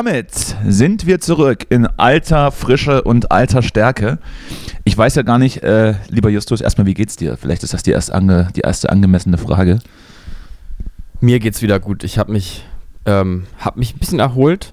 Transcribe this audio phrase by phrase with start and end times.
[0.00, 4.18] Damit sind wir zurück in alter Frische und alter Stärke.
[4.84, 7.36] Ich weiß ja gar nicht, äh, lieber Justus, erstmal, wie geht's dir?
[7.36, 9.80] Vielleicht ist das die erste, ange, die erste angemessene Frage.
[11.20, 12.02] Mir geht's wieder gut.
[12.02, 12.64] Ich habe mich,
[13.04, 14.72] ähm, hab mich ein bisschen erholt.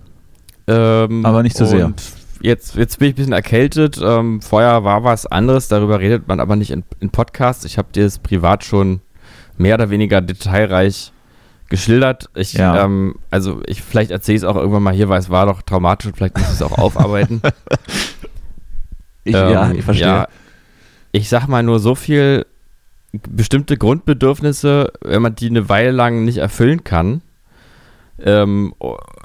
[0.65, 1.91] Ähm, Aber nicht so sehr.
[2.39, 3.99] Jetzt, jetzt bin ich ein bisschen erkältet.
[4.01, 7.65] Ähm, vorher war was anderes, darüber redet man aber nicht in, in Podcasts.
[7.65, 9.01] Ich habe dir das privat schon
[9.57, 11.11] mehr oder weniger detailreich
[11.69, 12.29] geschildert.
[12.35, 12.83] Ich, ja.
[12.83, 16.07] ähm, also ich, vielleicht erzähle es auch irgendwann mal hier, weil es war doch traumatisch
[16.07, 17.41] und vielleicht muss ich es auch aufarbeiten.
[19.23, 20.07] ich, ähm, ja, ich verstehe.
[20.07, 20.27] Ja,
[21.11, 22.45] ich sag mal nur so viel,
[23.11, 27.21] bestimmte Grundbedürfnisse, wenn man die eine Weile lang nicht erfüllen kann,
[28.19, 28.73] ähm,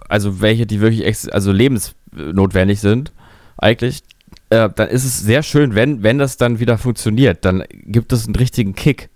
[0.08, 3.12] also welche, die wirklich also lebensnotwendig sind,
[3.56, 4.02] eigentlich,
[4.50, 8.26] äh, dann ist es sehr schön, wenn, wenn das dann wieder funktioniert, dann gibt es
[8.26, 9.08] einen richtigen Kick,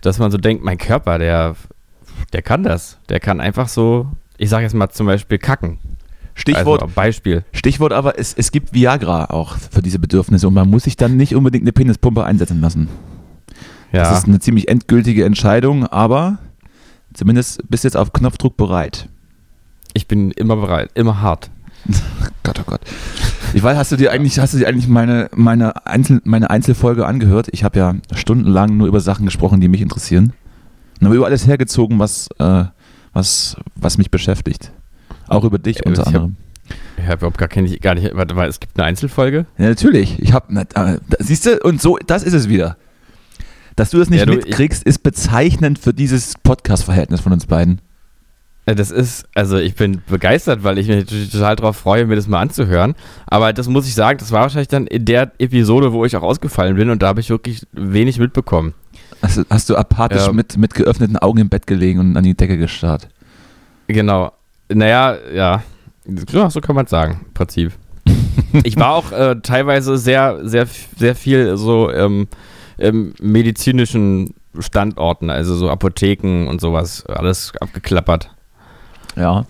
[0.00, 1.56] dass man so denkt, mein Körper, der
[2.32, 2.98] der kann das.
[3.08, 5.78] Der kann einfach so, ich sage jetzt mal zum Beispiel kacken.
[6.34, 7.44] Stichwort also Beispiel.
[7.52, 11.16] Stichwort aber, es, es gibt Viagra auch für diese Bedürfnisse und man muss sich dann
[11.16, 12.88] nicht unbedingt eine Penispumpe einsetzen lassen.
[13.92, 14.02] Ja.
[14.02, 16.38] Das ist eine ziemlich endgültige Entscheidung, aber
[17.14, 19.08] zumindest bist du jetzt auf Knopfdruck bereit.
[19.94, 21.50] Ich bin immer bereit, immer hart.
[22.42, 22.80] Gott, oh Gott.
[23.54, 27.06] Ich weiß, hast du dir eigentlich, hast du dir eigentlich meine, meine, Einzel, meine Einzelfolge
[27.06, 27.48] angehört?
[27.52, 30.34] Ich habe ja stundenlang nur über Sachen gesprochen, die mich interessieren.
[31.00, 32.64] Und habe über alles hergezogen, was, äh,
[33.12, 34.72] was, was mich beschäftigt.
[35.28, 36.36] Auch über dich äh, unter ich anderem.
[36.96, 38.14] ich habe überhaupt gar, keine, gar nicht.
[38.14, 39.46] Warte mal, es gibt eine Einzelfolge?
[39.58, 40.18] Ja, natürlich.
[40.20, 40.66] Ich habe.
[40.74, 42.76] Äh, siehst du, und so, das ist es wieder.
[43.74, 47.80] Dass du das nicht ja, du, mitkriegst, ist bezeichnend für dieses Podcast-Verhältnis von uns beiden.
[48.64, 52.40] Das ist, also ich bin begeistert, weil ich mich total darauf freue, mir das mal
[52.40, 52.96] anzuhören.
[53.26, 56.22] Aber das muss ich sagen, das war wahrscheinlich dann in der Episode, wo ich auch
[56.22, 58.74] ausgefallen bin und da habe ich wirklich wenig mitbekommen.
[59.26, 60.32] Hast, hast du apathisch ja.
[60.32, 63.08] mit, mit geöffneten Augen im Bett gelegen und an die Decke gestarrt?
[63.88, 64.32] Genau.
[64.72, 65.62] Naja, ja.
[66.30, 67.72] ja so kann man es sagen, im Prinzip.
[68.62, 72.28] ich war auch äh, teilweise sehr, sehr, sehr viel so ähm,
[72.78, 78.30] im medizinischen Standorten, also so Apotheken und sowas, alles abgeklappert.
[79.16, 79.44] Ja,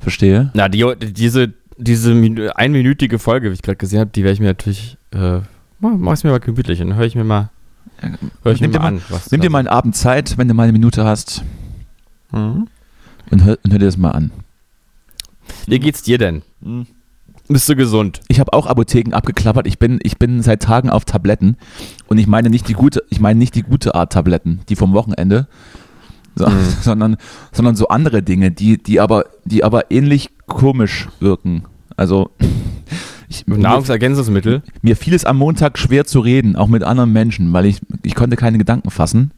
[0.00, 0.50] verstehe.
[0.54, 2.12] Na, die, diese, diese
[2.56, 5.38] einminütige Folge, wie ich gerade gesehen habe, die werde ich mir natürlich, äh,
[5.78, 7.50] mach es mir mal gemütlich und dann höre ich mir mal
[8.42, 10.64] Hör ich nimm dir mal, an, nimm dir mal einen Abend Zeit, wenn du mal
[10.64, 11.44] eine Minute hast.
[12.32, 12.68] Mhm.
[13.30, 14.30] Und, hör, und hör dir das mal an.
[15.66, 16.42] Wie geht's dir denn?
[16.60, 16.86] Mhm.
[17.48, 18.20] Bist du gesund?
[18.28, 19.66] Ich habe auch Apotheken abgeklappert.
[19.66, 21.56] Ich bin, ich bin seit Tagen auf Tabletten.
[22.06, 24.92] Und ich meine nicht die gute, ich meine nicht die gute Art Tabletten, die vom
[24.92, 25.48] Wochenende,
[26.34, 26.64] so, mhm.
[26.80, 27.16] sondern,
[27.52, 31.64] sondern so andere Dinge, die, die aber, die aber ähnlich komisch wirken.
[31.96, 32.30] Also
[33.32, 34.62] ich, Nahrungsergänzungsmittel?
[34.82, 38.14] Mir, fiel es am Montag schwer zu reden, auch mit anderen Menschen, weil ich, ich
[38.14, 39.32] konnte keine Gedanken fassen.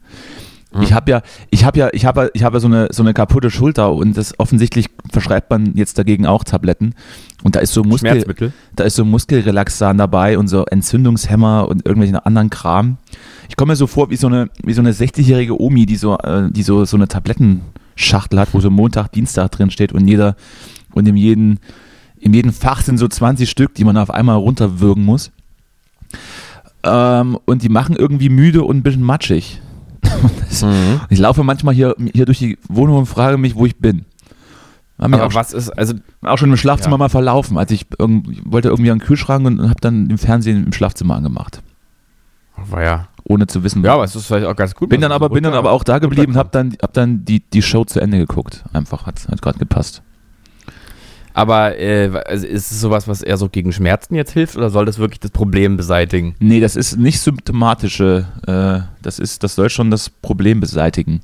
[0.75, 0.81] Hm.
[0.83, 3.49] Ich habe ja, ich habe ja, ich habe, ich habe so eine so eine kaputte
[3.49, 6.95] Schulter und das offensichtlich verschreibt man jetzt dagegen auch Tabletten
[7.43, 8.25] und da ist so Muskel,
[8.75, 12.97] da ist so Muskelrelaxan dabei und so Entzündungshemmer und irgendwelchen anderen Kram.
[13.47, 16.17] Ich komme mir so vor wie so eine wie so eine 60-jährige Omi, die so
[16.17, 20.35] äh, die so so eine Tablettenschachtel hat, wo so Montag, Dienstag drin steht und jeder
[20.93, 21.57] und in jedem
[22.25, 25.31] in jedem Fach sind so 20 Stück, die man auf einmal runterwürgen muss.
[26.81, 29.61] Ähm, und die machen irgendwie müde und ein bisschen matschig.
[30.03, 31.01] mhm.
[31.09, 34.05] Ich laufe manchmal hier, hier durch die Wohnung und frage mich, wo ich bin.
[34.97, 35.93] Aber auch, was ist, also.
[36.23, 36.97] Auch schon im Schlafzimmer ja.
[36.97, 37.59] mal verlaufen.
[37.59, 40.73] als ich, ich wollte irgendwie an den Kühlschrank und, und habe dann den Fernsehen im
[40.73, 41.61] Schlafzimmer angemacht.
[42.57, 43.07] War ja.
[43.23, 43.83] Ohne zu wissen.
[43.83, 44.89] Ja, aber es ist vielleicht auch ganz gut.
[44.89, 47.41] Bin dann aber, bin dann aber auch da geblieben und habe dann, hab dann die,
[47.41, 48.63] die Show zu Ende geguckt.
[48.73, 50.01] Einfach, hat, hat gerade gepasst.
[51.35, 54.85] Aber äh, also ist es sowas, was eher so gegen Schmerzen jetzt hilft oder soll
[54.85, 56.33] das wirklich das Problem beseitigen?
[56.39, 61.19] Nee, das ist nicht symptomatische, äh, das ist, das soll schon das Problem beseitigen.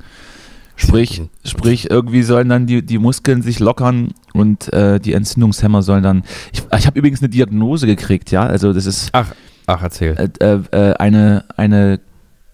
[0.76, 6.04] Sprich, sprich, irgendwie sollen dann die, die Muskeln sich lockern und äh, die Entzündungshemmer sollen
[6.04, 6.24] dann.
[6.52, 8.46] Ich, ich habe übrigens eine Diagnose gekriegt, ja.
[8.46, 9.12] Also das ist.
[9.14, 9.34] Ach,
[9.66, 10.30] ach erzähl.
[10.40, 12.02] Äh, äh, eine, eine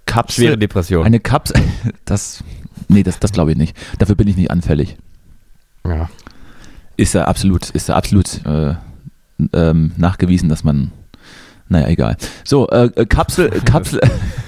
[0.06, 0.44] Kapsel.
[0.44, 1.06] Schwere Depression.
[1.06, 1.60] Eine Kapsel.
[2.06, 2.44] Das.
[2.88, 3.76] Nee, das, das glaube ich nicht.
[3.98, 4.98] Dafür bin ich nicht anfällig.
[5.86, 6.08] Ja
[6.98, 8.74] ist ja absolut, ist ja absolut äh,
[9.54, 10.92] ähm, nachgewiesen, dass man,
[11.70, 12.18] naja, egal.
[12.44, 14.02] So, äh, äh Kapsel, Kapsel,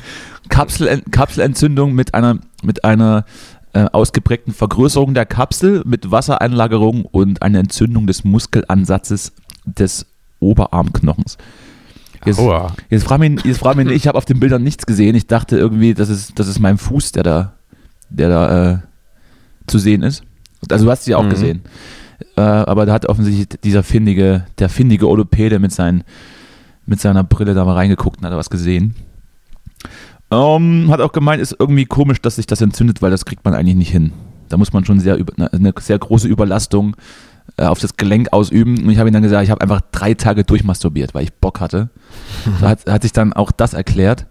[0.50, 3.26] Kapsel, Kapselentzündung mit einer, mit einer
[3.74, 9.32] äh, ausgeprägten Vergrößerung der Kapsel mit Wassereinlagerung und einer Entzündung des Muskelansatzes
[9.66, 10.08] des
[10.40, 11.38] Oberarmknochens.
[12.26, 12.42] Jetzt,
[12.90, 15.16] jetzt frag mich, jetzt frag mich ich habe auf den Bildern nichts gesehen.
[15.16, 17.54] Ich dachte irgendwie, das ist, das ist mein Fuß, der da,
[18.10, 18.78] der da äh,
[19.68, 20.24] zu sehen ist.
[20.70, 21.30] Also du hast sie auch mhm.
[21.30, 21.62] gesehen.
[22.36, 26.04] Äh, aber da hat offensichtlich dieser findige, der findige Orthopäde mit, seinen,
[26.86, 28.96] mit seiner Brille da mal reingeguckt und hat was gesehen.
[30.32, 33.44] Um, ähm, hat auch gemeint, ist irgendwie komisch, dass sich das entzündet, weil das kriegt
[33.44, 34.12] man eigentlich nicht hin.
[34.48, 36.96] Da muss man schon sehr eine sehr große Überlastung
[37.58, 38.84] äh, auf das Gelenk ausüben.
[38.84, 41.60] Und ich habe ihm dann gesagt, ich habe einfach drei Tage durchmasturbiert, weil ich Bock
[41.60, 41.90] hatte.
[42.62, 44.28] Da hat, hat sich dann auch das erklärt.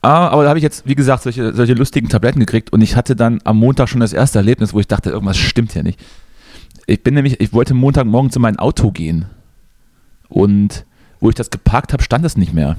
[0.00, 2.94] Ah, aber da habe ich jetzt, wie gesagt, solche, solche lustigen Tabletten gekriegt und ich
[2.94, 5.98] hatte dann am Montag schon das erste Erlebnis, wo ich dachte, irgendwas stimmt hier nicht.
[6.90, 9.26] Ich bin nämlich, ich wollte Montagmorgen zu meinem Auto gehen
[10.30, 10.86] und
[11.20, 12.76] wo ich das geparkt habe, stand es nicht mehr.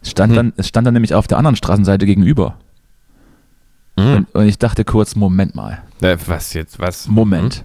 [0.00, 0.36] Es stand, Hm.
[0.36, 2.54] dann, es stand dann nämlich auf der anderen Straßenseite gegenüber.
[3.98, 4.04] Mhm.
[4.14, 6.78] Und, und ich dachte kurz, Moment mal, Äh, was jetzt?
[6.78, 7.08] Was?
[7.08, 7.64] Moment.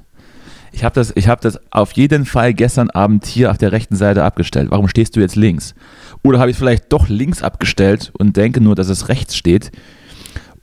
[0.72, 3.96] Ich habe das, ich hab das auf jeden Fall gestern Abend hier auf der rechten
[3.96, 4.72] Seite abgestellt.
[4.72, 5.76] Warum stehst du jetzt links?
[6.24, 9.72] Oder habe ich es vielleicht doch links abgestellt und denke nur, dass es rechts steht?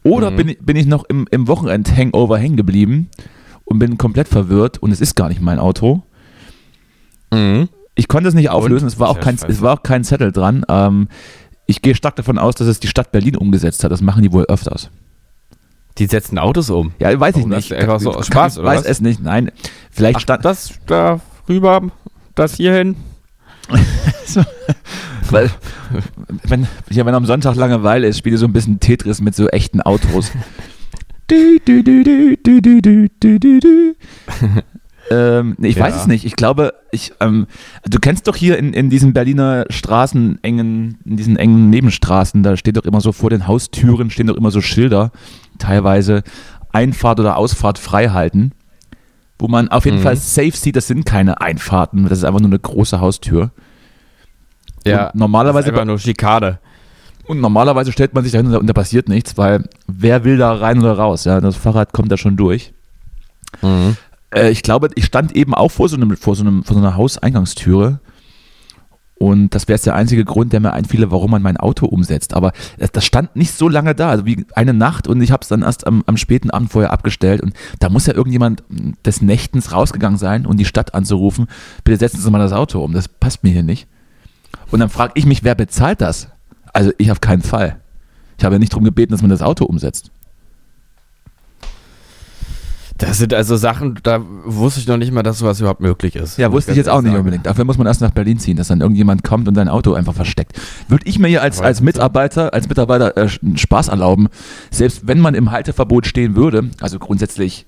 [0.03, 0.37] Oder Mhm.
[0.37, 3.09] bin, ich, bin ich noch im, im Wochenend-Hangover hängen geblieben
[3.65, 6.03] und bin komplett verwirrt und es ist gar nicht mein Auto?
[7.33, 7.69] Mhm.
[7.95, 8.93] Ich konnte es nicht auflösen, Und?
[8.93, 10.65] es war, auch kein, es war auch kein Zettel dran.
[10.69, 11.09] Ähm,
[11.67, 13.93] ich gehe stark davon aus, dass es die Stadt Berlin umgesetzt hat.
[13.93, 14.91] Das machen die wohl öfters.
[15.99, 16.93] Die setzen Autos um.
[16.99, 17.71] Ja, weiß ich Oh, das nicht.
[17.71, 18.87] ist einfach so aus Spaß, ich oder weiß was?
[18.87, 19.21] es nicht.
[19.23, 19.51] Nein,
[19.91, 21.83] vielleicht Ach, stand, das da rüber,
[22.35, 22.97] das hierhin.
[25.31, 25.51] Weil,
[26.45, 29.49] wenn, ja, wenn am Sonntag Langeweile ist, spiele ich so ein bisschen Tetris mit so
[29.49, 30.31] echten Autos.
[31.33, 33.95] Du, du, du, du, du, du, du, du, du, du.
[35.11, 36.01] ähm, ich weiß Ja.
[36.03, 36.27] es nicht.
[36.27, 37.47] Ich glaube, ich, ähm,
[37.89, 42.59] du kennst doch hier in, in diesen Berliner Straßen, engen, in diesen engen Nebenstraßen, da
[42.59, 45.11] steht doch immer so vor den Haustüren, stehen doch immer so Schilder,
[45.59, 46.23] teilweise
[46.71, 48.53] Einfahrt oder Ausfahrt frei halten,
[49.39, 50.03] wo man auf jeden Mhm.
[50.03, 53.53] Fall safe sieht, das sind keine Einfahrten, das ist einfach nur eine große Haustür.
[54.87, 56.59] Ja, Und normalerweise das ist einfach nur Schikade.
[57.27, 60.79] Und normalerweise stellt man sich dahin und da passiert nichts, weil wer will da rein
[60.81, 61.25] oder raus?
[61.25, 62.73] Ja, das Fahrrad kommt da schon durch.
[63.61, 63.97] Mhm.
[64.35, 66.81] Äh, ich glaube, ich stand eben auch vor so, einem, vor so, einem, vor so
[66.81, 68.01] einer Hauseingangstüre.
[69.15, 72.35] Und das wäre jetzt der einzige Grund, der mir einfiele, warum man mein Auto umsetzt.
[72.35, 72.51] Aber
[72.93, 75.63] das, stand nicht so lange da, also wie eine Nacht und ich habe es dann
[75.63, 77.41] erst am, am späten Abend vorher abgestellt.
[77.41, 78.65] Und da muss ja irgendjemand
[79.07, 81.47] des Nächtens rausgegangen sein und die Stadt anzurufen,
[81.85, 83.87] bitte setzen Sie mal das Auto um, das passt mir hier nicht.
[84.73, 86.27] Und dann frage ich mich, wer bezahlt das?
[86.73, 87.77] Also ich auf keinen Fall.
[88.39, 90.11] Ich habe ja nicht darum gebeten, dass man das Auto umsetzt.
[92.99, 96.39] Das sind also Sachen, da wusste ich noch nicht mal, dass sowas überhaupt möglich ist.
[96.39, 97.21] Ja, wusste ich jetzt auch nicht sagen.
[97.21, 97.47] unbedingt.
[97.47, 100.15] Dafür muss man erst nach Berlin ziehen, dass dann irgendjemand kommt und sein Auto einfach
[100.15, 100.61] versteckt.
[100.89, 101.81] Würde ich mir hier als, als.
[101.81, 104.29] Mitarbeiter, als Mitarbeiter äh, Spaß erlauben,
[104.71, 107.67] selbst wenn man im Halteverbot stehen würde, also grundsätzlich,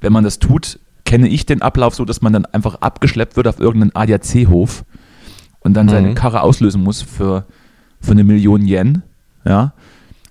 [0.00, 3.48] wenn man das tut, kenne ich den Ablauf so, dass man dann einfach abgeschleppt wird
[3.48, 4.84] auf irgendeinen ADAC-Hof
[5.60, 6.14] und dann seine Mhm.
[6.14, 7.46] Karre auslösen muss für,
[8.00, 9.02] für eine Million Yen,
[9.44, 9.72] ja,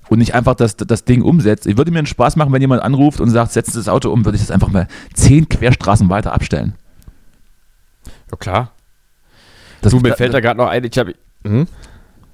[0.10, 1.68] und nicht einfach das, das Ding umsetzt.
[1.68, 4.24] Ich würde mir einen Spaß machen, wenn jemand anruft und sagt, Sie das Auto um,
[4.24, 6.76] würde ich das einfach mal zehn Querstraßen weiter abstellen.
[8.32, 8.72] Ja, klar.
[9.82, 11.14] Das, du, mir fällt da gerade noch ein, ich habe.
[11.44, 11.68] Hm?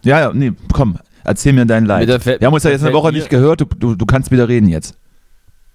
[0.04, 2.10] Ja, ja, nee, komm, erzähl mir dein Leid.
[2.22, 4.48] fällt- Wir haben uns ja jetzt eine Woche nicht gehört, du, du, du kannst wieder
[4.48, 4.96] reden jetzt.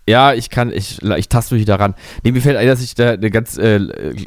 [0.09, 1.95] Ja, ich kann, ich, ich taste mich da ran.
[2.23, 3.81] Nee, mir fällt ein, dass ich da eine ganz äh,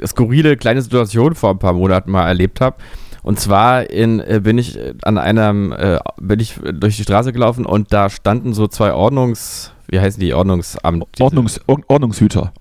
[0.06, 2.76] skurrile kleine Situation vor ein paar Monaten mal erlebt habe.
[3.24, 7.32] Und zwar in, äh, bin ich äh, an einem, äh, bin ich durch die Straße
[7.34, 12.52] gelaufen und da standen so zwei Ordnungs, wie heißen die, Ordnungsamt, Ordnungs, Or- Ordnungshüter.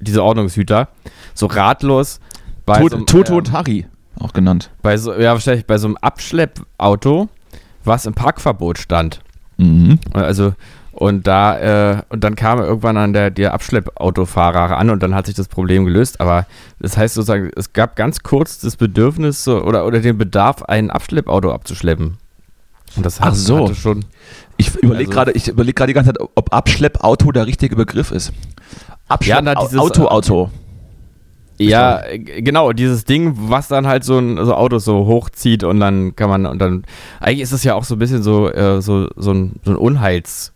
[0.00, 0.88] diese Ordnungshüter,
[1.34, 2.20] so ratlos
[2.66, 3.86] bei Tot, so einem, Toto ähm, und Harry,
[4.20, 4.70] auch genannt.
[4.82, 7.28] bei so, ja, wahrscheinlich bei so einem Abschleppauto,
[7.84, 9.20] was im Parkverbot stand.
[9.56, 9.98] Mhm.
[10.12, 10.54] Also,
[10.94, 11.58] und da,
[11.92, 15.48] äh, und dann kam irgendwann an der, der Abschleppautofahrer an und dann hat sich das
[15.48, 16.20] Problem gelöst.
[16.20, 16.46] Aber
[16.80, 20.90] das heißt sozusagen, es gab ganz kurz das Bedürfnis so, oder, oder den Bedarf, ein
[20.90, 22.16] Abschleppauto abzuschleppen.
[22.96, 23.64] Und das hat, Ach so.
[23.64, 24.04] hatte schon.
[24.56, 28.10] Ich überlege Also- gerade, ich überlege gerade die ganze Zeit, ob Abschleppauto der richtige Begriff
[28.12, 28.32] ist.
[29.22, 30.50] Ja, na, dieses- Auto, Auto.
[31.58, 35.78] Ja, äh, genau, dieses Ding, was dann halt so ein so Auto so hochzieht und
[35.78, 36.84] dann kann man, und dann,
[37.20, 39.76] eigentlich ist es ja auch so ein bisschen so, äh, so, so ein, so ein
[39.76, 40.52] Unheils,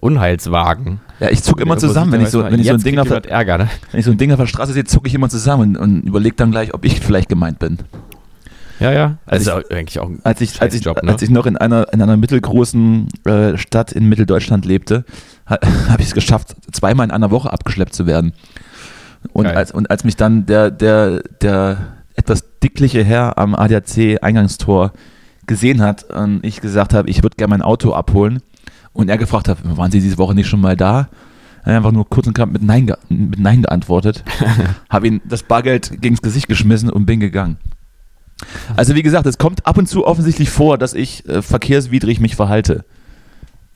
[0.00, 1.00] Unheilswagen.
[1.20, 3.24] Ja, ich zucke immer zusammen, wenn ich so, wenn ich so ein Ding auf der,
[3.30, 3.68] Ärger, ne?
[3.90, 6.02] wenn ich so ein Ding auf der Straße sehe, zucke ich immer zusammen und, und
[6.02, 7.78] überlege dann gleich, ob ich vielleicht gemeint bin.
[8.80, 9.18] Ja, ja.
[9.26, 11.12] Also ist auch eigentlich auch ein Als ich, als ich, Scheißjob, ne?
[11.12, 15.04] als ich noch in einer, in einer mittelgroßen äh, Stadt in Mitteldeutschland lebte,
[15.46, 15.58] ha,
[15.90, 18.32] habe ich es geschafft, zweimal in einer Woche abgeschleppt zu werden.
[19.34, 19.56] Und Geil.
[19.56, 21.76] als, und als mich dann der, der, der
[22.14, 24.92] etwas dickliche Herr am ADAC-Eingangstor
[25.46, 28.40] gesehen hat und ich gesagt habe, ich würde gerne mein Auto abholen
[28.92, 31.08] und er gefragt hat, waren Sie diese Woche nicht schon mal da?
[31.62, 34.24] Er hat einfach nur kurz und knapp mit Nein, mit Nein geantwortet,
[34.90, 37.58] habe ihm das Bargeld gegens Gesicht geschmissen und bin gegangen.
[38.76, 42.36] Also wie gesagt, es kommt ab und zu offensichtlich vor, dass ich äh, verkehrswidrig mich
[42.36, 42.84] verhalte.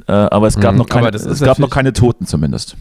[0.06, 2.76] Äh, aber es gab, Mhm, noch keine, es gab noch keine Toten zumindest.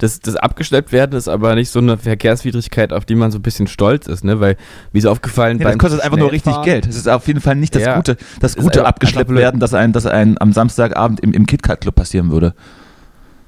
[0.00, 3.42] Das, das abgeschleppt werden ist aber nicht so eine Verkehrswidrigkeit, auf die man so ein
[3.42, 4.40] bisschen stolz ist, ne?
[4.40, 4.56] Weil,
[4.92, 6.86] wie ist aufgefallen, Nee, das kostet einfach nur richtig Geld.
[6.86, 7.96] Das ist auf jeden Fall nicht das Ja.
[7.96, 11.94] Gute, das Gute abgeschleppt werden, dass ein, dass ein am Samstagabend im, im KitKat Club
[11.96, 12.54] passieren würde.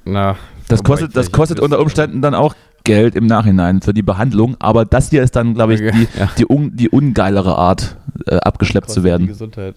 [0.05, 0.35] Na,
[0.67, 4.85] Das kostet, das kostet unter Umständen dann auch Geld im Nachhinein für die Behandlung, aber
[4.85, 6.29] das hier ist dann, glaube ich, die, Ja.
[6.37, 7.95] die, un, die ungeilere Art,
[8.27, 9.27] äh, abgeschleppt zu Kostet die werden.
[9.27, 9.75] Gesundheit.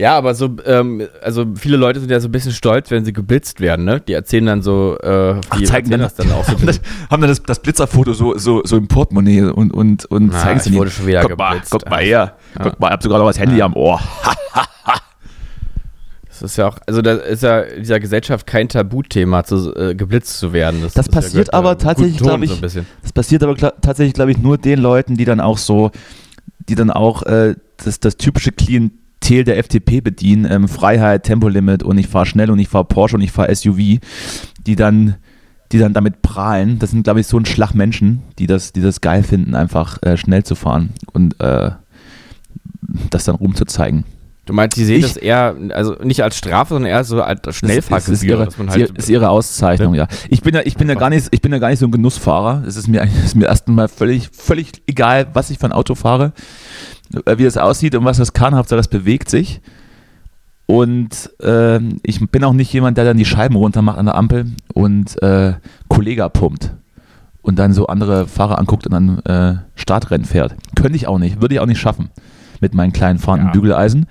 [0.00, 3.12] Ja, aber so, ähm, also viele Leute sind ja so ein bisschen stolz, wenn sie
[3.12, 4.00] geblitzt werden, ne?
[4.00, 6.52] Die erzählen dann so, äh, Ach, die zeigen erzählen dann, das dann auch so.
[6.52, 10.32] haben, das, haben dann das, das Blitzerfoto so, so, so im Portemonnaie und, und, und
[10.32, 10.76] Ah, zeigen ihnen.
[10.76, 11.72] wurde schon wieder guck mal, geblitzt.
[11.72, 12.62] guck mal her, Ja.
[12.62, 13.64] guck mal, ich hab sogar noch das Handy Ja.
[13.64, 14.00] am Ohr.
[16.28, 19.96] Das ist ja auch, also da ist ja in dieser Gesellschaft kein Tabuthema, zu, äh,
[19.96, 20.82] geblitzt zu werden.
[20.82, 22.84] Das ja passiert äh, aber tatsächlich, Ton glaub ich, So.
[23.02, 25.90] Das passiert aber tatsächlich, glaube ich, nur den Leuten, die dann auch so,
[26.68, 28.96] die dann auch äh, das, das typische Klientel
[29.44, 33.22] der FDP bedienen, ähm, Freiheit, Tempolimit und ich fahre schnell und ich fahre Porsche und
[33.22, 33.98] ich fahre SUV,
[34.66, 35.16] die dann,
[35.72, 36.78] die dann damit prahlen.
[36.78, 40.02] Das sind, glaube ich, so ein Schlag Menschen, die das, die das geil finden, einfach
[40.02, 41.70] äh, schnell zu fahren und äh,
[43.10, 44.04] das dann rumzuzeigen.
[44.46, 47.42] Du meinst, die sehen Ich- das eher, also nicht als Strafe, sondern eher so als
[47.42, 50.08] Das Schnellfahrgebühr, ist ihre, ist halt, ihre- ist ihre Auszeichnung, ja.
[50.30, 51.90] Ich bin ja, ich bin ja gar nicht, ich bin ja gar nicht so ein
[51.90, 52.62] Genussfahrer.
[52.66, 55.94] Es ist mir, ist mir erst mal völlig, völlig egal, was ich für ein Auto
[55.94, 56.32] fahre,
[57.10, 59.60] wie das aussieht und was das kann, Hauptsache das bewegt sich.
[60.66, 64.16] Und ähm, ich bin auch nicht jemand, der dann die Scheiben runter macht an der
[64.16, 65.54] Ampel und äh,
[65.88, 66.72] Kollega pumpt
[67.40, 70.54] und dann so andere Fahrer anguckt und dann äh, Startrennen fährt.
[70.76, 72.10] Könnte ich auch nicht, würde ich auch nicht schaffen
[72.60, 73.52] mit meinen kleinen fahrenden Ja.
[73.52, 74.06] Bügeleisen.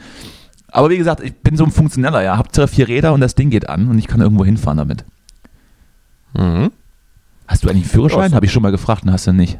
[0.71, 2.37] Aber wie gesagt, ich bin so ein Funktioneller, ja.
[2.37, 5.05] Hauptsache vier Räder und das Ding geht an und ich kann irgendwo hinfahren damit.
[6.33, 6.71] mhm.
[7.47, 8.33] Hast du eigentlich einen Führerschein?
[8.33, 9.57] Habe ich schon mal gefragt und hast du nicht.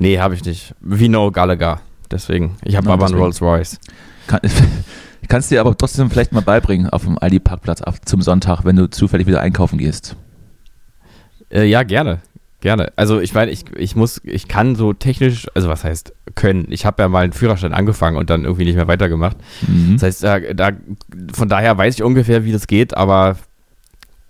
[0.00, 0.74] Nee, habe ich nicht.
[0.80, 1.80] Wie No Gallagher.
[2.10, 2.56] Deswegen.
[2.64, 3.14] Ich habe aber einen.
[3.14, 3.78] Rolls Royce.
[4.26, 4.40] Kann,
[5.22, 8.76] ich kann es dir aber trotzdem vielleicht mal beibringen auf dem Aldi-Parkplatz zum Sonntag, wenn
[8.76, 10.16] du zufällig wieder einkaufen gehst.
[11.50, 12.20] Äh, ja, gerne.
[12.60, 12.92] Gerne.
[12.96, 16.66] Also ich meine, ich, ich muss, ich kann so technisch, also was heißt können?
[16.68, 19.38] Ich habe ja mal einen Führerschein angefangen und dann irgendwie nicht mehr weitergemacht.
[19.66, 19.94] Mhm.
[19.94, 20.72] Das heißt, da, da,
[21.32, 23.36] von daher weiß ich ungefähr, wie das geht, aber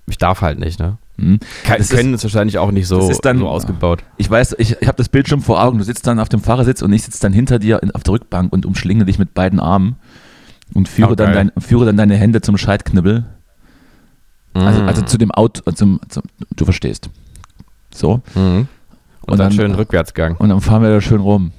[0.07, 0.99] ich darf halt nicht, ne?
[1.65, 4.03] Ke- Das können ist wahrscheinlich auch nicht so, dann- so ausgebaut.
[4.17, 5.79] Ich weiß, ich, ich habe das Bildschirm vor Augen.
[5.79, 8.53] Du sitzt dann auf dem Fahrersitz und ich sitze dann hinter dir auf der Rückbank
[8.53, 9.97] und umschlinge dich mit beiden Armen
[10.75, 13.25] und führe, Oh, dann, dein, führe dann deine Hände zum Schaltknibbel.
[14.55, 14.89] Also, Mhm.
[14.89, 16.23] also zu dem Auto, zum, zum,
[16.57, 17.09] du verstehst.
[17.95, 18.21] So.
[18.35, 18.41] Mhm.
[18.43, 18.69] Und, Und
[19.29, 20.37] dann dann- schön Rückwärtsgang.
[20.37, 21.53] Und dann fahren wir da schön rum.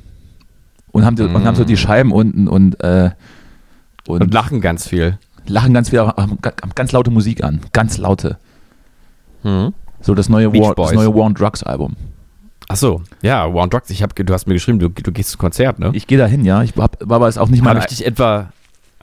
[0.92, 3.12] Und haben, die, und haben so die Scheiben unten und, äh,
[4.08, 5.18] und, Und lachen ganz viel.
[5.48, 6.38] lachen ganz viel, haben
[6.76, 7.62] ganz laute Musik an.
[7.72, 8.38] Ganz laute.
[9.44, 9.74] Mhm.
[10.02, 11.96] So das neue, Beach War, das neue War on Drugs Album.
[12.68, 13.90] Ach so, ja, One Drugs.
[13.90, 15.92] Ich hab, du hast mir geschrieben, du, du gehst zum Konzert, ne?
[15.94, 16.64] Ich gehe da hin, ja.
[16.64, 17.80] Ich hab, war aber es auch nicht Habe meine.
[17.82, 18.52] ich dich etwa.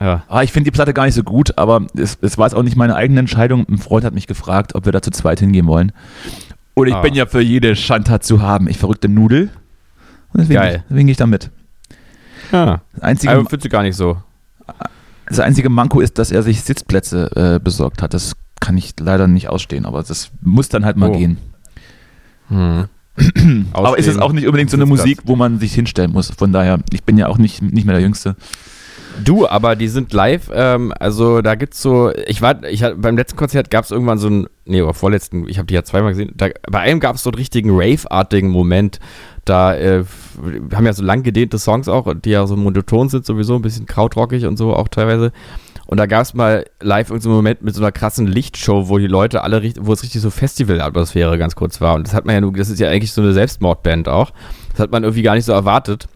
[0.01, 0.23] Ja.
[0.29, 2.63] Ah, ich finde die Platte gar nicht so gut, aber es, es war jetzt auch
[2.63, 3.65] nicht meine eigene Entscheidung.
[3.69, 5.91] Ein Freund hat mich gefragt, ob wir da zu zweit hingehen wollen.
[6.73, 7.01] Und ich Ah.
[7.01, 8.67] bin ja für jede Schandtat zu haben.
[8.69, 9.49] Ich verrückte Nudel.
[10.33, 10.83] Und deswegen, Geil.
[10.89, 11.49] deswegen gehe ich da mit.
[12.51, 12.81] ja.
[12.93, 14.17] Das einzige, Aber findest du gar nicht so.
[15.27, 18.13] das einzige Manko ist, dass er sich Sitzplätze äh, besorgt hat.
[18.13, 21.17] Das kann ich leider nicht ausstehen, aber das muss dann halt mal Oh.
[21.17, 21.37] gehen.
[22.49, 22.85] Hm.
[23.73, 24.85] aber ist es auch nicht unbedingt so eine.
[24.85, 26.31] Musik, wo man sich hinstellen muss.
[26.31, 28.35] Von daher, ich bin ja auch nicht, nicht mehr der Jüngste.
[29.23, 33.17] Du, aber die sind live, ähm, also da gibt's so, ich war, ich hatte, beim
[33.17, 36.31] letzten Konzert gab's irgendwann so ein, nee, aber vorletzten, ich habe die ja zweimal gesehen,
[36.35, 38.99] da, bei einem gab's so einen richtigen Rave-artigen Moment,
[39.43, 40.05] da äh,
[40.73, 43.87] haben ja so lang gedehnte Songs auch, die ja so monoton sind sowieso, ein bisschen
[43.87, 45.33] krautrockig und so auch teilweise.
[45.89, 49.41] Und da gab's mal live irgendeinen Moment mit so einer krassen Lichtshow, wo die Leute
[49.41, 51.95] alle, wo es richtig so Festival-Atmosphäre ganz kurz war.
[51.95, 54.29] Und das hat man ja nur, das ist ja eigentlich so eine Selbstmordband auch.
[54.69, 56.07] Das hat man irgendwie gar nicht so erwartet.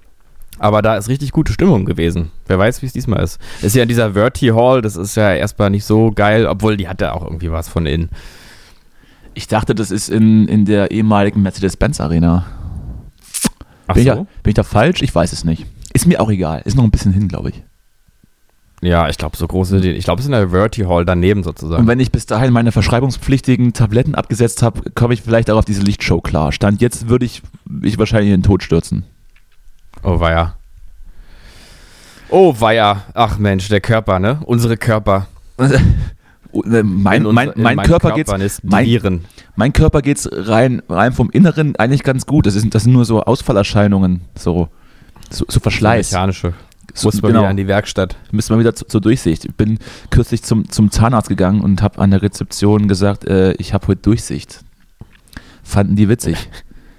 [0.59, 2.29] Aber da ist richtig gute Stimmung gewesen.
[2.45, 3.39] Wer weiß, wie es diesmal ist.
[3.63, 6.87] Ist ja in dieser Verti Hall, das ist ja erstmal nicht so geil, obwohl die
[6.87, 8.11] hatte auch irgendwie was von innen.
[9.33, 12.45] Ich dachte, das ist in, in der ehemaligen Mercedes-Benz Arena.
[13.87, 14.15] Ach Bin, ich so?
[14.17, 15.01] da, bin ich da falsch?
[15.01, 15.65] Ich weiß es nicht.
[15.93, 16.61] Ist mir auch egal.
[16.63, 17.63] Ist noch ein bisschen hin, glaube ich.
[18.83, 21.43] Ja, ich glaube, so große, ich glaube, es ist in der Verti Hall daneben Und
[21.45, 21.87] sozusagen.
[21.87, 25.81] wenn ich bis dahin meine verschreibungspflichtigen Tabletten abgesetzt habe, komme ich vielleicht auch auf diese
[25.81, 26.51] Lichtshow klar.
[26.51, 27.41] Stand jetzt würde ich,
[27.81, 29.05] ich wahrscheinlich in den Tod stürzen.
[30.03, 30.55] Oh, weia.
[32.29, 33.03] Oh, weia.
[33.13, 34.39] Ach Mensch, der Körper, ne?
[34.45, 35.27] Unsere Körper.
[36.51, 38.31] mein, mein, in mein Körper geht's,
[38.63, 39.21] mein-
[39.55, 42.47] mein Körper geht's rein, rein vom Inneren eigentlich ganz gut.
[42.47, 44.67] Das, ist, das sind nur so Ausfallerscheinungen, so,
[45.29, 46.11] so, so Verschleiß.
[46.11, 46.53] Mechanische.
[46.95, 47.41] So, Muss man genau.
[47.41, 48.15] wieder an die Werkstatt.
[48.31, 49.45] Müssen wir wieder zu- zur Durchsicht.
[49.45, 49.79] Ich bin
[50.11, 54.01] kürzlich zum, zum Zahnarzt gegangen und habe an der Rezeption gesagt, äh, ich habe heute
[54.01, 54.63] Durchsicht.
[55.63, 56.49] Fanden die witzig.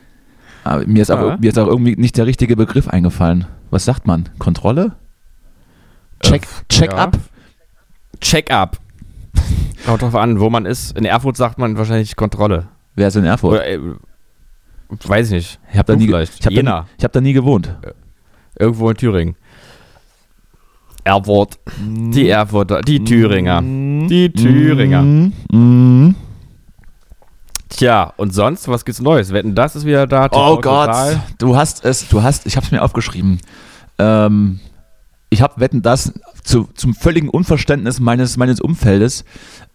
[0.65, 1.37] Aber mir ist, auch, Ja.
[1.39, 3.47] mir ist auch irgendwie nicht der richtige Begriff eingefallen.
[3.71, 4.29] Was sagt man?
[4.39, 4.93] Kontrolle?
[6.21, 6.99] Check, Äh, check ja.
[6.99, 7.19] up?
[8.21, 8.79] Check-up.
[9.87, 10.97] Kommt drauf an, wo man ist.
[10.97, 12.69] In Erfurt sagt man wahrscheinlich Kontrolle.
[12.95, 13.53] Wer ist in Erfurt?
[13.61, 13.79] Oder, äh,
[14.89, 15.61] weiß ich nicht.
[15.73, 16.13] Ich habe da, nie ich
[16.47, 17.77] hab da, ich hab da nie gewohnt.
[18.59, 19.37] Irgendwo in Thüringen.
[21.05, 21.59] Erfurt.
[21.79, 22.81] Die Erfurter.
[22.81, 23.61] Die Thüringer.
[23.63, 25.03] Die Thüringer.
[25.03, 26.15] Mm, mm.
[27.69, 29.33] Tja, und sonst, was gibt's Neues?
[29.33, 30.29] Wetten, das ist wieder da.
[30.29, 31.23] TV oh Gott, total.
[31.39, 33.41] du hast es, du hast, ich habe es mir aufgeschrieben.
[33.99, 34.61] Ähm,
[35.29, 36.13] ich habe Wetten, das
[36.45, 39.25] zu, zum völligen Unverständnis meines, meines Umfeldes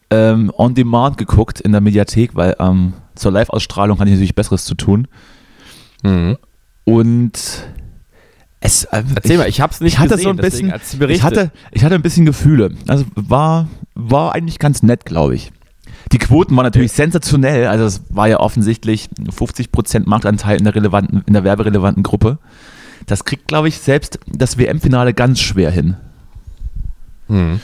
[0.10, 4.66] ähm, on demand geguckt in der Mediathek, weil ähm, zur Live-Ausstrahlung hatte ich natürlich Besseres
[4.66, 5.08] zu tun.
[6.04, 6.38] Mhm.
[6.86, 7.66] Und
[8.62, 10.74] es, äh, Erzähl ich, mal, ich hab's nicht ich hatte gesehen, so ein bisschen,
[11.10, 12.72] ich hatte, ich hatte ein bisschen Gefühle.
[12.88, 15.52] Also war, war eigentlich ganz nett, glaube ich.
[16.12, 17.68] Die Quoten waren natürlich sensationell.
[17.68, 22.40] Also es war ja offensichtlich 50% Marktanteil in der relevanten, in der werberelevanten Gruppe.
[23.06, 25.96] Das kriegt, glaube ich, selbst das WM-Finale ganz schwer hin.
[27.28, 27.62] Hm.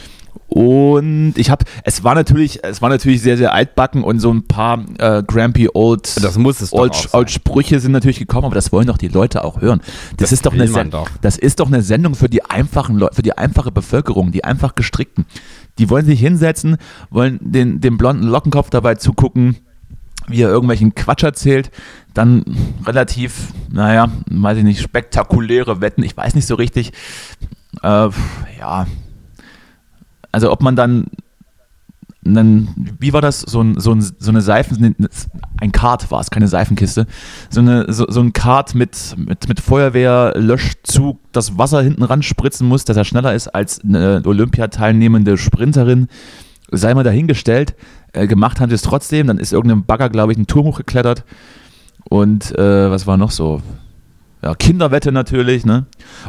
[0.47, 4.47] Und ich habe, es war natürlich, es war natürlich sehr, sehr altbacken und so ein
[4.47, 8.71] paar äh, Grampy Old, das muss es Old, Old Sprüche sind natürlich gekommen, aber das
[8.71, 9.81] wollen doch die Leute auch hören.
[10.17, 11.09] Das, das ist doch eine, doch.
[11.21, 14.75] das ist doch eine Sendung für die einfachen Leute, für die einfache Bevölkerung, die einfach
[14.75, 15.25] gestrickten.
[15.77, 16.77] Die wollen sich hinsetzen,
[17.09, 19.57] wollen den, den blonden Lockenkopf dabei zugucken,
[20.27, 21.69] wie er irgendwelchen Quatsch erzählt,
[22.13, 22.45] dann
[22.85, 26.93] relativ, naja, weiß ich nicht, spektakuläre Wetten, ich weiß nicht so richtig.
[27.83, 28.09] Äh,
[28.59, 28.87] ja,
[30.35, 31.05] also ob man dann
[32.25, 34.97] einen, wie war das, so, ein, so, ein, so eine Seifen,
[35.61, 37.07] ein Kart war es, keine Seifenkiste,
[37.49, 42.67] so, eine, so, so ein Kart mit, mit, mit Feuerwehrlöschzug, das Wasser hinten ran spritzen
[42.67, 46.07] muss, dass er schneller ist als eine Olympiateilnehmende Sprinterin,
[46.69, 47.73] sei mal dahingestellt.
[48.11, 51.23] Äh, gemacht haben sie es trotzdem, dann ist irgendein Bagger, glaube ich, einen Turm hochgeklettert
[52.09, 53.61] und äh, was war noch so?
[54.45, 55.85] Ja, Kinderwette natürlich, ne?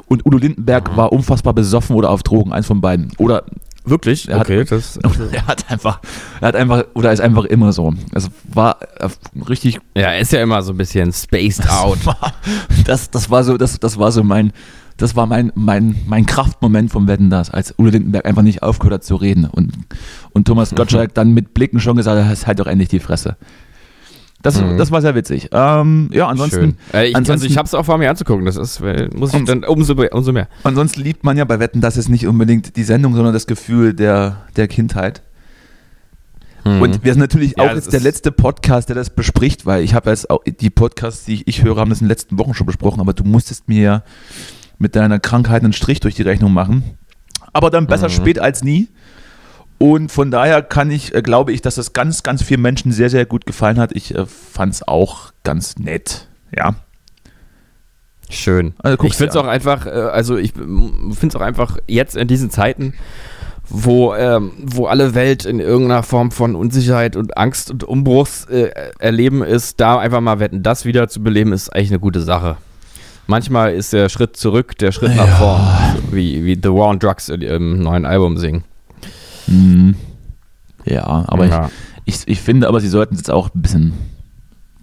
[0.07, 3.12] Und Udo Lindenberg war unfassbar besoffen oder auf Drogen, eins von beiden.
[3.18, 3.44] Oder
[3.87, 4.29] Wirklich?
[4.29, 4.96] Er okay, hat, das,
[5.33, 6.01] er hat einfach,
[6.40, 7.94] er hat einfach, oder ist einfach immer so.
[8.12, 9.09] Es war äh,
[9.49, 9.79] richtig.
[9.94, 12.05] Ja, er ist ja immer so ein bisschen spaced out.
[12.05, 12.35] War,
[12.85, 14.53] das, das war so, das, das war so mein,
[14.96, 18.94] das war mein, mein, mein Kraftmoment vom Wetten das, als Udo Lindenberg einfach nicht aufgehört
[18.94, 19.72] hat zu reden und,
[20.33, 20.77] und Thomas mhm.
[20.77, 23.37] Gottschalk dann mit Blicken schon gesagt hat, halt doch endlich die Fresse.
[24.42, 24.77] Das, mhm.
[24.77, 25.49] das war sehr witzig.
[25.53, 26.77] Ähm, ja, ansonsten.
[26.92, 28.44] Äh, ich, ansonsten also ich habe es auch vor mir anzugucken.
[28.44, 28.81] Das ist,
[29.14, 30.49] muss ich dann umso, umso mehr.
[30.62, 33.94] Ansonsten liebt man ja bei Wetten, das ist nicht unbedingt die Sendung, sondern das Gefühl
[33.94, 35.22] der, der Kindheit.
[36.66, 36.83] Mhm.
[36.83, 39.94] Und wir sind natürlich ja, auch jetzt der letzte Podcast, der das bespricht, weil ich
[39.94, 42.55] habe jetzt auch die Podcasts, die ich, ich höre, haben das in den letzten Wochen
[42.55, 44.03] schon besprochen, aber du musstest mir ja
[44.79, 46.83] mit deiner Krankheit einen Strich durch die Rechnung machen.
[47.53, 48.12] Aber dann besser mhm.
[48.12, 48.88] spät als nie.
[49.78, 53.10] Und von daher kann ich, äh, glaube ich, dass das ganz, ganz vielen Menschen sehr,
[53.10, 53.92] sehr gut gefallen hat.
[53.92, 56.28] Ich äh, fand es auch ganz nett.
[56.56, 56.76] Ja.
[58.28, 58.74] Schön.
[58.78, 62.26] Also, ich finde es auch einfach, äh, also ich finde es auch einfach jetzt in
[62.26, 62.94] diesen Zeiten,
[63.68, 68.70] wo, ähm, wo alle Welt in irgendeiner Form von Unsicherheit und Angst und Umbruchs äh,
[68.98, 72.56] erleben ist, da einfach mal wetten, das wieder zu beleben, ist eigentlich eine gute Sache.
[73.26, 75.34] Manchmal ist der Schritt zurück der Schritt nach ja.
[75.36, 75.62] vorn,
[76.12, 78.64] wie, wie The War on Drugs im neuen Album singen.
[79.46, 79.96] Mhm.
[80.85, 81.70] Ja, aber ja.
[82.04, 83.92] Ich, ich, ich finde, aber sie sollten es jetzt auch ein bisschen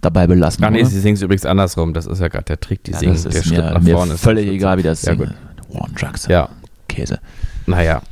[0.00, 0.64] dabei belassen.
[0.64, 1.94] Ach nee, sie singen es übrigens andersrum.
[1.94, 2.84] Das ist ja gerade der Trick.
[2.84, 4.16] Die ja, singen der Schritt nach vorne.
[4.18, 5.30] Völlig egal, wie das ja, gut.
[5.70, 6.26] One Drugs.
[6.26, 6.48] Ja.
[6.88, 7.20] Käse.
[7.66, 8.02] Naja.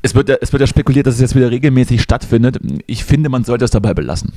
[0.00, 2.58] Es wird, es wird ja spekuliert, dass es jetzt wieder regelmäßig stattfindet.
[2.86, 4.32] Ich finde, man sollte es dabei belassen.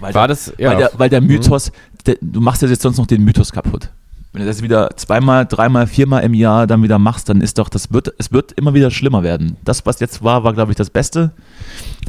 [0.00, 0.70] Weil War der, das, ja.
[0.70, 1.28] Weil der, weil der mhm.
[1.28, 1.72] Mythos,
[2.04, 3.90] der, du machst ja jetzt sonst noch den Mythos kaputt.
[4.36, 7.70] Wenn du das wieder zweimal, dreimal, viermal im Jahr dann wieder machst, dann ist doch,
[7.70, 9.56] das wird, es wird immer wieder schlimmer werden.
[9.64, 11.32] Das, was jetzt war, war, glaube ich, das Beste.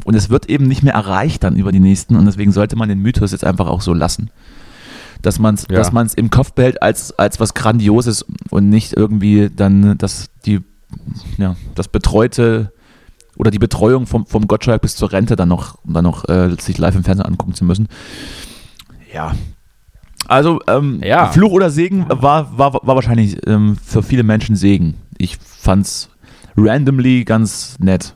[0.04, 2.16] Und es wird eben nicht mehr erreicht dann über die nächsten.
[2.16, 4.28] Und deswegen sollte man den Mythos jetzt einfach auch so lassen.
[5.22, 6.02] Dass man es ja.
[6.16, 10.60] im Kopf behält als, als was Grandioses und nicht irgendwie dann das, die,
[11.38, 12.74] ja, das Betreute
[13.38, 16.76] oder die Betreuung vom, vom Gottschalk bis zur Rente dann noch, dann noch äh, sich
[16.76, 17.88] live im Fernsehen angucken zu müssen.
[19.14, 19.32] Ja,
[20.28, 21.32] also ähm, ja.
[21.32, 24.94] Fluch oder Segen war, war, war wahrscheinlich ähm, für viele Menschen Segen.
[25.16, 26.10] Ich fand's
[26.56, 28.14] randomly ganz nett.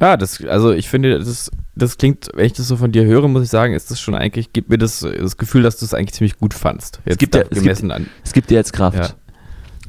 [0.00, 3.28] Ja, das, also ich finde, das, das klingt, wenn ich das so von dir höre,
[3.28, 5.94] muss ich sagen, ist das schon eigentlich, gibt mir das, das Gefühl, dass du es
[5.94, 7.00] eigentlich ziemlich gut fandst.
[7.04, 8.06] Jetzt es gibt, ja, es, gibt, an.
[8.24, 8.96] es gibt dir jetzt Kraft.
[8.96, 9.08] Ja.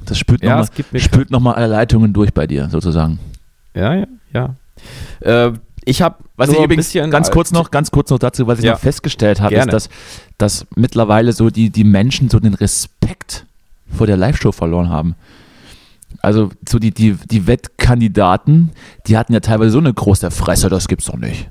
[0.06, 0.64] Das spült ja,
[1.30, 3.20] nochmal noch alle Leitungen durch bei dir, sozusagen.
[3.74, 4.56] Ja, ja, ja.
[5.22, 5.54] Äh,
[5.86, 8.74] ich habe was ich übrigens ganz kurz noch, ganz kurz noch dazu, was ich ja.
[8.74, 9.90] noch festgestellt habe, ist, dass,
[10.38, 13.46] dass mittlerweile so die, die Menschen so den Respekt
[13.92, 15.16] vor der Live-Show verloren haben.
[16.22, 18.72] Also so die, die, die Wettkandidaten,
[19.08, 21.50] die hatten ja teilweise so eine große Fresse, das gibt's doch nicht.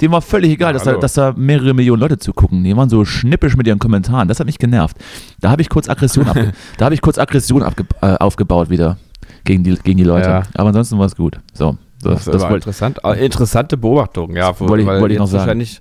[0.00, 2.62] Dem war völlig egal, ja, dass, da, dass da mehrere Millionen Leute zugucken.
[2.62, 4.28] Die waren so schnippisch mit ihren Kommentaren.
[4.28, 4.96] Das hat mich genervt.
[5.40, 7.62] Da habe ich kurz Aggression, abge da habe ich kurz Aggression
[8.00, 8.96] äh, aufgebaut wieder
[9.42, 10.28] gegen die, gegen die Leute.
[10.28, 10.42] Ja.
[10.54, 11.40] Aber ansonsten war es gut.
[11.52, 11.76] So.
[12.02, 13.04] Das, das, das war interessant.
[13.04, 14.58] Ah, interessante Beobachtung, ja.
[14.58, 15.40] Wo, wollte ich, wollte ich noch sagen.
[15.40, 15.80] Wahrscheinlich,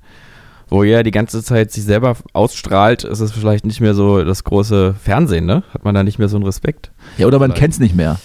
[0.70, 4.44] wo er die ganze Zeit sich selber ausstrahlt, ist es vielleicht nicht mehr so das
[4.44, 5.64] große Fernsehen, ne?
[5.74, 6.92] Hat man da nicht mehr so einen Respekt?
[7.18, 8.18] Ja, oder man kennt es nicht mehr.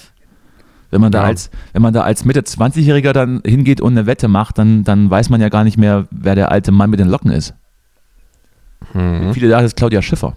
[0.90, 1.28] Wenn man da Ja.
[1.28, 5.08] als, wenn man da als Mitte 20-Jähriger dann hingeht und eine Wette macht, dann, dann
[5.10, 7.54] weiß man ja gar nicht mehr, wer der alte Mann mit den Locken ist.
[8.92, 9.32] Mhm.
[9.32, 10.34] Viele sagen, das ist Claudia Schiffer.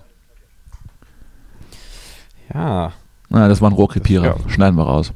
[2.53, 2.91] Ja.
[3.29, 4.25] Na, das war ein Rohrkrepierer.
[4.25, 4.35] Ja.
[4.49, 5.11] Schneiden wir raus.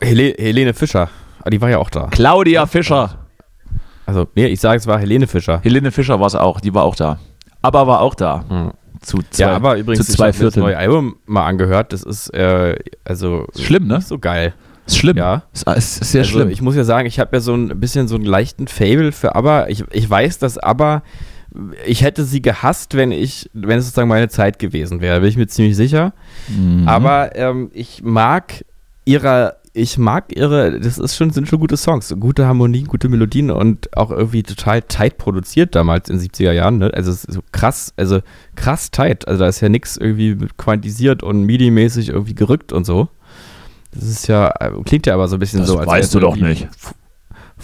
[0.00, 1.08] Hele Helene Fischer.
[1.44, 2.08] Ah, Die war ja auch da.
[2.10, 3.18] Claudia Fischer.
[4.06, 5.60] Also, nee, ich sage, es war Helene Fischer.
[5.62, 7.18] Helene Fischer war es auch, die war auch da.
[7.62, 8.44] Aber war auch da.
[8.48, 8.72] Mhm.
[9.00, 11.92] Zu zwei, Ja, aber übrigens, zu ich zwei habe das neue Album mal angehört.
[11.92, 14.00] Das ist, äh, also, Ist schlimm, ne?
[14.00, 14.54] so geil.
[14.86, 15.16] Ist schlimm.
[15.16, 15.42] Ja.
[15.52, 16.50] Ist, ist, sehr also, schlimm.
[16.50, 19.34] ich muss ja sagen, ich habe ja so ein bisschen so einen leichten Fable für
[19.34, 19.68] ABBA.
[19.68, 21.02] Ich, ich weiß, dass ABBA,
[21.86, 25.36] ich hätte sie gehasst, wenn ich, wenn es sozusagen meine Zeit gewesen wäre, bin ich
[25.36, 26.12] mir ziemlich sicher.
[26.48, 26.86] Mhm.
[26.88, 28.64] Aber ähm, ich mag
[29.06, 33.50] ihre, ich mag ihre, das ist schon, sind schon gute Songs, gute Harmonien, gute Melodien
[33.50, 36.78] und auch irgendwie total tight produziert damals in den 70er Jahren.
[36.78, 36.92] Ne?
[36.94, 38.20] Also es ist so krass, also
[38.54, 39.26] krass tight.
[39.26, 43.08] Also da ist ja nichts irgendwie quantisiert und MIDI-mäßig irgendwie gerückt und so.
[43.92, 46.20] Das ist ja, äh, klingt ja aber so ein bisschen Das so, als weißt du
[46.20, 46.68] doch nicht.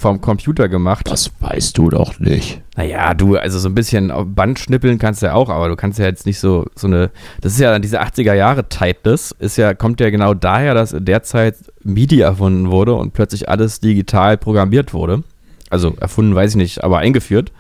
[0.01, 1.07] Vom Computer gemacht.
[1.11, 2.63] das weißt du doch nicht.
[2.77, 5.99] Naja, du, also so ein bisschen Band schnippeln kannst du ja auch, aber du kannst
[5.99, 7.11] ja jetzt nicht so, so eine,
[7.43, 10.93] das ist ja dann diese 80er Jahre Tightness, ist ja, kommt ja genau daher, dass
[10.95, 15.23] in der Zeit MIDI erfunden wurde und plötzlich alles digital programmiert wurde.
[15.69, 17.53] Also erfunden weiß ich nicht, aber eingeführt.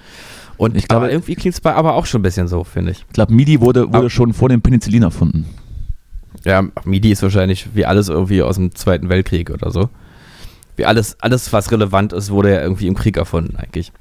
[0.57, 2.93] Und Ich glaube- glaube, irgendwie klingt es bei aber auch schon ein bisschen so, finde
[2.93, 3.05] ich.
[3.07, 5.45] Ich glaube, MIDI wurde, wurde Aber- schon vor dem Penicillin erfunden.
[6.45, 9.91] Ja, MIDI ist wahrscheinlich wie alles irgendwie aus dem Zweiten Weltkrieg oder so.
[10.77, 13.93] Wie alles, alles, was relevant ist, wurde ja irgendwie im Krieg erfunden, eigentlich.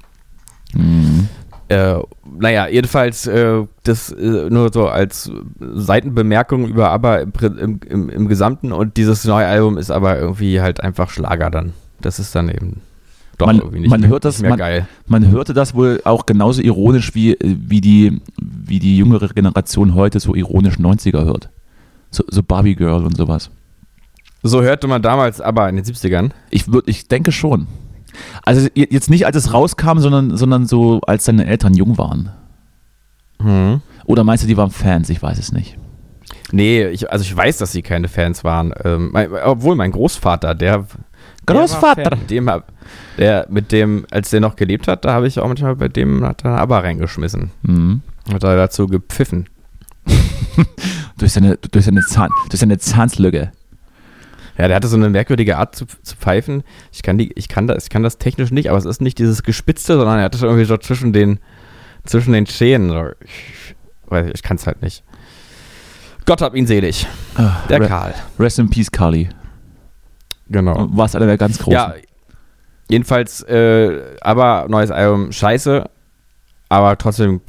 [0.74, 1.28] Mhm.
[1.68, 2.00] Äh,
[2.38, 5.30] naja, jedenfalls äh, das äh, nur so als
[5.60, 7.32] Seitenbemerkung über aber im,
[7.88, 11.72] im, im, Gesamten und dieses neue Album ist aber irgendwie halt einfach Schlager dann.
[12.00, 12.80] Das ist dann eben
[13.38, 14.86] doch Man- irgendwie nicht man mehr, hört das- man- geil.
[15.06, 20.18] Man hörte das wohl auch genauso ironisch, wie, wie, die, wie die jüngere Generation heute
[20.18, 21.50] so ironisch 90er hört.
[22.10, 23.50] So, so Barbie Girl und sowas.
[24.42, 26.30] So hörte man damals aber in den 70ern.
[26.50, 27.66] Ich, würd, ich denke schon.
[28.42, 32.30] Also je- jetzt nicht, als es rauskam, sondern, sondern so, als deine Eltern jung waren.
[34.04, 35.08] Oder meinst du, die waren Fans?
[35.08, 35.76] Ich weiß es nicht.
[36.52, 38.72] Nee, ich, also ich weiß, dass sie keine Fans waren.
[38.84, 40.78] Ähm, mein, obwohl mein Großvater, der
[41.48, 42.16] der Großvater.
[42.16, 42.50] Mit dem,
[43.18, 46.24] der, mit dem, als der noch gelebt hat, da habe ich auch manchmal bei dem
[46.24, 47.50] hat er aber reingeschmissen.
[47.62, 48.02] Mhm.
[48.32, 49.48] Hat er dazu gepfiffen.
[51.18, 53.52] Durch, seine, durch, seine Zahn, durch seine Zahnslücke.
[54.60, 56.64] Ja, der hatte so eine merkwürdige Art zu, zu pfeifen.
[56.92, 59.18] Ich kann, die, ich, kann das, ich kann das technisch nicht, aber es ist nicht
[59.18, 61.40] dieses Gespitzte, sondern er hatte das irgendwie so zwischen den,
[62.04, 62.90] zwischen den Zähnen.
[62.90, 63.06] So.
[63.24, 63.74] Ich,
[64.28, 65.02] ich, ich kann es halt nicht.
[66.26, 67.06] Gott hab ihn selig.
[67.36, 68.14] Ah, Der Re- Karl.
[68.38, 69.30] Rest in Peace, Carly.
[70.48, 70.88] Genau.
[70.92, 71.72] War es einer der ganz großen.
[71.72, 71.94] Ja,
[72.90, 75.88] jedenfalls, äh, aber neues Album scheiße,
[76.68, 77.40] aber trotzdem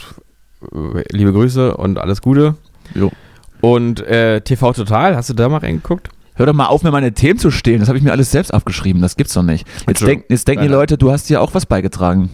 [0.73, 2.55] äh, liebe Grüße und alles Gute.
[2.93, 3.11] Jo.
[3.59, 6.09] Und äh, TV Total, hast du da mal reingeguckt?
[6.35, 7.79] Hör doch mal auf, mir meine Themen zu stehlen.
[7.79, 9.01] Das habe ich mir alles selbst aufgeschrieben.
[9.01, 9.67] Das gibt's doch nicht.
[9.87, 10.69] Jetzt, denk, jetzt denken die.
[10.69, 12.29] Leute, du hast hier auch was beigetragen.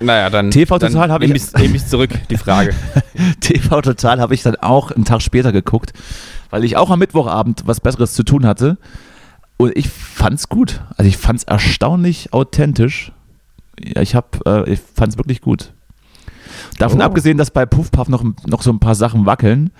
[0.00, 0.50] Naja, dann.
[0.50, 2.74] TV Total hab nehm ich- ich's- Nehm ich zurück, die Frage.
[3.40, 5.92] TV Total habe ich dann auch einen Tag später geguckt,
[6.50, 8.78] weil ich auch am Mittwochabend was Besseres zu tun hatte.
[9.58, 10.82] Und ich fand's gut.
[10.96, 13.12] Also ich fand's erstaunlich authentisch.
[13.82, 15.72] Ja, ich hab, äh, ich fand's wirklich gut.
[16.78, 17.04] Davon Oh.
[17.04, 19.70] abgesehen, dass bei Puff Puff noch, noch so ein paar Sachen wackeln,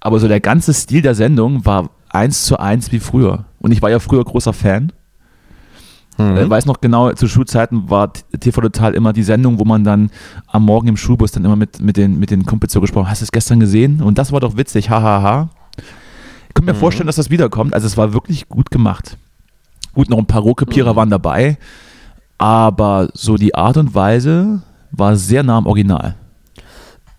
[0.00, 3.44] aber so der ganze Stil der Sendung war eins zu eins wie früher.
[3.60, 4.92] Und ich war ja früher großer Fan.
[6.18, 6.36] Mhm.
[6.36, 10.10] Äh, weiß noch genau, zu Schulzeiten war TV Total immer die Sendung, wo man dann
[10.46, 13.20] am Morgen im Schulbus dann immer mit, mit, den, mit den Kumpels so gesprochen Hast
[13.22, 14.02] du es gestern gesehen?
[14.02, 15.22] Und das war doch witzig, hahaha.
[15.22, 15.48] Ha, ha.
[16.48, 16.78] Ich kann mir Mhm.
[16.78, 17.72] vorstellen, dass das wiederkommt.
[17.74, 19.16] Also es war wirklich gut gemacht.
[19.94, 20.96] Gut, noch ein paar Rohkopierer Mhm.
[20.96, 21.58] waren dabei,
[22.38, 26.16] aber so die Art und Weise war sehr nah am Original.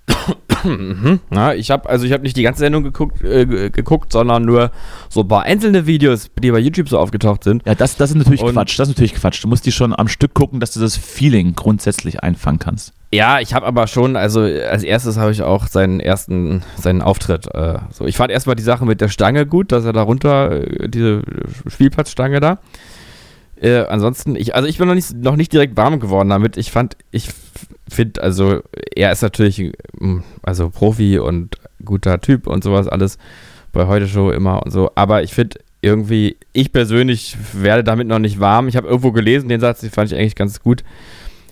[0.63, 1.19] Mhm.
[1.29, 4.43] Na, ich habe also ich habe nicht die ganze Sendung geguckt, äh, ge- geguckt, sondern
[4.45, 4.71] nur
[5.09, 7.63] so ein paar einzelne Videos, die bei YouTube so aufgetaucht sind.
[7.65, 8.77] Ja, das, das ist natürlich Und- Quatsch.
[8.79, 9.43] Das ist natürlich Quatsch.
[9.43, 12.93] Du musst die schon am Stück gucken, dass du das Feeling grundsätzlich einfangen kannst.
[13.13, 17.47] Ja, ich habe aber schon, also als erstes habe ich auch seinen ersten, seinen Auftritt.
[17.53, 20.51] Äh, so, ich fand erstmal die Sache mit der Stange gut, dass er da runter,
[20.51, 21.21] äh, diese
[21.67, 22.59] Spielplatzstange da.
[23.61, 26.57] Äh, ansonsten, ich, also ich bin noch nicht, noch nicht direkt warm geworden damit.
[26.57, 27.29] Ich fand, ich
[27.87, 28.61] finde, also
[28.95, 33.19] er ist natürlich, mm, also Profi und guter Typ und sowas alles
[33.71, 34.91] bei heute Show immer und so.
[34.95, 38.67] Aber ich finde irgendwie, ich persönlich werde damit noch nicht warm.
[38.67, 40.83] Ich habe irgendwo gelesen, den Satz, den fand ich eigentlich ganz gut.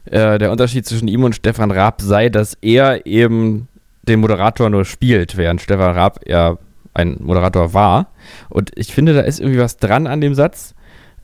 [0.05, 3.67] Äh, der Unterschied zwischen ihm und Stefan Raab sei, dass er eben
[4.07, 6.57] den Moderator nur spielt, während Stefan Raab ja
[6.95, 8.07] ein Moderator war.
[8.49, 10.73] Und ich finde, da ist irgendwie was dran an dem Satz.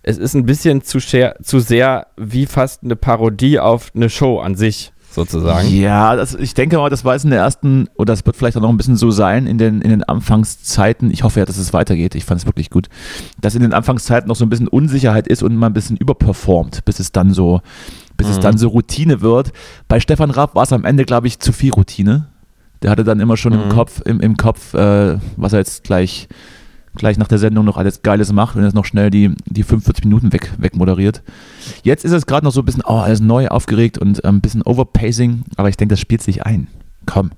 [0.08, 4.40] Es ist ein bisschen zu, scher- zu sehr wie fast eine Parodie auf eine Show
[4.40, 4.92] an sich.
[5.16, 5.68] sozusagen.
[5.76, 8.58] Ja, das, ich denke mal, das war jetzt in der ersten, oder das wird vielleicht
[8.58, 11.10] auch noch ein bisschen so sein in den, in den Anfangszeiten.
[11.10, 12.16] Ich hoffe ja, dass es weitergeht.
[12.16, 12.88] Ich fand es wirklich gut.
[13.42, 16.86] Dass in den Anfangszeiten noch so ein bisschen Unsicherheit ist und man ein bisschen überperformt,
[16.86, 17.62] bis es dann so,
[18.18, 18.34] bis mhm.
[18.34, 19.54] es dann so Routine wird.
[19.88, 22.28] Bei Stefan Raab war es am Ende, glaube ich, zu viel Routine.
[22.84, 23.64] Der hatte dann immer schon mhm.
[23.64, 26.28] im Kopf, im, im Kopf, äh, was er jetzt gleich
[26.96, 30.06] gleich nach der Sendung noch alles Geiles macht und jetzt noch schnell die, die 45
[30.06, 31.22] Minuten weg, wegmoderiert.
[31.84, 34.62] Jetzt ist es gerade noch so ein bisschen, oh, alles neu, aufgeregt und ein bisschen
[34.62, 36.68] Overpacing, aber ich denke, das spielt sich ein.
[37.06, 37.32] Komm.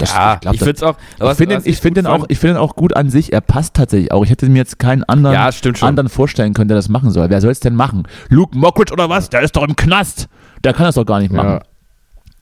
[0.00, 0.96] Das, ja, ich, ich finde es auch.
[1.20, 3.34] ich finde ich find den, auch, ich find den auch gut an sich.
[3.34, 4.24] Er passt tatsächlich auch.
[4.24, 5.50] Ich hätte mir jetzt keinen anderen, ja,
[5.82, 7.28] anderen vorstellen können, der das machen soll.
[7.28, 8.04] Wer soll es denn machen?
[8.28, 9.28] Luke Mockridge oder was?
[9.28, 10.28] Der ist doch im Knast.
[10.64, 11.50] Der kann das doch gar nicht machen.
[11.50, 11.62] Ja.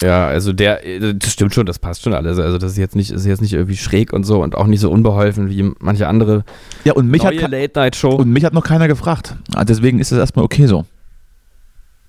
[0.03, 2.39] Ja, also der, äh, das stimmt schon, das passt schon alles.
[2.39, 4.81] Also das ist jetzt nicht, ist jetzt nicht irgendwie schräg und so und auch nicht
[4.81, 6.45] so unbeholfen wie manche andere.
[6.85, 8.11] Ja, und mich neue hat Late Night Show.
[8.11, 9.37] Und mich hat noch keiner gefragt.
[9.55, 10.85] Ah, deswegen ist es erstmal okay so.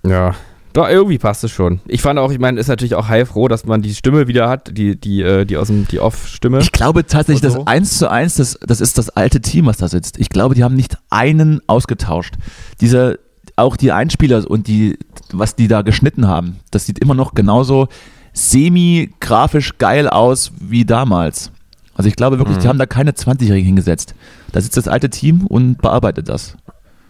[0.03, 0.35] Ja,
[0.73, 1.79] doch, irgendwie passt es schon.
[1.87, 4.77] Ich fand auch, ich meine, ist natürlich auch heilfroh, dass man die Stimme wieder hat,
[4.77, 6.59] die, die, äh, die aus dem, die Off-Stimme.
[6.59, 7.59] Ich glaube tatsächlich, so.
[7.59, 10.19] das 1 zu 1, das, das ist das alte Team, was da sitzt.
[10.19, 12.35] Ich glaube, die haben nicht einen ausgetauscht.
[12.81, 13.15] Dieser,
[13.55, 14.99] auch die Einspieler und die,
[15.33, 17.87] was die da geschnitten haben, das sieht immer noch genauso
[18.33, 21.51] semi-grafisch geil aus wie damals.
[21.95, 22.61] Also ich glaube wirklich, mhm.
[22.61, 24.15] die haben da keine 20-Jährigen hingesetzt.
[24.51, 26.55] Da sitzt das alte Team und bearbeitet das.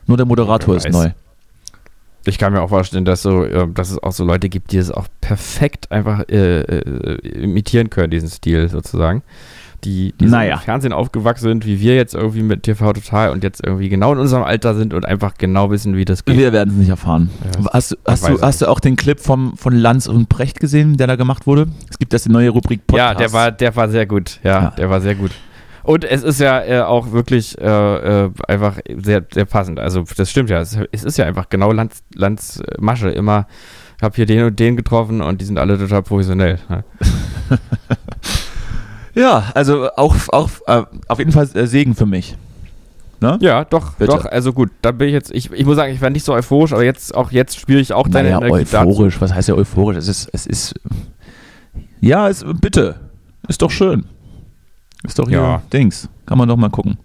[0.08, 1.12] Nur der Moderator ist neu.
[2.26, 4.92] Ich kann mir auch vorstellen, dass, so, dass es auch so Leute gibt, die es
[4.92, 9.24] auch perfekt einfach äh, äh, imitieren können, diesen Stil sozusagen
[9.84, 10.56] die, die naja.
[10.56, 14.14] im Fernsehen aufgewachsen sind, wie wir jetzt irgendwie mit TV Total und jetzt irgendwie genau
[14.14, 16.38] in unserem Alter sind und einfach genau wissen, wie das geht.
[16.38, 17.30] Wir werden es nicht erfahren.
[17.44, 20.98] Ja, hast, hast, du, hast du auch den Clip vom, von Lanz und Brecht gesehen,
[20.98, 21.68] der da gemacht wurde?
[21.90, 23.14] Es gibt das die neue Rubrik Podcast.
[23.14, 24.40] Ja, der war, der war sehr gut.
[24.44, 24.70] Ja, ja.
[24.72, 25.32] der war sehr gut.
[25.84, 29.80] Und es ist ja äh, auch wirklich äh, äh, einfach sehr, sehr passend.
[29.80, 30.60] Also das stimmt ja.
[30.60, 33.10] Es, es ist ja einfach genau Lanz, Lanz Masche.
[33.10, 33.48] Immer,
[33.98, 36.60] ich habe hier den und den getroffen und die sind alle total professionell.
[36.70, 36.84] Ne?
[39.20, 42.38] Ja, also auch, auch äh, auf jeden Fall äh, Segen für mich.
[43.20, 43.38] Ne?
[43.42, 44.14] Ja, doch, Bitte.
[44.14, 46.34] doch, also gut, da bin ich jetzt, ich, ich muss sagen, ich war nicht so
[46.34, 49.22] euphorisch, aber jetzt auch jetzt spüre ich auch deine naja, Energie euphorisch, dazu.
[49.22, 49.98] was heißt ja euphorisch?
[49.98, 50.76] Es ist, es ist,
[52.00, 52.96] ja, es, bitte,
[53.50, 54.06] ist doch schön.
[55.04, 55.62] Ist doch ja.
[55.74, 56.98] Dings, kann man doch mal gucken.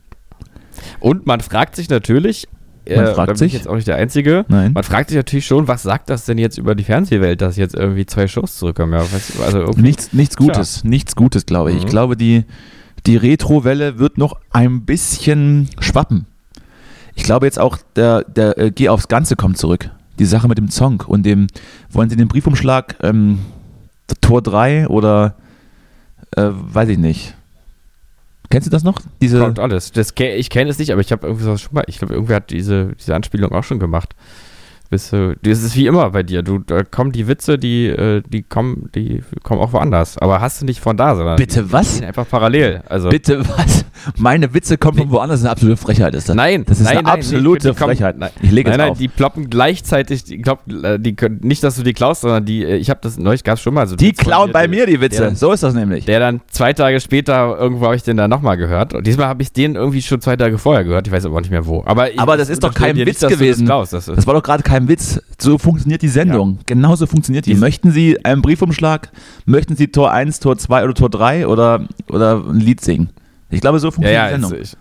[1.01, 2.47] Und man fragt sich natürlich,
[2.89, 3.53] man äh, fragt sich.
[3.53, 4.45] jetzt auch nicht der Einzige.
[4.49, 4.73] Nein.
[4.73, 7.75] Man fragt sich natürlich schon, was sagt das denn jetzt über die Fernsehwelt, dass jetzt
[7.75, 8.93] irgendwie zwei Shows zurückkommen?
[8.93, 9.05] Ja,
[9.45, 10.91] also nichts, nichts Gutes, klar.
[10.91, 11.77] nichts Gutes, glaube ich.
[11.77, 11.83] Mhm.
[11.83, 12.45] Ich glaube, die,
[13.07, 16.27] die Retro-Welle wird noch ein bisschen schwappen.
[17.15, 19.91] Ich glaube jetzt auch, der, der äh, Geh aufs Ganze kommt zurück.
[20.19, 21.47] Die Sache mit dem Song und dem,
[21.91, 23.41] wollen Sie den Briefumschlag ähm,
[24.21, 25.35] Tor 3 oder
[26.37, 27.35] äh, weiß ich nicht
[28.55, 29.01] Kennst du das noch?
[29.21, 29.91] Diese Kommt alles.
[29.91, 31.83] Das, ich kenne es nicht, aber ich habe irgendwie schon mal.
[31.89, 34.15] Ich glaube, irgendwer hat diese, diese Anspielung auch schon gemacht.
[34.95, 36.45] Bist du, das ist wie immer bei dir.
[36.45, 40.19] Du, da kommen die Witze, die, äh, die kommen, die kommen auch woanders.
[40.19, 42.01] Aber hast du nicht von da, sondern bitte was?
[42.01, 42.81] Einfach parallel.
[42.89, 43.85] Also bitte was?
[44.17, 45.35] Meine Witze kommen von woanders.
[45.35, 46.37] Das ist eine absolute Frechheit, ist das?
[46.37, 48.21] Nein, das ist nein, eine nein, absolute die Frechheit.
[48.21, 48.99] Kommen, ich lege nein, nein, auf.
[48.99, 50.23] die ploppen gleichzeitig.
[50.23, 52.65] Die, glaub, äh, die nicht, dass du die klaust, sondern die.
[52.65, 53.97] Äh, ich habe das neulich gab es schon mal so.
[53.97, 55.23] Die klauen bei mir die Witze.
[55.23, 56.05] Der, so ist das nämlich.
[56.05, 58.95] Der dann zwei Tage später irgendwo habe ich den dann nochmal gehört.
[58.95, 61.09] Und diesmal habe ich den irgendwie schon zwei Tage vorher gehört.
[61.09, 61.83] Ich weiß aber nicht mehr wo.
[61.85, 63.67] Aber, aber das ist doch kein Witz nicht, gewesen.
[63.67, 65.21] Das, das, das war doch gerade kein Witz.
[65.39, 66.57] So funktioniert die Sendung.
[66.57, 66.63] Ja.
[66.67, 67.55] Genauso funktioniert die.
[67.55, 69.11] Möchten Sie einen Briefumschlag?
[69.47, 73.11] Möchten Sie Tor 1, Tor 2 oder Tor 3 oder, oder ein Lied singen?
[73.51, 74.61] Ich glaube, so funktioniert ja, ja, die Sendung.
[74.61, 74.77] Ich,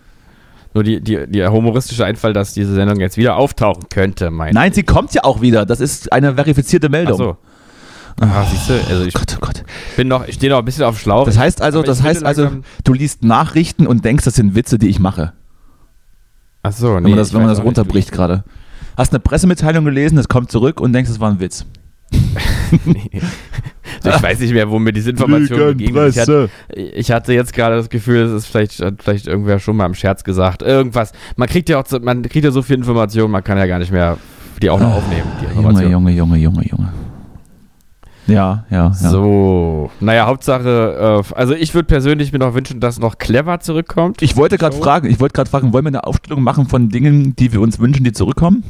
[0.74, 4.72] nur die, die, der humoristische Einfall, dass diese Sendung jetzt wieder auftauchen könnte, mein Nein,
[4.72, 5.66] sie kommt ja auch wieder.
[5.66, 7.14] Das ist eine verifizierte Meldung.
[7.14, 7.36] Ach so.
[8.20, 9.64] Ah, siehst du, also ich Gott, oh Gott.
[9.96, 11.26] bin noch, ich stehe noch ein bisschen auf Schlauch.
[11.26, 12.50] Das heißt also, das heißt also,
[12.84, 15.32] du liest Nachrichten und denkst, das sind Witze, die ich mache.
[16.62, 18.44] Ach so, nee, wenn man das, wenn man das runterbricht gerade
[18.96, 21.66] hast eine Pressemitteilung gelesen, das kommt zurück und denkst, es war ein Witz.
[22.70, 27.76] ich weiß nicht mehr, wo mir diese Information gegeben ich hatte, ich hatte jetzt gerade
[27.76, 30.62] das Gefühl, es ist vielleicht, hat vielleicht irgendwer schon mal im Scherz gesagt.
[30.62, 31.12] Irgendwas.
[31.36, 33.90] Man kriegt ja auch man kriegt ja so viel Information, man kann ja gar nicht
[33.90, 34.18] mehr
[34.62, 35.26] die auch noch ah, aufnehmen.
[35.54, 36.92] Junge, Junge, Junge, Junge, Junge.
[38.26, 38.92] Ja, ja, ja.
[38.92, 44.22] So, naja, Hauptsache, äh, also ich würde persönlich mir noch wünschen, dass noch clever zurückkommt.
[44.22, 47.36] Ich wollte gerade fragen, ich wollte gerade fragen, wollen wir eine Aufstellung machen von Dingen,
[47.36, 48.64] die wir uns wünschen, die zurückkommen?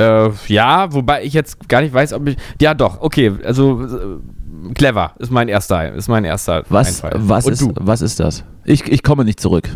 [0.00, 2.36] Äh, ja, wobei ich jetzt gar nicht weiß, ob ich.
[2.60, 6.64] Ja, doch, okay, also äh, clever ist mein erster, ist mein erster.
[6.68, 8.44] Was, was, ist, was ist das?
[8.64, 9.68] Ich, ich komme nicht zurück.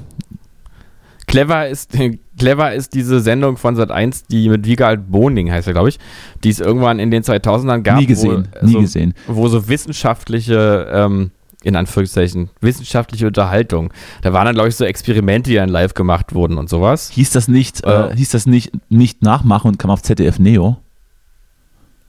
[1.26, 1.92] Clever ist,
[2.38, 5.98] clever ist diese Sendung von Sat1, die mit Wiegald Boning heißt er, glaube ich,
[6.42, 7.98] die es irgendwann in den 2000ern gab.
[7.98, 9.14] Nie gesehen, wo, nie so, gesehen.
[9.26, 11.32] Wo so wissenschaftliche ähm,
[11.64, 13.92] in Anführungszeichen, wissenschaftliche Unterhaltung.
[14.22, 17.10] Da waren dann, glaube ich, so Experimente, die dann live gemacht wurden und sowas.
[17.10, 20.76] Hieß das nicht, äh, äh, hieß das nicht, nicht nachmachen und kam auf ZDF Neo?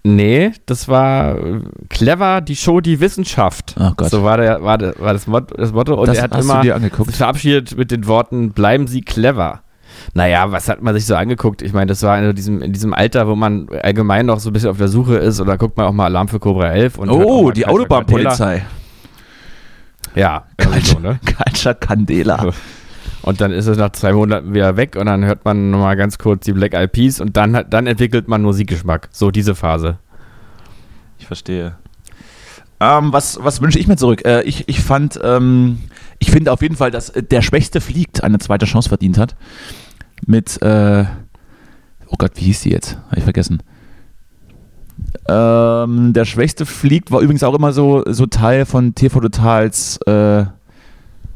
[0.03, 1.35] Nee, das war
[1.89, 3.75] clever, die Show Die Wissenschaft.
[3.79, 4.11] Oh Gott.
[4.11, 5.95] So war, der, war, der, war das, Motto, das Motto.
[5.95, 9.61] Und das er hat immer sich verabschiedet mit den Worten, bleiben Sie clever.
[10.13, 11.63] Naja, was hat man sich so angeguckt?
[11.63, 14.53] Ich meine, das war in diesem, in diesem Alter, wo man allgemein noch so ein
[14.53, 16.99] bisschen auf der Suche ist oder guckt man auch mal Alarm für Cobra 11.
[16.99, 18.63] Und Oh, die Autobahnpolizei.
[20.15, 21.19] Ja, irgendwie so, ne?
[21.79, 22.51] Candela.
[23.21, 26.17] Und dann ist es nach zwei Monaten wieder weg und dann hört man nochmal ganz
[26.17, 29.09] kurz die Black Eyed Peas und dann, dann entwickelt man Musikgeschmack.
[29.11, 29.97] So diese Phase.
[31.17, 31.75] Ich verstehe.
[32.79, 34.25] Ähm, was, was wünsche ich mir zurück?
[34.25, 35.79] Äh, ich, ich fand, ähm,
[36.19, 39.35] ich finde auf jeden Fall, dass äh, der Schwächste fliegt eine zweite Chance verdient hat.
[40.25, 41.05] Mit, äh,
[42.07, 42.97] oh Gott, wie hieß die jetzt?
[43.07, 43.63] Habe ich vergessen.
[45.27, 50.45] Ähm, der Schwächste fliegt war übrigens auch immer so, so Teil von TV Totals äh,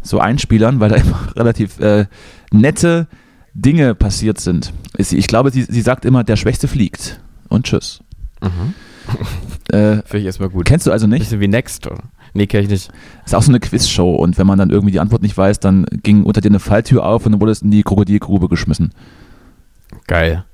[0.01, 2.05] so Einspielern, weil da immer relativ äh,
[2.51, 3.07] nette
[3.53, 4.73] Dinge passiert sind.
[4.97, 7.19] Ich glaube, sie, sie sagt immer, der Schwächste fliegt.
[7.47, 8.01] Und tschüss.
[9.71, 10.65] Äh, Finde ich erstmal gut.
[10.65, 11.19] Kennst du also nicht?
[11.19, 11.85] Bisschen wie Next.
[11.87, 12.03] Oder?
[12.33, 12.91] Nee, kenn ich nicht.
[13.25, 15.85] Ist auch so eine Quizshow und wenn man dann irgendwie die Antwort nicht weiß, dann
[16.03, 18.93] ging unter dir eine Falltür auf und dann wurde es in die Krokodilgrube geschmissen.
[20.07, 20.45] Geil.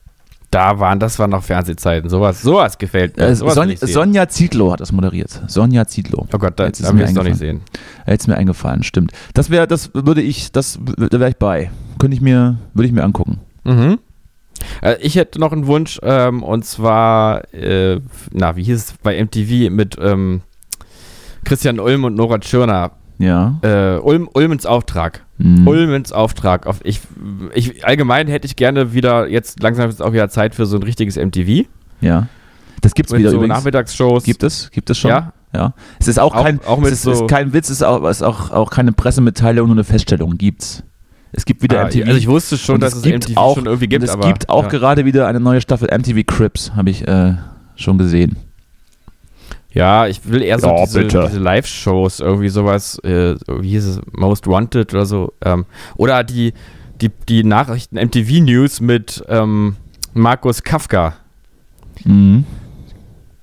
[0.55, 2.09] Da waren, das waren noch Fernsehzeiten.
[2.09, 3.23] Sowas, sowas gefällt mir.
[3.23, 3.75] Äh, Sowas Son.
[3.75, 5.41] Sonja Zietlow hat das moderiert.
[5.47, 6.25] Sonja Zietlow.
[6.33, 7.59] oh Gott, da, Jetzt ist da mir will ich es doch nicht sehen.
[8.07, 9.11] Jetzt ist mir eingefallen, stimmt.
[9.33, 11.71] Das wäre, das würde ich, das da wäre ich bei.
[11.99, 13.41] Könnte ich mir, würde ich mir angucken.
[13.65, 13.99] Mhm.
[14.81, 17.99] Äh, ich hätte noch einen Wunsch, ähm, und zwar, äh,
[18.31, 20.39] na, wie hieß es bei MTV mit ähm,
[21.43, 22.91] Christian Ulm und Nora Tschirner.
[23.17, 23.59] Ja.
[23.61, 25.24] Äh, Ulm, Ulmens Auftrag.
[25.37, 25.67] Hm.
[25.67, 26.65] Ulmens Auftrag.
[26.65, 27.01] Auf, ich,
[27.53, 30.83] ich, allgemein hätte ich gerne wieder, jetzt langsam ist auch wieder Zeit für so ein
[30.83, 31.67] richtiges MTV.
[32.01, 32.27] Ja.
[32.81, 33.57] Das gibt's Mit wieder so übrigens.
[33.57, 34.23] Nachmittagsshows.
[34.23, 34.69] Gibt es?
[34.71, 35.09] Gibt es schon?
[35.09, 35.33] Ja.
[35.53, 35.73] Ja.
[35.99, 38.03] Es ist auch, Auch- kein, auch es ist, so- ist kein Witz, es ist auch,
[38.05, 40.37] es ist auch, auch keine Pressemitteilung, nur eine Feststellung.
[40.37, 40.83] Gibt's.
[41.31, 42.05] Es gibt wieder Ah, MTV.
[42.05, 44.49] Also ich wusste schon, dass es, MTV auch, schon irgendwie gibt, und es aber gibt
[44.49, 44.69] auch ja.
[44.69, 47.33] gerade wieder eine neue Staffel MTV Crips, habe ich äh,
[47.75, 48.37] schon gesehen.
[49.75, 54.01] Ja, ich will eher so Ja, diese, diese Live-Shows, irgendwie sowas, äh, wie hieß es,
[54.13, 55.33] Most Wanted oder so.
[55.43, 55.65] Ähm,
[55.97, 56.53] oder die,
[57.01, 59.75] die, die Nachrichten MTV News mit ähm,
[60.13, 61.13] Markus Kafka.
[62.05, 62.45] Mhm.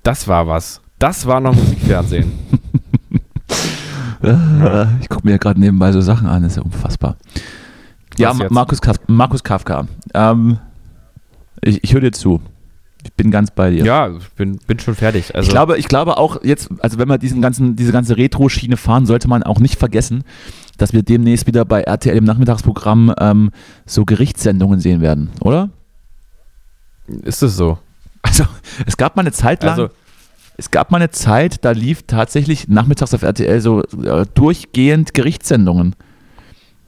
[0.02, 0.80] Das war was.
[0.98, 2.32] Das war noch Musikfernsehen.
[5.00, 7.16] Ich gucke mir gerade nebenbei so Sachen an, das ist ja unfassbar.
[8.18, 8.50] Ja, Was jetzt?
[8.52, 9.86] Markus, Kaf Markus Kafka.
[10.14, 10.58] Ähm,
[11.60, 12.40] ich ich höre dir zu.
[13.04, 13.84] Ich bin ganz bei dir.
[13.84, 15.34] ja, ich bin, bin schon fertig.
[15.34, 18.76] Also, ich, glaube, ich glaube auch jetzt, also wenn wir diesen ganzen, diese ganze Retro-Schiene
[18.76, 20.24] fahren, sollte man auch nicht vergessen,
[20.78, 23.50] dass wir demnächst wieder bei RTL im Nachmittagsprogramm ähm,
[23.86, 25.70] so Gerichtssendungen sehen werden, oder?
[27.24, 27.78] ist es so.
[28.22, 28.44] Also
[28.86, 29.90] es gab mal eine Zeit lang, Also,
[30.56, 35.96] es gab mal eine Zeit, da lief tatsächlich nachmittags auf RTL so äh, durchgehend Gerichtssendungen,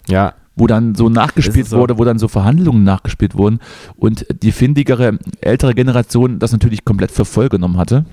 [0.07, 1.79] ja, wo dann so nachgespielt so?
[1.79, 3.59] wurde, wo dann so Verhandlungen nachgespielt wurden
[3.97, 8.05] und die findigere ältere Generation das natürlich komplett für voll genommen hatte.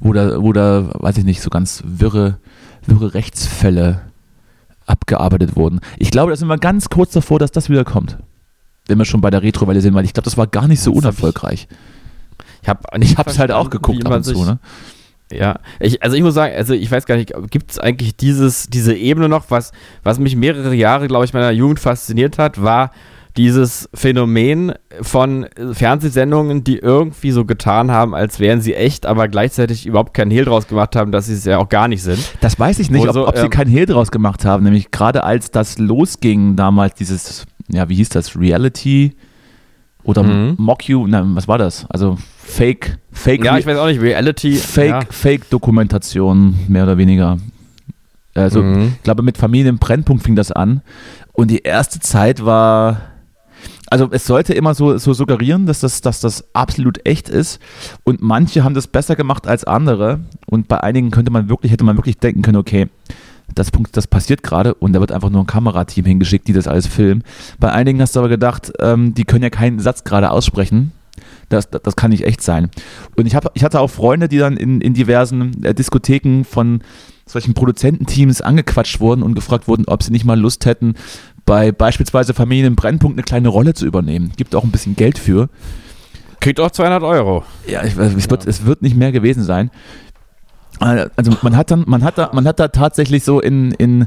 [0.00, 2.38] Wo da, wo da, weiß ich nicht, so ganz wirre,
[2.86, 4.00] wirre Rechtsfälle
[4.86, 5.80] abgearbeitet wurden.
[5.98, 8.18] Ich glaube, da sind wir ganz kurz davor, dass das wieder kommt.
[8.88, 10.90] Wenn wir schon bei der Retro-Welle sind, weil ich glaube, das war gar nicht so
[10.92, 11.68] Das hab ich- unerfolgreich.
[12.62, 14.58] ich habe Ich habe es halt auch geguckt ab und zu, ne?
[15.30, 18.66] Ja, ich, also ich muss sagen, also ich weiß gar nicht, gibt es eigentlich dieses,
[18.66, 22.90] diese Ebene noch, was, was mich mehrere Jahre, glaube ich, meiner Jugend fasziniert hat, war
[23.36, 29.86] dieses Phänomen von Fernsehsendungen, die irgendwie so getan haben, als wären sie echt, aber gleichzeitig
[29.86, 32.18] überhaupt keinen Hehl draus gemacht haben, dass sie es ja auch gar nicht sind.
[32.40, 34.64] Das weiß ich nicht, ob, so, ob sie ähm, keinen Hehl draus gemacht haben.
[34.64, 39.14] Nämlich gerade als das losging, damals dieses, ja, wie hieß das, Reality
[40.04, 40.54] oder Mhm.
[40.58, 41.86] Mock-You, nein, was war das?
[41.88, 44.54] Also Fake, Fake, Ja, ich weiß auch nicht, Reality.
[44.56, 45.00] Fake, ja.
[45.08, 47.38] Fake-Dokumentation, mehr oder weniger.
[48.34, 48.94] Also, Mhm.
[48.96, 50.80] ich glaube, mit Familienbrennpunkt fing das an.
[51.32, 53.02] Und die erste Zeit war.
[53.90, 57.60] Also es sollte immer so, so suggerieren, dass das, dass das absolut echt ist.
[58.04, 60.20] Und manche haben das besser gemacht als andere.
[60.46, 62.88] Und bei einigen könnte man wirklich, hätte man wirklich denken können, okay,
[63.54, 66.66] das Punkt, das passiert gerade und da wird einfach nur ein Kamerateam hingeschickt, die das
[66.66, 67.22] alles filmen.
[67.58, 70.92] Bei einigen hast du aber gedacht, ähm, die können ja keinen Satz gerade aussprechen.
[71.48, 72.70] Das, das, das kann nicht echt sein.
[73.16, 76.82] Und ich, hab, ich hatte auch Freunde, die dann in, in diversen äh, Diskotheken von
[77.26, 80.94] solchen Produzententeams angequatscht wurden und gefragt wurden, ob sie nicht mal Lust hätten,
[81.44, 84.32] bei beispielsweise Familien im Brennpunkt eine kleine Rolle zu übernehmen.
[84.36, 85.48] Gibt auch ein bisschen Geld für.
[86.40, 87.44] Kriegt auch 200 Euro.
[87.66, 89.70] Ja, ich, weiß, es, wird, es wird nicht mehr gewesen sein.
[90.82, 94.06] Äh, Also man hat dann, man hat da, man hat da tatsächlich so in, in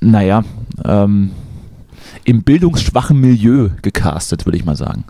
[0.00, 0.44] naja,
[0.84, 1.30] ähm,
[2.24, 5.04] im bildungsschwachen Milieu gecastet, würde ich mal sagen.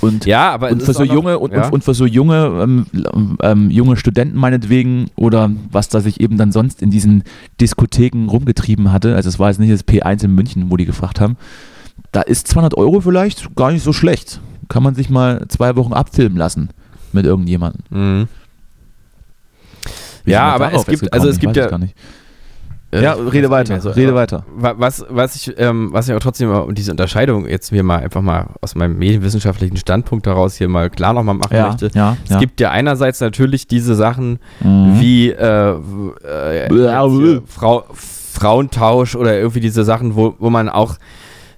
[0.00, 1.68] Und, Ja, aber und für so noch- junge und, ja.
[1.68, 2.86] und für so junge ähm,
[3.42, 7.22] ähm, junge Studenten meinetwegen oder was da sich eben dann sonst in diesen
[7.60, 11.20] Diskotheken rumgetrieben hatte, also es war jetzt nicht das P1 in München, wo die gefragt
[11.20, 11.36] haben,
[12.10, 14.40] da ist 200 Euro vielleicht gar nicht so schlecht.
[14.68, 16.70] Kann man sich mal zwei Wochen abfilmen lassen.
[17.12, 17.82] mit irgendjemandem.
[17.90, 18.28] Mhm.
[20.26, 21.68] Ja, aber es gibt- also es gibt ja-.
[22.90, 24.44] Äh, Ja, weiß rede weiter, mehr so, rede weiter.
[24.54, 27.98] wa- Was, was ich, ähm, was ich auch trotzdem und diese Unterscheidung jetzt mir mal
[28.00, 31.90] einfach mal aus meinem medienwissenschaftlichen Standpunkt heraus hier mal klar nochmal machen Ja, möchte.
[31.94, 32.38] ja, Es ja.
[32.38, 35.00] gibt ja einerseits natürlich diese Sachen Mhm.
[35.00, 37.08] wie äh, äh, blah.
[37.48, 40.94] Frau, Frauentausch oder irgendwie diese Sachen, wo, wo man auch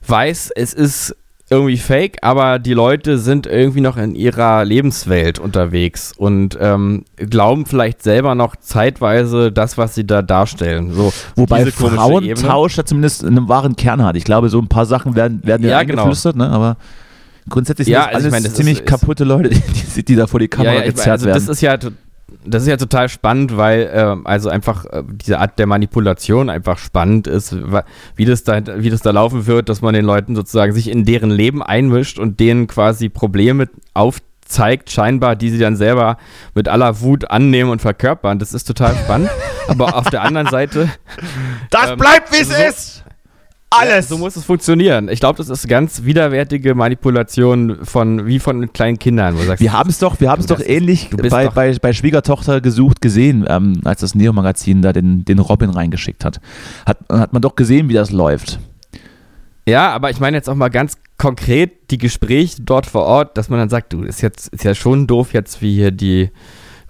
[0.07, 1.15] weiß, es ist
[1.49, 7.67] irgendwie fake, aber die Leute sind irgendwie noch in ihrer Lebenswelt unterwegs und ähm, glauben
[7.67, 10.93] vielleicht selber noch zeitweise das, was sie da darstellen.
[10.93, 14.17] So, Wobei Frauentausch ja zumindest einen wahren Kern hat.
[14.17, 16.03] Ich glaube, so ein paar Sachen werden, werden ja, Ja, genau.
[16.03, 16.49] eingeflüstert, ne?
[16.51, 16.77] aber
[17.49, 19.51] grundsätzlich sind Ja, das also ich alles meine, ziemlich ist- kaputte Leute,
[19.97, 21.47] die, die, da vor die Kamera ja, ja, gezerrt also werden.
[21.47, 21.77] das ist ja
[22.45, 26.79] das ist ja total spannend, weil ähm, also einfach äh, diese Art der Manipulation einfach
[26.79, 27.55] spannend ist,
[28.17, 31.05] wie das da wie das da laufen wird, dass man den Leuten sozusagen sich in
[31.05, 36.17] deren Leben einmischt und denen quasi Probleme aufzeigt, scheinbar, die sie dann selber
[36.55, 38.41] mit aller Wut annehmen und verkörpern.
[38.41, 39.31] Das ist total spannend.
[39.69, 40.89] Aber auf der anderen Seite
[41.71, 43.05] das ähm, bleibt, wie es so- ist!
[43.71, 44.09] Alles!
[44.09, 45.09] Ja, so muss es funktionieren.
[45.09, 49.37] Ich glaube, das ist ganz widerwärtige Manipulation von wie von kleinen Kindern.
[49.37, 52.61] Sagst, wir haben es doch, wir haben es doch ähnlich bei, doch- bei, bei Schwiegertochter
[52.61, 56.41] gesucht gesehen, ähm, als das Neo-Magazin da den, den Robin reingeschickt hat.
[56.87, 56.99] hat.
[57.11, 58.61] Hat man doch gesehen, wie das läuft.
[59.69, 63.49] Ja, aber ich meine jetzt auch mal ganz konkret die Gespräche dort vor Ort, dass
[63.49, 66.31] man dann sagt, du, ist jetzt ist ja schon doof jetzt, wie hier die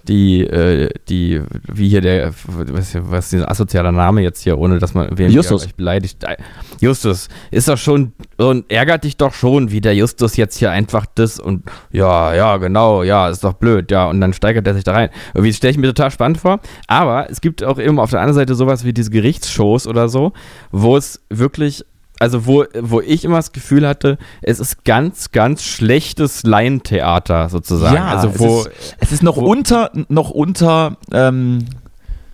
[0.09, 1.43] die äh, die
[1.73, 5.31] wie hier der was was ist dieser asozialer Name jetzt hier, ohne dass man wen
[5.31, 5.67] Justus.
[5.69, 6.25] beleidigt.
[6.25, 6.37] Äh,
[6.81, 11.07] Justus ist doch schon und ärgert dich doch schon, wie der Justus jetzt hier einfach
[11.15, 14.85] das und ja, ja, genau, ja, ist doch blöd, ja, und dann steigert er sich
[14.85, 15.11] da rein.
[15.35, 18.37] Irgendwie stelle ich mir total spannend vor, aber es gibt auch eben auf der anderen
[18.37, 20.33] Seite sowas wie diese Gerichtsshows oder so,
[20.71, 21.85] wo es wirklich
[22.19, 27.95] also wo, wo ich immer das Gefühl hatte, es ist ganz, ganz schlechtes Laientheater sozusagen.
[27.95, 31.67] Ja, also es wo, ist- Es ist noch wo- unter, noch unter ähm,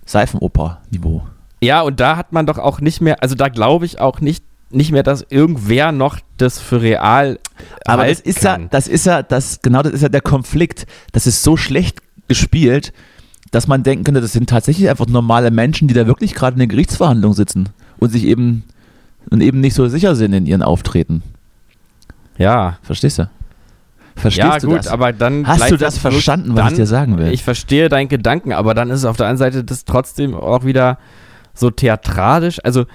[0.05, 1.23] Seifenoper-Niveau.
[1.61, 4.43] ja, und da hat man doch auch nicht mehr, also da glaube ich auch nicht,
[4.69, 7.39] nicht mehr, dass irgendwer noch das für real
[7.85, 8.67] Aber das ist ja, kann.
[8.71, 10.87] das ist ja, das, genau das ist ja der Konflikt.
[11.11, 12.91] Das ist so schlecht gespielt,
[13.51, 16.59] dass man denken könnte, das sind tatsächlich einfach normale Menschen, die da wirklich gerade in
[16.59, 17.69] der Gerichtsverhandlung sitzen
[17.99, 18.63] und sich eben
[19.29, 21.23] und eben nicht so sicher sind in ihren Auftreten.
[22.37, 23.29] Ja, Verstehst du?
[24.15, 24.87] Verstehst ja du gut, das?
[24.87, 27.31] aber dann Hast du das verstanden, was ich dir sagen will?
[27.31, 30.63] Ich verstehe deinen Gedanken, aber dann ist es auf der anderen Seite das trotzdem auch
[30.65, 30.99] wieder
[31.55, 32.59] so theatralisch.
[32.63, 32.85] Also,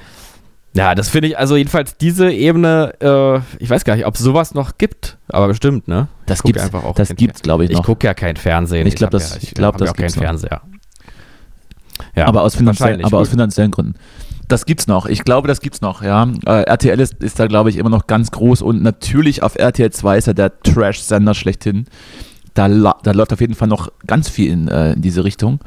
[0.75, 4.21] ja, das finde ich, also jedenfalls diese Ebene, äh, ich weiß gar nicht, ob es
[4.21, 6.07] sowas noch gibt, aber bestimmt, ne?
[6.27, 7.85] das ich guck gibt's, einfach auch das kein gibt's, glaube ich, Ich noch.
[7.85, 8.87] gucke ja kein Fernsehen.
[8.87, 10.23] Ich glaub, hab das- ja, ich glaub, das ja auch noch.
[10.23, 10.61] Fernseher.
[12.15, 13.95] Ja, aber aus, finanziell, wahrscheinlich, aber aus finanziellen Gründen.
[14.49, 15.05] Das gibt's noch.
[15.05, 16.27] Ich glaube, das gibt's noch, ja.
[16.47, 19.93] Äh, RTL ist, ist da, glaube ich, immer noch ganz groß und natürlich auf RTL
[19.93, 21.85] 2 ist ja der Trash-Sender schlechthin.
[22.55, 25.61] Da, da läuft auf jeden Fall noch ganz viel in, äh, in diese Richtung.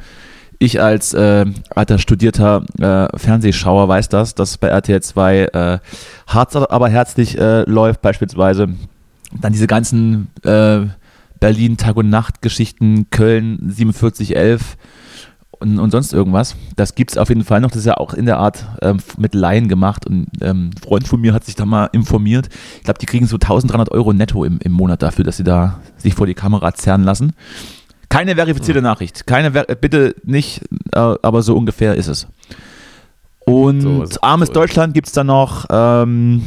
[0.58, 5.78] Ich als äh, alter studierter äh, Fernsehschauer weiß das, dass bei RTL 2 äh,
[6.26, 8.68] hart aber herzlich äh, läuft beispielsweise.
[9.40, 14.76] Dann diese ganzen Berlin Tag und Nacht Geschichten, Köln 4711
[15.62, 16.54] und, und sonst irgendwas.
[16.76, 17.70] Das gibt es auf jeden Fall noch.
[17.70, 20.06] Das ist ja auch in der Art ähm, mit Laien gemacht.
[20.06, 22.48] Und ähm, ein Freund von mir hat sich da mal informiert.
[22.78, 25.80] Ich glaube, die kriegen so 1300 Euro netto im, im Monat dafür, dass sie da
[25.96, 27.32] sich vor die Kamera zerren lassen.
[28.10, 29.26] Keine verifizierte Nachricht.
[29.26, 30.60] Keine, Ver bitte nicht,
[30.92, 32.26] äh, aber so ungefähr ist es.
[33.46, 35.64] Und So ist- armes so Deutschland gibt es da noch.
[35.70, 36.42] Ähm,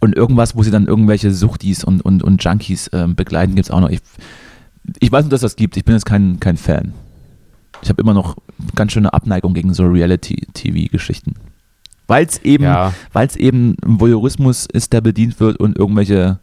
[0.00, 3.70] und irgendwas, wo sie dann irgendwelche Suchtis und, und, und Junkies ähm, begleiten, gibt es
[3.70, 3.88] auch noch.
[3.88, 4.00] Ich,
[4.98, 5.76] ich weiß nur, dass das gibt.
[5.78, 6.92] Ich bin jetzt kein, kein Fan.
[7.84, 8.36] Ich habe immer noch
[8.74, 11.34] ganz schöne Abneigung gegen so Reality-TV-Geschichten.
[12.06, 12.92] Weil es eben, Ja.
[13.12, 16.38] weil's eben ein Voyeurismus ist, der bedient wird und irgendwelche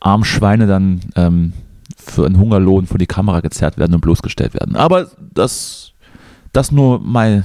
[0.00, 1.52] armen Schweine dann ähm,
[1.96, 4.74] für einen Hungerlohn vor die Kamera gezerrt werden und bloßgestellt werden.
[4.76, 5.92] Aber das,
[6.52, 7.42] das nur my,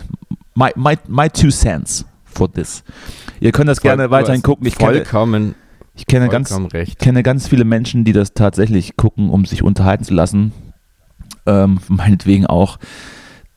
[0.56, 2.84] my, my, my two cents for this.
[3.40, 4.68] Ihr könnt das gerne Voll- weiterhin du hast gucken.
[4.68, 5.56] Ich kenne, vollkommen,
[5.96, 6.98] ich kenne ganz, recht.
[7.00, 10.52] kenne ganz viele Menschen, die das tatsächlich gucken, um sich unterhalten zu lassen.
[11.46, 12.78] Ähm, meinetwegen auch,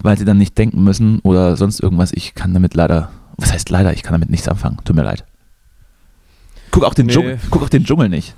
[0.02, 2.12] weil sie dann nicht denken müssen oder sonst irgendwas.
[2.12, 4.78] Ich kann damit leider, was heißt leider, ich kann damit nichts anfangen.
[4.84, 5.24] Tut mir leid.
[6.70, 7.12] Guck auch den, Nee.
[7.12, 8.34] Dschungel, guck auch den Dschungel nicht.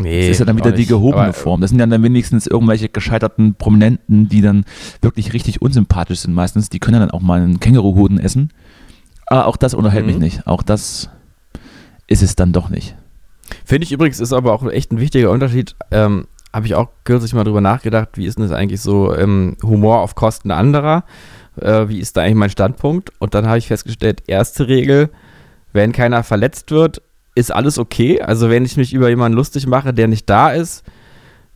[0.00, 1.60] Nee, Das ist ja dann wieder die gehobene Aber, Form.
[1.60, 4.64] Das sind ja dann wenigstens irgendwelche gescheiterten Prominenten, die dann
[5.02, 6.68] wirklich richtig unsympathisch sind meistens.
[6.68, 8.50] Die können ja dann auch mal einen Känguruhoden essen.
[9.26, 10.22] Aber auch das unterhält mich Mhm.
[10.22, 10.46] nicht.
[10.46, 11.10] Auch das
[12.06, 12.94] ist es dann doch nicht.
[13.64, 15.74] Finde ich übrigens, ist aber auch echt ein wichtiger Unterschied.
[15.90, 16.26] Ähm,
[16.58, 20.00] Habe ich auch kürzlich mal drüber nachgedacht, wie ist denn das eigentlich so ähm, Humor
[20.00, 21.04] auf Kosten anderer?
[21.54, 23.12] Äh, wie ist da eigentlich mein Standpunkt?
[23.20, 25.10] Und dann habe ich festgestellt, erste Regel,
[25.72, 27.00] wenn keiner verletzt wird,
[27.36, 28.20] ist alles okay.
[28.22, 30.82] Also wenn ich mich über jemanden lustig mache, der nicht da ist,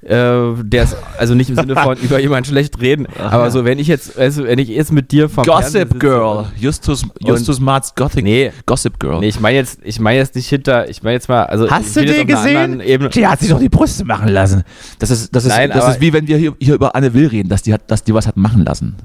[0.03, 3.78] Äh, der ist also nicht im Sinne von über jemanden schlecht reden, aber so wenn
[3.78, 6.46] ich jetzt, also wenn ich jetzt mit dir vom Gossip Girl.
[6.57, 8.24] Justus, Justus Marz Gothic.
[8.24, 9.20] Nee, Gossip Girl.
[9.20, 11.94] nee, ich meine jetzt, ich meine jetzt nicht hinter, ich meine jetzt mal, also Hast
[11.94, 12.82] du die einer gesehen?
[13.11, 14.64] Die hat sich doch die Brüste machen lassen.
[14.98, 17.28] Das ist, das ist, Nein, das ist wie wenn wir hier, hier über Anne Will
[17.28, 18.96] reden, dass die, hat, dass die was hat machen lassen.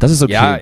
[0.00, 0.32] Das ist okay.
[0.32, 0.58] Ja,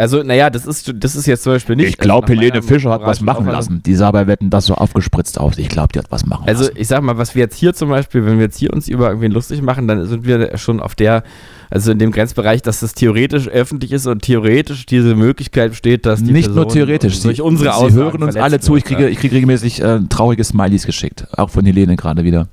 [0.00, 1.88] also naja, das ist, das ist jetzt zum Beispiel nicht.
[1.90, 3.82] ich glaube, also Helene Fischer hat was machen lassen.
[3.84, 5.58] Die sah bei Wetten das so aufgespritzt aus.
[5.58, 6.76] Ich glaube, die hat was machen Also lassen.
[6.76, 9.08] ich sag mal, was wir jetzt hier zum Beispiel, wenn wir jetzt hier uns über
[9.08, 11.22] irgendwen lustig machen, dann sind wir schon auf der,
[11.70, 16.22] also in dem Grenzbereich, dass das theoretisch öffentlich ist und theoretisch diese Möglichkeit besteht, dass
[16.24, 17.20] die Nicht Person nur theoretisch.
[17.20, 18.76] durch unsere Sie Aussagen hören uns alle zu.
[18.76, 21.26] Ich kriege, ich kriege regelmäßig äh, traurige Smileys geschickt.
[21.36, 22.48] Auch von Helene gerade wieder.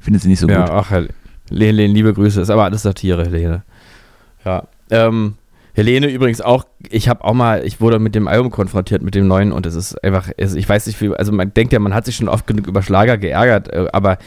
[0.00, 0.60] Findet sie nicht so ja.
[0.60, 0.68] gut.
[0.68, 1.08] Ja, ach, Hel-
[1.50, 3.62] Helene, liebe Grüße, ist aber alles Satire, Helene.
[4.44, 4.64] Ja.
[4.90, 5.34] Ähm,
[5.74, 9.28] Helene übrigens auch, ich habe auch mal, ich wurde mit dem Album konfrontiert, mit dem
[9.28, 12.04] neuen und es ist einfach, ich weiß nicht wie, also man denkt ja, man hat
[12.06, 14.18] sich schon oft genug über Schlager geärgert, äh, aber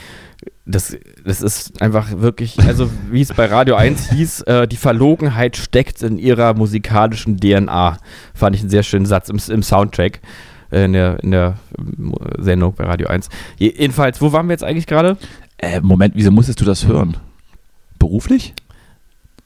[0.66, 5.58] das, das ist einfach wirklich, also wie es bei Radio 1 hieß, äh, die Verlogenheit
[5.58, 7.98] steckt in ihrer musikalischen DNA.
[8.34, 10.22] Fand ich einen sehr schönen Satz im, im Soundtrack
[10.72, 13.28] äh, in der, in der ähm, Sendung bei Radio 1.
[13.58, 15.18] Je- Jedenfalls, wo waren wir jetzt eigentlich gerade?
[15.58, 17.18] Äh, Moment, wieso musstest du das hören?
[18.00, 18.54] Beruflich?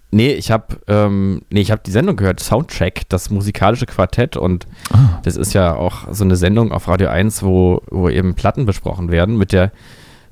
[0.09, 4.65] Nee, ich habe ähm, nee, ich habe die Sendung gehört, Soundcheck, das musikalische Quartett und
[4.93, 5.19] Ah.
[5.23, 9.11] das ist ja auch so eine Sendung auf Radio 1, wo, wo eben Platten besprochen
[9.11, 9.71] werden mit der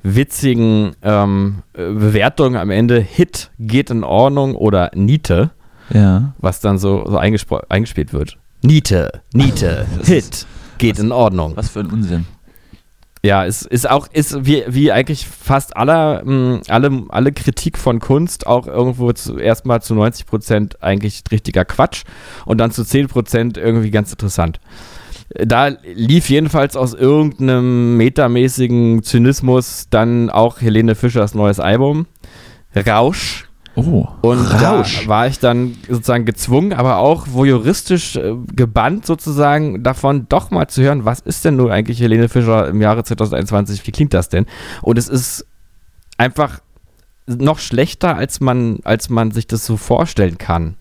[0.01, 5.51] witzigen ähm, äh, Bewertung am Ende Hit geht in Ordnung oder Niete,
[5.89, 6.33] Ja.
[6.37, 8.37] was dann so, so eingespielt wird.
[8.61, 10.45] Niete, Niete, Hit
[10.77, 11.53] geht in Ordnung.
[11.55, 12.25] Was für ein Unsinn.
[13.25, 17.99] Ja, es ist auch, ist wie, wie eigentlich fast aller, mh, alle, alle Kritik von
[17.99, 22.03] Kunst auch irgendwo zu, erstmal zu 90 Prozent eigentlich richtiger Quatsch
[22.45, 24.59] und dann zu 10 Prozent irgendwie ganz interessant.
[25.29, 32.05] Da lief jedenfalls aus irgendeinem metamäßigen Zynismus dann auch Helene Fischers neues Album,
[32.75, 33.44] Rausch.
[33.77, 35.03] Oh, Und Rausch.
[35.03, 40.67] da war ich dann sozusagen gezwungen, aber auch voyeuristisch äh, gebannt sozusagen davon doch mal
[40.67, 44.29] zu hören, was ist denn nun eigentlich Helene Fischer im Jahre 2021, wie klingt das
[44.29, 44.45] denn?
[44.81, 45.45] Und es ist
[46.17, 46.59] einfach
[47.27, 50.75] noch schlechter, als man, als man sich das so vorstellen kann.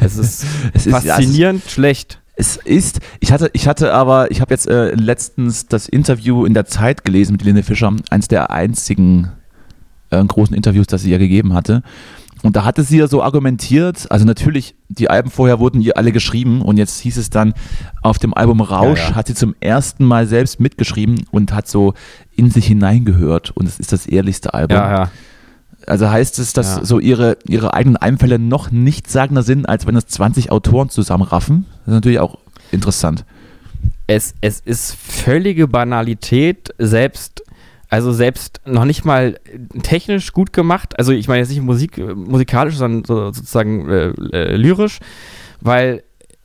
[0.00, 2.20] Es ist Es ist- faszinierend schlecht.
[2.36, 6.54] Es ist, ich hatte, ich hatte aber, ich habe jetzt äh, letztens das Interview in
[6.54, 9.30] der Zeit gelesen mit Helene Fischer, eins der einzigen
[10.08, 11.82] äh, großen Interviews, das sie ja gegeben hatte.
[12.42, 16.10] Und da hatte sie ja so argumentiert, also natürlich, die Alben vorher wurden ihr alle
[16.10, 17.52] geschrieben und jetzt hieß es dann,
[18.02, 19.14] auf dem Album Rausch Ja, ja.
[19.14, 21.94] hat sie zum ersten Mal selbst mitgeschrieben und hat so
[22.36, 24.78] in sich hineingehört und es ist das ehrlichste Album.
[24.78, 25.10] Ja.
[25.86, 29.96] Also heißt es, dass so ihre, ihre eigenen Einfälle noch nicht sagender sind, als wenn
[29.96, 31.66] es 20 Autoren zusammenraffen?
[31.80, 32.38] Das ist natürlich auch
[32.70, 33.24] interessant.
[34.06, 37.42] es, es ist völlige Banalität, selbst,
[37.90, 39.38] also selbst noch nicht mal
[39.82, 40.98] technisch gut gemacht.
[40.98, 45.00] Also ich meine jetzt nicht Musik, äh, musikalisch, sondern so, sozusagen äh, äh, lyrisch,
[45.60, 46.02] weil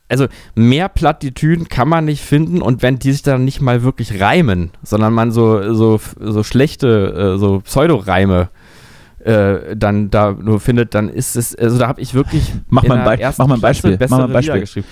[0.08, 4.20] also mehr Plattitüden kann man nicht finden und wenn die sich dann nicht mal wirklich
[4.20, 8.48] reimen, sondern man so, so, so schlechte, äh, so Pseudoreime
[9.24, 12.98] äh, dann da nur findet, dann ist es, also da habe ich wirklich Mach mal
[12.98, 14.60] ein der Bei- ersten mach mal ein Beispiel, mach mal ein Beispiel.
[14.60, 14.86] Geschrieben.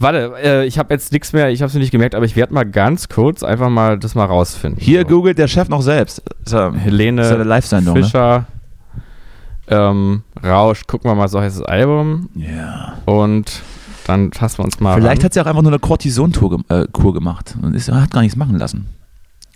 [0.00, 2.54] Warte, äh, ich habe jetzt nichts mehr, ich habe es nicht gemerkt, aber ich werde
[2.54, 4.80] mal ganz kurz einfach mal das mal rausfinden.
[4.80, 5.08] Hier So.
[5.08, 6.22] googelt der Chef noch selbst.
[6.44, 8.02] Ist ja, Helene ist ja eine Live-Sendung, ne?
[8.04, 8.46] Fischer,
[9.68, 12.94] ähm, Rausch, gucken wir mal, so heißt das Album Ja.
[13.06, 13.62] und
[14.06, 15.24] dann fassen wir uns mal Vielleicht ran.
[15.26, 18.56] hat sie auch einfach nur eine Cortison-Kur äh, gemacht und ist, hat gar nichts machen
[18.56, 18.86] lassen.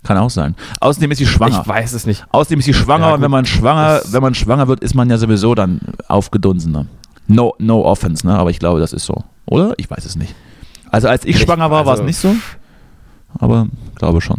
[0.03, 0.55] Kann auch sein.
[0.81, 1.61] Außerdem ist sie schwanger.
[1.61, 2.25] Ich weiß es nicht.
[2.31, 4.93] Außerdem ist sie schwanger Ja, und wenn man schwanger, Das- wenn man schwanger wird, ist
[4.93, 5.79] man ja sowieso dann
[6.09, 6.85] aufgedunsener.
[7.27, 8.37] No, no offense, ne?
[8.37, 9.23] Aber ich glaube, das ist so.
[9.45, 9.73] Oder?
[9.77, 10.33] Ich weiß es nicht.
[10.91, 12.35] Also als ich Ich- schwanger war, war es also- nicht so.
[13.39, 14.35] Aber glaube schon.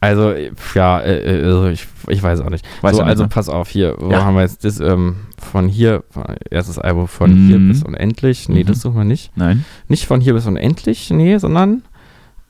[0.00, 0.32] Also,
[0.74, 2.64] ja, äh, äh, also ich, ich weiß auch nicht.
[2.82, 3.28] Weiß so, nicht, also ne?
[3.28, 4.24] pass auf, hier, wo Ja.
[4.24, 6.04] haben wir jetzt das, ähm, von hier,
[6.50, 7.68] erstes Album von hier Mhm.
[7.68, 8.48] bis unendlich.
[8.48, 8.66] Nee, Mhm.
[8.68, 9.36] das suchen wir nicht.
[9.36, 9.64] Nein?
[9.88, 11.82] Nicht von hier bis unendlich, nee, sondern,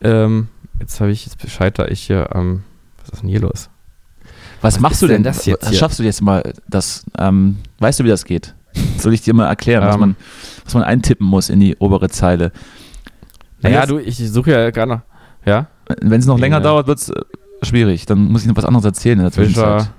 [0.03, 0.49] ähm,
[0.79, 2.65] jetzt habe ich, jetzt scheiter ich hier am,
[3.01, 3.71] was ist denn hier los?
[4.61, 5.33] Was, Was machst du denn denn?
[5.33, 5.79] das jetzt hier?
[5.79, 7.05] Schaffst du jetzt mal das?
[7.19, 8.55] Ähm, weißt du, wie das geht?
[8.99, 10.01] Soll ich dir mal erklären, was, Ähm.
[10.01, 10.17] man,
[10.69, 12.53] was man eintippen muss in die obere Zeile?
[13.61, 15.01] Naja, du, ich suche ja gerade noch,
[15.45, 15.67] ja?
[16.01, 16.63] Wenn es noch länger Ja.
[16.63, 17.11] dauert, wird es
[17.63, 18.07] schwierig.
[18.07, 19.91] Dann muss ich noch was anderes erzählen in der Zwischenzeit.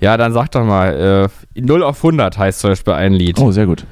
[0.00, 3.38] Ja, dann sag doch mal, äh, 0 auf 100 heißt zum Beispiel ein Lied.
[3.40, 3.84] Oh, sehr gut.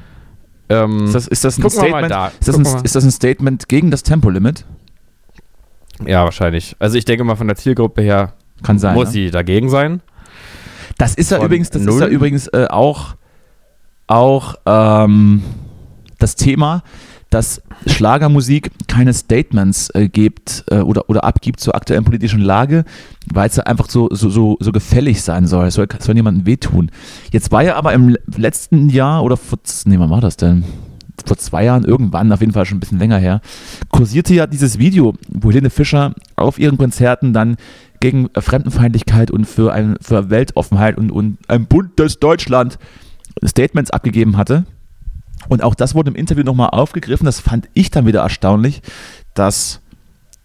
[0.68, 2.10] ähm, Ist das, ist das ein Statement?
[2.10, 2.28] da.
[2.28, 2.84] Ist das, Gucken wir ein, mal.
[2.84, 4.64] ist das ein Statement gegen das Tempolimit?
[6.06, 6.76] ja, wahrscheinlich.
[6.78, 8.94] Also ich denke mal von der Zielgruppe her Kann sein.
[8.94, 9.12] muss ne?
[9.12, 10.00] sie dagegen sein.
[10.98, 13.16] Das ist ja Von übrigens, das ist ja übrigens äh, auch,
[14.06, 15.42] auch ähm,
[16.18, 16.82] das Thema,
[17.30, 22.84] dass Schlagermusik keine Statements äh, gibt äh, oder, oder abgibt zur aktuellen politischen Lage,
[23.32, 25.66] weil es einfach so, so, so, so gefällig sein soll.
[25.66, 26.90] Es soll, soll niemandem wehtun.
[27.32, 30.64] Jetzt war ja aber im letzten Jahr oder vor, nee, wann war das denn?
[31.24, 33.40] Vor zwei Jahren irgendwann, auf jeden Fall schon ein bisschen länger her,
[33.90, 37.56] kursierte ja dieses Video, wo Helene Fischer auf ihren Konzerten dann
[38.00, 42.78] gegen Fremdenfeindlichkeit und für, ein, für Weltoffenheit und, und ein buntes Deutschland
[43.44, 44.64] Statements abgegeben hatte.
[45.48, 47.26] Und auch das wurde im Interview nochmal aufgegriffen.
[47.26, 48.82] Das fand ich dann wieder erstaunlich,
[49.34, 49.80] dass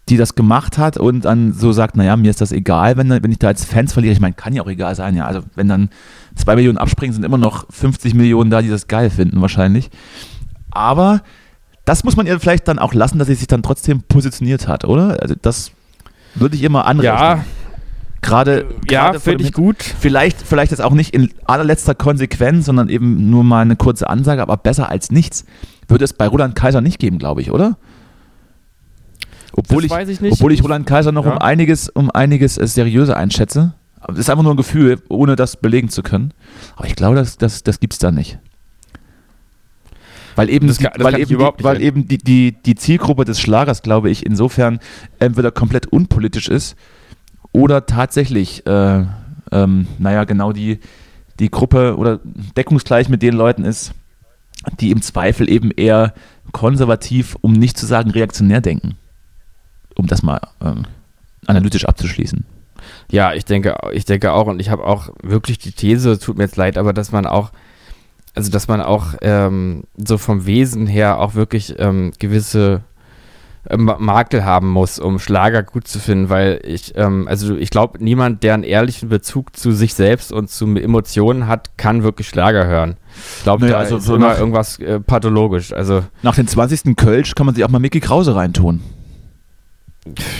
[0.08, 3.30] die das gemacht hat und dann so sagt, naja, mir ist das egal, wenn, wenn
[3.30, 4.12] ich da als Fans verliere.
[4.12, 5.26] Ich meine, kann ja auch egal sein, ja.
[5.26, 5.90] Also wenn dann
[6.34, 9.90] zwei Millionen abspringen, sind immer noch 50 Millionen da, die das geil finden wahrscheinlich.
[10.70, 11.22] Aber
[11.84, 14.84] das muss man ihr vielleicht dann auch lassen, dass sie sich dann trotzdem positioniert hat,
[14.84, 15.20] oder?
[15.22, 15.70] Also das
[16.34, 17.14] würde ich immer anrechnen.
[17.14, 17.44] Ja,
[18.22, 19.82] Gerade, ja, finde ich gut.
[19.82, 24.40] Vielleicht, vielleicht jetzt auch nicht in allerletzter Konsequenz, sondern eben nur mal eine kurze Ansage,
[24.42, 25.44] aber besser als nichts.
[25.88, 27.76] Würde es bei Roland Kaiser nicht geben, glaube ich, oder?
[29.54, 31.32] Obwohl ich, ich obwohl ich Roland Kaiser noch Ja.
[31.32, 33.74] um einiges, um einiges äh, seriöser einschätze.
[34.06, 36.32] Das ist einfach nur ein Gefühl, ohne das belegen zu können.
[36.76, 38.38] Aber ich glaube, das, das, das gibt es da nicht.
[40.36, 43.24] Weil eben, Das die, kann- das weil eben, die, weil eben die, die, die Zielgruppe
[43.24, 44.78] des Schlagers, glaube ich, insofern
[45.18, 46.76] entweder komplett unpolitisch ist
[47.52, 49.04] oder tatsächlich, äh,
[49.52, 50.80] ähm, naja, genau die,
[51.38, 52.20] die Gruppe oder
[52.56, 53.92] deckungsgleich mit den Leuten ist,
[54.80, 56.14] die im Zweifel eben eher
[56.52, 58.96] konservativ, um nicht zu sagen reaktionär denken.
[59.96, 60.84] Um das mal ähm,
[61.46, 62.44] analytisch abzuschließen.
[63.10, 66.36] Ja, ich denke, ich denke auch, und ich habe auch wirklich die These, es tut
[66.36, 67.52] mir jetzt leid, aber dass man auch,
[68.34, 72.82] also dass man auch ähm, so vom Wesen her auch wirklich ähm, gewisse
[73.70, 78.42] Makel haben muss, um Schlager gut zu finden, weil ich, ähm, also ich glaube, niemand,
[78.42, 82.96] der einen ehrlichen Bezug zu sich selbst und zu Emotionen hat, kann wirklich Schlager hören.
[83.36, 85.72] Ich glaube, Naja, da also ist so immer irgendwas äh, pathologisch.
[85.72, 86.96] Also Nach dem 20.
[86.96, 88.80] Kölsch kann man sich auch mal Mickey Krause reintun.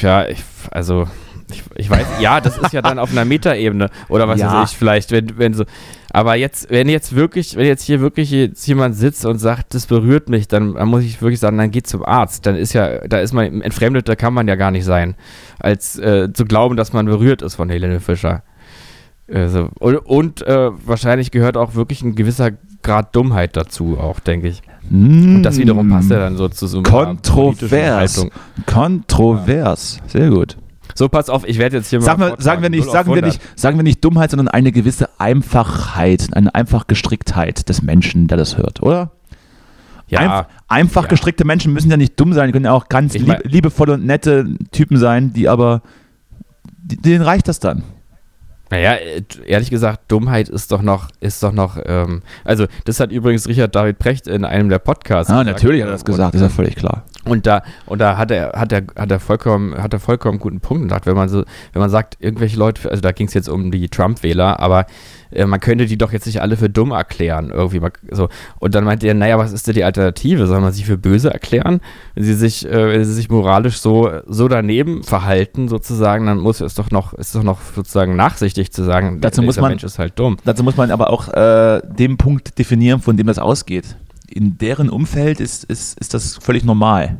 [0.00, 0.42] Ja, ich,
[0.72, 1.06] also,
[1.52, 4.52] ich, ich weiß, ja, das ist ja dann auf einer Metaebene oder was Ja.
[4.62, 5.64] weiß ich, vielleicht, wenn, wenn so.
[6.14, 9.86] Aber jetzt, wenn jetzt wirklich, wenn jetzt hier wirklich jetzt jemand sitzt und sagt, das
[9.86, 12.44] berührt mich, dann, dann muss ich wirklich sagen, dann geht zum Arzt.
[12.44, 15.14] Dann ist ja, da ist man entfremdet, da kann man ja gar nicht sein,
[15.58, 18.42] als äh, zu glauben, dass man berührt ist von Helene Fischer.
[19.32, 22.50] Also, und und äh, wahrscheinlich gehört auch wirklich ein gewisser
[22.82, 24.60] Grad Dummheit dazu, auch, denke ich.
[24.90, 28.16] Und das wiederum passt ja dann so zu so einer Kontrovers.
[28.18, 28.30] Haltung.
[28.66, 30.00] Kontrovers.
[30.08, 30.56] Sehr gut.
[30.94, 32.36] So, pass auf, ich werde jetzt hier Sag mal.
[32.38, 33.32] sagen, wir nicht, 0 auf sagen, wir 100.
[33.32, 38.38] nicht, sagen wir nicht Dummheit, sondern eine gewisse Einfachheit, eine einfach Gestricktheit des Menschen, der
[38.38, 39.12] das hört, oder?
[40.08, 41.08] Ja, Einf einfach ja.
[41.08, 44.04] gestrickte Menschen müssen ja nicht dumm sein, die können ja auch ganz lieb, liebevolle und
[44.04, 45.80] nette Typen sein, die aber,
[46.82, 47.82] denen reicht das dann.
[48.72, 53.12] Naja, äh, ehrlich gesagt, Dummheit ist doch noch, ist doch noch, ähm, also das hat
[53.12, 55.58] übrigens Richard David Precht in einem der Podcasts Ah, gesagt.
[55.58, 57.02] natürlich hat er das gesagt, Und, ist ja völlig klar.
[57.26, 60.60] und da, und da hat er, hat er, hat er vollkommen, hat er vollkommen guten
[60.60, 61.44] Punkt gesagt, wenn man so,
[61.74, 64.86] wenn man sagt, irgendwelche Leute, also da ging es jetzt um die Trump-Wähler, aber
[65.34, 68.28] äh, man könnte die doch jetzt nicht alle für dumm erklären, irgendwie mal, so.
[68.58, 70.46] Und dann meinte er, naja, was ist denn die Alternative?
[70.46, 71.80] Soll man sie für böse erklären?
[72.14, 76.60] Wenn sie sich, äh, wenn sie sich moralisch so, so daneben verhalten, sozusagen, dann muss
[76.60, 79.98] es doch noch, ist doch noch sozusagen nachsichtig zu sagen, Dazu muss man- Mensch ist
[79.98, 80.36] halt dumm.
[80.44, 83.96] Dazu muss man aber auch äh, den Punkt definieren, von dem das ausgeht.
[84.28, 87.18] In deren Umfeld ist, ist, ist das völlig normal.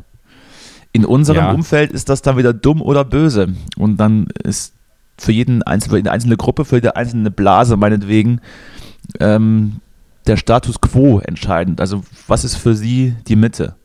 [0.93, 1.51] In unserem Ja.
[1.51, 3.49] Umfeld ist das dann wieder dumm oder böse.
[3.77, 4.73] Und dann ist
[5.17, 8.39] für jeden Einzel für jede einzelne Gruppe, für jede einzelne Blase meinetwegen
[9.19, 9.77] ähm,
[10.27, 11.81] der Status quo entscheidend.
[11.81, 13.75] Also was ist für sie die Mitte?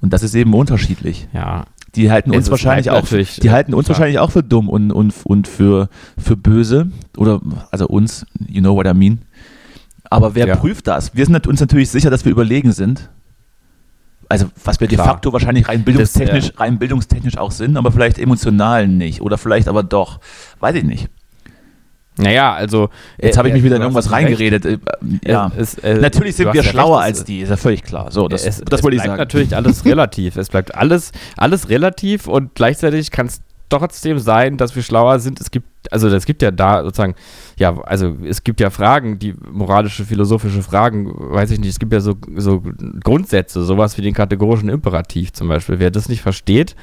[0.00, 1.28] Und das ist eben unterschiedlich.
[1.32, 3.98] Ja, Die halten uns ist wahrscheinlich auch, die äh, halten uns klar.
[3.98, 5.88] wahrscheinlich auch für dumm und, und, und für,
[6.18, 7.40] für böse oder
[7.70, 9.20] also uns, you know what I mean.
[10.08, 10.56] Aber wer Ja.
[10.56, 11.14] prüft das?
[11.14, 13.10] Wir sind uns natürlich sicher, dass wir überlegen sind.
[14.30, 15.08] Also was wir de Klar.
[15.08, 19.82] facto wahrscheinlich rein bildungstechnisch, rein bildungstechnisch auch sind, aber vielleicht emotional nicht oder vielleicht aber
[19.82, 20.20] doch,
[20.60, 21.08] weiß ich nicht.
[22.16, 22.90] Naja, also.
[23.20, 24.64] Jetzt habe ich äh, mich wieder in irgendwas reingeredet.
[24.66, 24.78] Äh,
[25.24, 25.50] Ja.
[25.56, 27.82] Es, es, äh, Natürlich sind wir ja schlauer recht, es- als die, ist ja völlig
[27.82, 28.12] klar.
[28.12, 29.18] So, das, es, das es wollte ich bleibt sagen.
[29.20, 30.36] natürlich alles relativ.
[30.36, 35.40] Es bleibt alles, alles relativ und gleichzeitig kann es trotzdem sein, dass wir schlauer sind.
[35.40, 37.14] Es gibt, also es gibt ja da sozusagen,
[37.58, 41.92] ja, also es gibt ja Fragen, die moralische, philosophische Fragen, weiß ich nicht, es gibt
[41.92, 42.62] ja so, so
[43.02, 45.78] Grundsätze, sowas wie den kategorischen Imperativ zum Beispiel.
[45.78, 46.76] Wer das nicht versteht,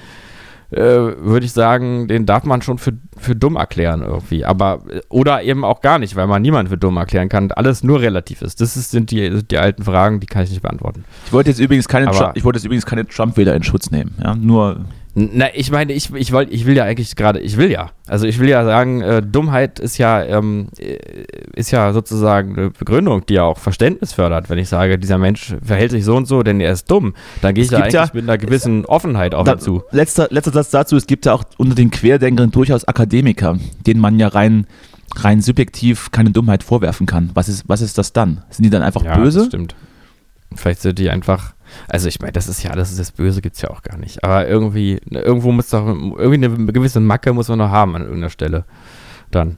[0.70, 4.44] äh, würde ich sagen, den darf man schon für, für dumm erklären irgendwie.
[4.44, 7.52] Aber, äh, oder eben auch gar nicht, weil man niemanden für dumm erklären kann.
[7.54, 8.60] Alles nur relativ ist.
[8.60, 11.06] Das ist, sind die, die alten Fragen, die kann ich nicht beantworten.
[11.26, 13.92] Ich wollte jetzt übrigens keine, Aber- Trump, ich wollte jetzt übrigens keine Trump-Wähler in Schutz
[13.92, 14.16] nehmen.
[14.22, 14.84] Ja, nur
[15.20, 17.90] Na, ich meine, ich, ich, wollt, ich will ja eigentlich gerade, ich will ja.
[18.06, 21.00] Also ich will ja sagen, äh, Dummheit ist ja, ähm, äh,
[21.56, 24.52] ist ja sozusagen eine Begründung, die ja auch Verständnis fördert.
[24.52, 27.56] Wenn ich sage, dieser Mensch verhält sich so und so, denn er ist dumm, dann
[27.56, 29.82] gehe ich da eigentlich ja, mit einer gewissen Offenheit auf ihn zu.
[29.90, 33.58] Letzter, letzter Satz dazu, es gibt ja auch unter den Querdenkern durchaus Akademiker,
[33.88, 34.68] denen man ja rein,
[35.16, 37.32] rein subjektiv keine Dummheit vorwerfen kann.
[37.34, 38.44] Was ist, was ist das dann?
[38.52, 39.40] Sind die dann einfach ja, böse?
[39.40, 39.76] Das stimmt.
[40.54, 41.54] Vielleicht sind die einfach
[41.88, 43.98] also ich meine, das ist ja, das ist das Böse gibt es ja auch gar
[43.98, 44.24] nicht.
[44.24, 48.30] Aber irgendwie, irgendwo muss doch, irgendwie eine gewisse Macke muss man noch haben an irgendeiner
[48.30, 48.66] Stelle.
[49.32, 49.58] Dann.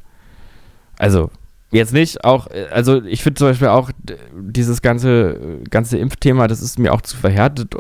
[0.97, 1.31] Also,
[1.71, 3.91] Jetzt nicht, auch, also ich finde zum Beispiel auch
[4.33, 7.75] dieses ganze, ganze Impfthema, das ist mir auch zu verhärtet.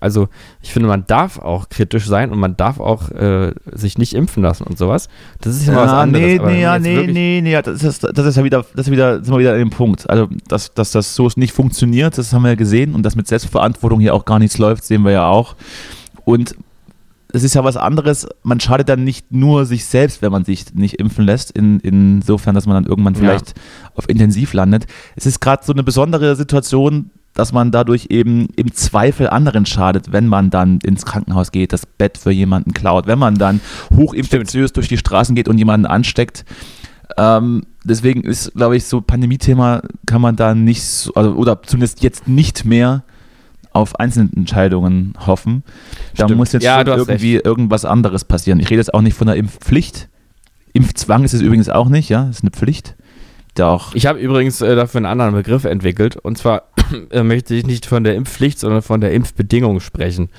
[0.00, 0.28] Also
[0.60, 4.42] ich finde, man darf auch kritisch sein und man darf auch äh, sich nicht impfen
[4.42, 5.08] lassen und sowas.
[5.40, 6.26] Das ist ja, ja was anderes.
[6.26, 9.24] Nee, nee, ja, nee, nee, nee, das ist, das ist ja wieder, das ist wieder,
[9.24, 10.08] sind wir wieder an dem Punkt.
[10.10, 13.26] Also, dass, dass das so nicht funktioniert, das haben wir ja gesehen und dass mit
[13.26, 15.56] Selbstverantwortung hier auch gar nichts läuft, sehen wir ja auch.
[16.26, 16.54] Und
[17.32, 18.26] es ist ja was anderes.
[18.42, 22.54] Man schadet dann nicht nur sich selbst, wenn man sich nicht impfen lässt, in, insofern,
[22.54, 23.90] dass man dann irgendwann vielleicht ja.
[23.94, 24.86] auf Intensiv landet.
[25.16, 30.12] Es ist gerade so eine besondere Situation, dass man dadurch eben im Zweifel anderen schadet,
[30.12, 33.60] wenn man dann ins Krankenhaus geht, das Bett für jemanden klaut, wenn man dann
[33.94, 36.44] hochinfektiös durch die Straßen geht und jemanden ansteckt.
[37.16, 42.02] Ähm, deswegen ist, glaube ich, so Pandemie-Thema kann man da nicht, so, also, oder zumindest
[42.02, 43.04] jetzt nicht mehr
[43.72, 45.62] auf Einzelentscheidungen hoffen.
[46.16, 46.38] Da Stimmt.
[46.38, 47.46] muss jetzt ja, irgendwie recht.
[47.46, 48.60] irgendwas anderes passieren.
[48.60, 50.08] Ich rede jetzt auch nicht von der Impfpflicht.
[50.72, 52.96] Impfzwang ist es übrigens auch nicht, ja, das ist eine Pflicht.
[53.54, 53.94] Doch.
[53.94, 56.16] Ich habe übrigens äh, dafür einen anderen Begriff entwickelt.
[56.16, 56.64] Und zwar
[57.10, 60.30] äh, möchte ich nicht von der Impfpflicht, sondern von der Impfbedingung sprechen.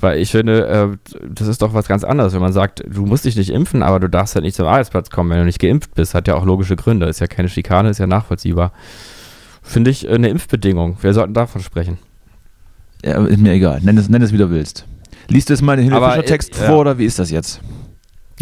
[0.00, 3.24] Weil ich finde, äh, das ist doch was ganz anderes, wenn man sagt, du musst
[3.24, 5.94] dich nicht impfen, aber du darfst halt nicht zum Arbeitsplatz kommen, wenn du nicht geimpft
[5.94, 6.14] bist.
[6.14, 7.06] Hat ja auch logische Gründe.
[7.06, 8.72] Ist ja keine Schikane, ist ja nachvollziehbar.
[9.62, 10.98] Finde ich äh, eine Impfbedingung.
[11.00, 11.98] Wir sollten davon sprechen.
[13.04, 13.80] Ja, ist mir egal.
[13.82, 14.86] Nenn es, nenn es, wie du willst.
[15.28, 17.60] Liest du jetzt mal den Hilfe-Text vor oder wie ist das jetzt?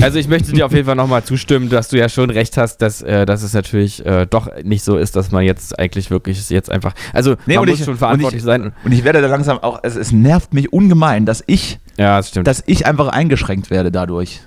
[0.00, 2.78] Also ich möchte dir auf jeden Fall nochmal zustimmen, dass du ja schon recht hast,
[2.78, 6.48] dass, äh, dass es natürlich äh, doch nicht so ist, dass man jetzt eigentlich wirklich
[6.48, 8.72] jetzt einfach, also nee, man muss ich, schon verantwortlich und ich, sein.
[8.84, 12.30] Und ich werde da langsam auch, es, es nervt mich ungemein, dass ich, ja, das
[12.30, 14.40] dass ich einfach eingeschränkt werde dadurch.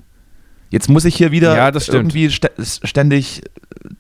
[0.69, 3.41] Jetzt muss ich hier wieder ja, irgendwie ständig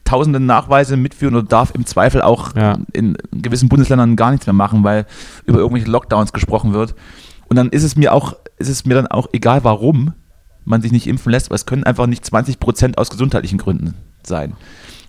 [0.03, 2.77] tausende Nachweise mitführen oder darf im Zweifel auch ja.
[2.93, 5.05] in gewissen Bundesländern gar nichts mehr machen, weil
[5.45, 6.95] über irgendwelche Lockdowns gesprochen wird.
[7.47, 10.13] Und dann ist es mir auch, ist es mir dann auch egal, warum
[10.63, 13.93] man sich nicht impfen lässt, weil es können einfach nicht 20 Prozent aus gesundheitlichen Gründen
[14.23, 14.53] sein.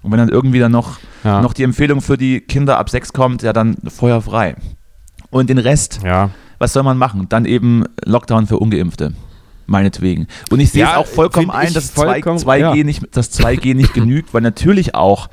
[0.02, 1.40] Und wenn dann irgendwie dann noch, ja.
[1.40, 4.56] noch die Empfehlung für die Kinder ab sechs kommt, ja dann Feuer frei.
[5.30, 6.30] Und den Rest, ja.
[6.58, 7.28] was soll man machen?
[7.28, 9.14] Dann eben Lockdown für Ungeimpfte
[9.66, 10.26] meinetwegen.
[10.50, 12.84] Und ich sehe ja, es auch vollkommen ein, dass vollkommen, 2, 2G, ja.
[12.84, 15.28] nicht, dass 2G nicht genügt, weil natürlich auch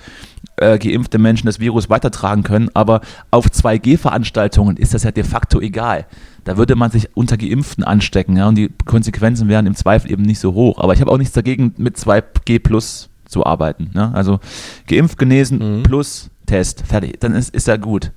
[0.57, 5.59] äh, geimpfte Menschen das Virus weitertragen können, aber auf 2G-Veranstaltungen ist das ja de facto
[5.59, 6.05] egal.
[6.43, 10.23] Da würde man sich unter Geimpften anstecken ja, und die Konsequenzen wären im Zweifel eben
[10.23, 10.79] nicht so hoch.
[10.79, 13.91] Aber ich habe auch nichts dagegen, mit 2G plus zu arbeiten.
[13.93, 14.11] Ne?
[14.13, 14.39] Also
[14.88, 15.84] geimpft, genesen mhm.
[15.84, 17.19] plus Test, fertig.
[17.21, 18.11] Dann ist, ist ja gut.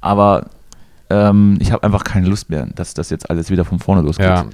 [0.00, 0.48] Aber
[1.10, 4.26] ähm, ich habe einfach keine Lust mehr, dass das jetzt alles wieder von vorne losgeht.
[4.26, 4.46] Ja.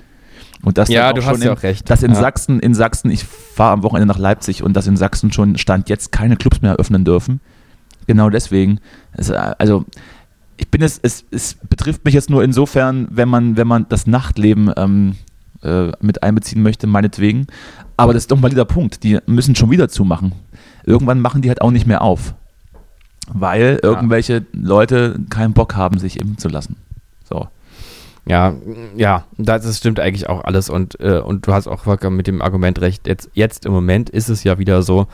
[0.63, 1.89] Und das ja, du hast ja auch recht.
[1.89, 2.21] Dass in ja.
[2.21, 5.89] Sachsen, in Sachsen, ich fahre am Wochenende nach Leipzig und dass in Sachsen schon Stand
[5.89, 7.41] jetzt keine Clubs mehr eröffnen dürfen.
[8.07, 8.81] Genau deswegen.
[9.13, 9.85] Es, also
[10.57, 14.07] ich bin es, es, es betrifft mich jetzt nur insofern, wenn man, wenn man das
[14.07, 15.15] Nachtleben ähm,
[15.63, 17.47] äh, mit einbeziehen möchte, meinetwegen.
[17.97, 19.03] Aber das ist doch ein valider Punkt.
[19.05, 20.33] Die müssen schon wieder zumachen.
[20.85, 22.35] Irgendwann machen die halt auch nicht mehr auf.
[23.33, 23.89] Weil ja.
[23.91, 26.77] irgendwelche Leute keinen Bock haben, sich impfen zu lassen.
[28.29, 28.55] Ja,
[28.95, 32.43] ja, das stimmt eigentlich auch alles und, äh, und du hast auch vollkommen mit dem
[32.43, 33.07] Argument recht.
[33.07, 35.07] Jetzt, jetzt im Moment ist es ja wieder so,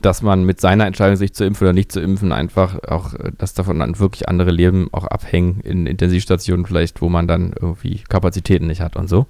[0.00, 3.32] dass man mit seiner Entscheidung, sich zu impfen oder nicht zu impfen, einfach auch, äh,
[3.36, 8.00] dass davon dann wirklich andere Leben auch abhängen in Intensivstationen vielleicht, wo man dann irgendwie
[8.08, 9.26] Kapazitäten nicht hat und so.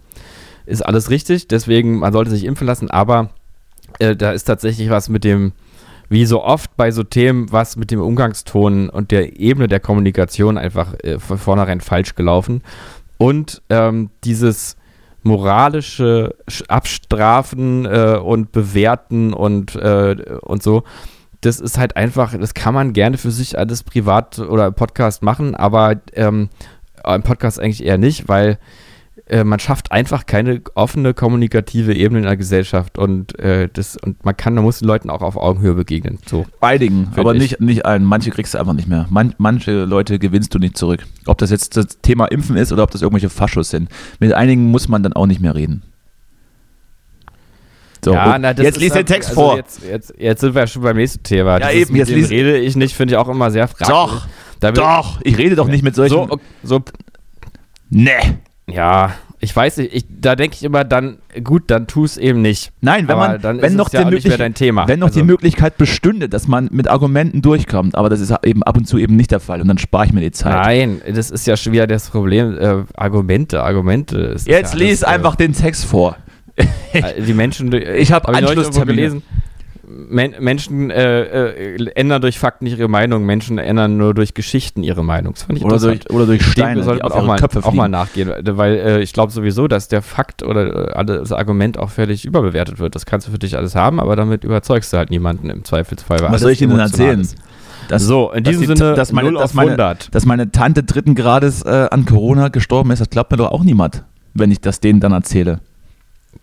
[0.66, 3.30] Ist alles richtig, deswegen, man sollte sich impfen lassen, aber
[3.98, 5.52] äh, da ist tatsächlich was mit dem,
[6.08, 10.58] wie so oft bei so Themen, was mit dem Umgangston und der Ebene der Kommunikation
[10.58, 12.62] einfach äh, von vornherein falsch gelaufen.
[13.22, 14.76] Und ähm, dieses
[15.22, 16.34] moralische
[16.66, 20.82] Abstrafen äh, und Bewerten und, äh, und so,
[21.40, 25.22] das ist halt einfach, das kann man gerne für sich alles privat oder im Podcast
[25.22, 26.48] machen, aber ähm,
[27.06, 28.58] im Podcast eigentlich eher nicht, weil
[29.32, 34.22] äh, man schafft einfach keine offene kommunikative Ebene in der Gesellschaft und äh, das und
[34.26, 36.18] man kann, man muss den Leuten auch auf Augenhöhe begegnen.
[36.26, 36.44] So.
[36.60, 38.04] Einigen, aber nicht, nicht allen.
[38.04, 39.06] Manche kriegst du einfach nicht mehr.
[39.08, 41.06] Man, manche Leute gewinnst du nicht zurück.
[41.26, 43.88] Ob das jetzt das Thema Impfen ist oder ob das irgendwelche Faschos sind.
[44.20, 45.82] Mit einigen muss man dann auch nicht mehr reden.
[48.04, 49.56] So, ja, na, jetzt liest den Text also vor.
[49.56, 51.58] Jetzt, jetzt, jetzt, sind wir schon beim nächsten Thema.
[51.58, 54.28] Ja, eben, jetzt liest rede ich nicht, finde ich auch immer sehr fragwürdig.
[54.60, 56.12] Doch, doch, ich rede doch nicht mit solchen.
[56.12, 56.82] So, so
[57.88, 58.10] nee.
[58.74, 59.12] Ja,
[59.44, 62.70] Ich weiß nicht, ich, da denke ich immer dann, gut, dann tu es eben nicht.
[62.80, 64.38] Nein, wenn Aber man, dann wenn ist noch es ja die auch nicht mehr Möglich-
[64.38, 64.86] dein Thema.
[64.86, 68.62] Wenn noch die Also- Möglichkeit bestünde, dass man mit Argumenten durchkommt, aber das ist eben
[68.62, 70.52] ab und zu eben nicht der Fall und dann spare ich mir die Zeit.
[70.52, 72.56] Nein, das ist ja schon wieder das Problem.
[72.56, 74.36] Äh, Argumente, Argumente.
[74.44, 76.16] Jetzt ja lies alles, einfach den Text vor.
[76.92, 77.72] Äh, die Menschen.
[77.72, 78.94] Ich hab hab Anschlusstermine.
[78.94, 79.22] gelesen.
[80.08, 84.82] Men Menschen äh, äh, ändern durch Fakten nicht ihre Meinung, Menschen ändern nur durch Geschichten
[84.82, 85.34] ihre Meinung.
[85.34, 87.38] Das fand ich Oder durch, oder durch Dem Steine, sollte man auf auch ihre mal,
[87.38, 91.32] Köpfe auch mal nachgehen, weil äh, ich glaube sowieso, dass der Fakt oder äh, das
[91.32, 92.94] Argument auch völlig überbewertet wird.
[92.94, 96.20] Das kannst du für dich alles haben, aber damit überzeugst du halt niemanden im Zweifelsfall.
[96.22, 97.26] Was soll ich Ihnen denn erzählen?
[97.88, 100.14] Dass, so, in dass diesem die- Sinne, dass meine- 0 dass auf meine- 100.
[100.14, 103.64] dass meine Tante dritten Grades äh, an Corona gestorben ist, das glaubt mir doch auch
[103.64, 105.60] niemand, wenn ich das denen dann erzähle.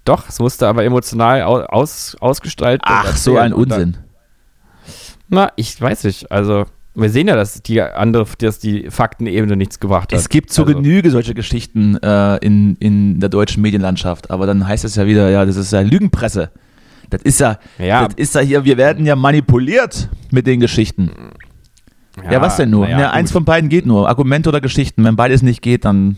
[0.05, 3.97] Doch, es musste aber emotional au- aus, ausgestaltet Ach, so ein Unsinn.
[5.27, 6.31] Na, ich weiß nicht.
[6.31, 6.65] Also,
[6.95, 10.19] wir sehen ja, dass die andere, dass die Faktenebene nichts gebracht hat.
[10.19, 14.67] Es gibt zu also, Genüge solche Geschichten äh, in, in der deutschen Medienlandschaft, aber dann
[14.67, 16.49] heißt es ja wieder, ja, das ist ja Lügenpresse.
[17.11, 18.05] Das ist ja, Ja.
[18.07, 21.11] das ist ja hier, wir werden ja manipuliert mit den Geschichten.
[22.29, 22.87] Ja, was denn nur?
[22.87, 24.09] Ja, eins von beiden geht nur.
[24.09, 25.03] Argumente oder Geschichten.
[25.05, 26.17] Wenn beides nicht geht, dann,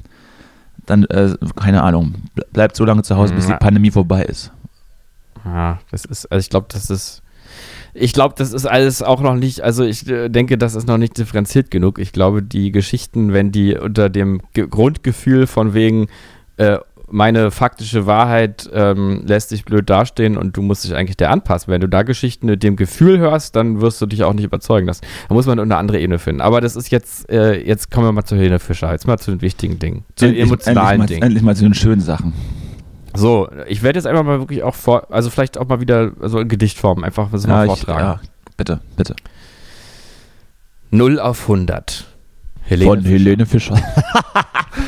[0.86, 3.58] dann äh, keine Ahnung, ble- bleibt so lange zu Hause, bis die.
[3.58, 4.52] Pandemie vorbei ist.
[5.46, 7.24] Ja, das ist, also ich glaube, das ist,
[7.94, 10.98] ich glaube, das ist alles auch noch nicht, also ich äh, denke, das ist noch
[10.98, 12.00] nicht differenziert genug.
[12.00, 16.08] Ich glaube, die Geschichten, wenn die unter dem Ge Grundgefühl von wegen,
[16.58, 16.78] äh,
[17.12, 21.72] meine faktische Wahrheit ähm, lässt dich blöd dastehen und du musst dich eigentlich der anpassen.
[21.72, 24.88] Wenn du da Geschichten mit dem Gefühl hörst, dann wirst du dich auch nicht überzeugen.
[24.88, 26.42] Das, da muss man eine andere Ebene finden.
[26.42, 29.32] Aber das ist jetzt, äh, jetzt kommen wir mal zu Helene Fischer, jetzt mal zu
[29.32, 31.24] den wichtigen Dingen, zu den emotionalen endlich mal, Dingen.
[31.24, 32.34] Endlich mal zu den schönen Sachen.
[33.14, 36.40] So, ich werde jetzt einfach mal wirklich auch vor, also vielleicht auch mal wieder so
[36.40, 38.00] in Gedichtform einfach so mal ich, vortragen.
[38.00, 38.22] ja,
[38.56, 39.16] bitte, bitte.
[40.92, 42.06] 0 auf 100.
[42.64, 43.78] Helene Von Helene Fischer.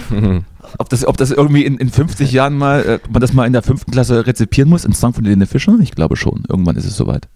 [0.78, 3.54] Ob das, ob das irgendwie in, in 50 Jahren mal, äh, man das mal in
[3.54, 5.78] der fünften Klasse rezipieren muss, ein Song von Helene Fischer?
[5.82, 6.44] Ich glaube schon.
[6.48, 7.28] Irgendwann ist es soweit.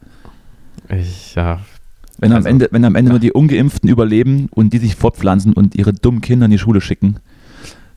[0.89, 1.59] ich, ja.
[2.19, 3.13] Wenn am Also, Ende, wenn am Ende ja.
[3.13, 6.81] nur die Ungeimpften überleben und die sich fortpflanzen und ihre dummen Kinder in die Schule
[6.81, 7.17] schicken,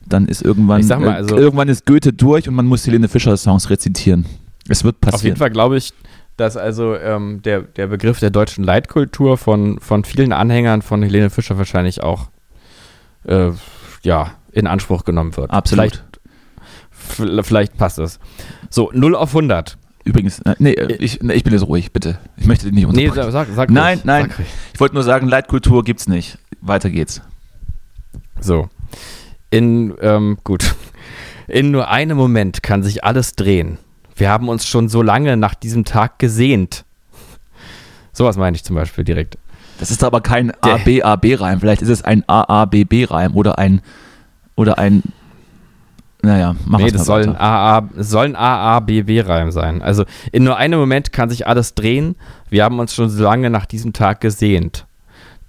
[0.07, 3.35] dann ist irgendwann, mal, äh, also- irgendwann ist Goethe durch und man muss Helene Fischer
[3.37, 4.25] Songs rezitieren.
[4.67, 5.37] Es wird Auf jeden passieren.
[5.37, 5.93] Fall glaube ich,
[6.37, 11.29] dass also ähm, der, der Begriff der deutschen Leitkultur von, von vielen Anhängern von Helene
[11.31, 12.29] Fischer wahrscheinlich auch
[13.25, 13.51] äh,
[14.03, 15.51] ja, in Anspruch genommen wird.
[15.51, 16.03] Absolut.
[16.91, 18.19] Vielleicht, vielleicht passt es.
[18.69, 19.77] So, 0 auf 100.
[20.03, 22.17] Übrigens, äh, nee, äh, ich, nee, ich bin jetzt ruhig, bitte.
[22.37, 23.31] Ich möchte dich nicht Nee, unterbrechen.
[23.31, 24.29] sag, sag Nein, ruhig, nein.
[24.29, 26.37] Sag ich wollte nur sagen, Leitkultur gibt's nicht.
[26.61, 27.21] Weiter geht's.
[28.39, 28.69] So.
[29.51, 30.75] In, ähm, gut.
[31.47, 33.77] In nur einem Moment kann sich alles drehen.
[34.15, 36.85] Wir haben uns schon so lange nach diesem Tag gesehnt.
[38.13, 39.37] Sowas meine ich zum Beispiel direkt.
[39.79, 41.59] Das ist aber kein ABAB-Reim.
[41.59, 43.81] Vielleicht ist es ein AABB-Reim oder ein,
[44.61, 45.03] oder ein,
[46.21, 47.35] naja, mach nee, das mal soll ein.
[47.35, 49.81] AA, es soll ein AABB-Reim sein.
[49.81, 52.15] Also in nur einem Moment kann sich alles drehen.
[52.49, 54.85] Wir haben uns schon so lange nach diesem Tag gesehnt.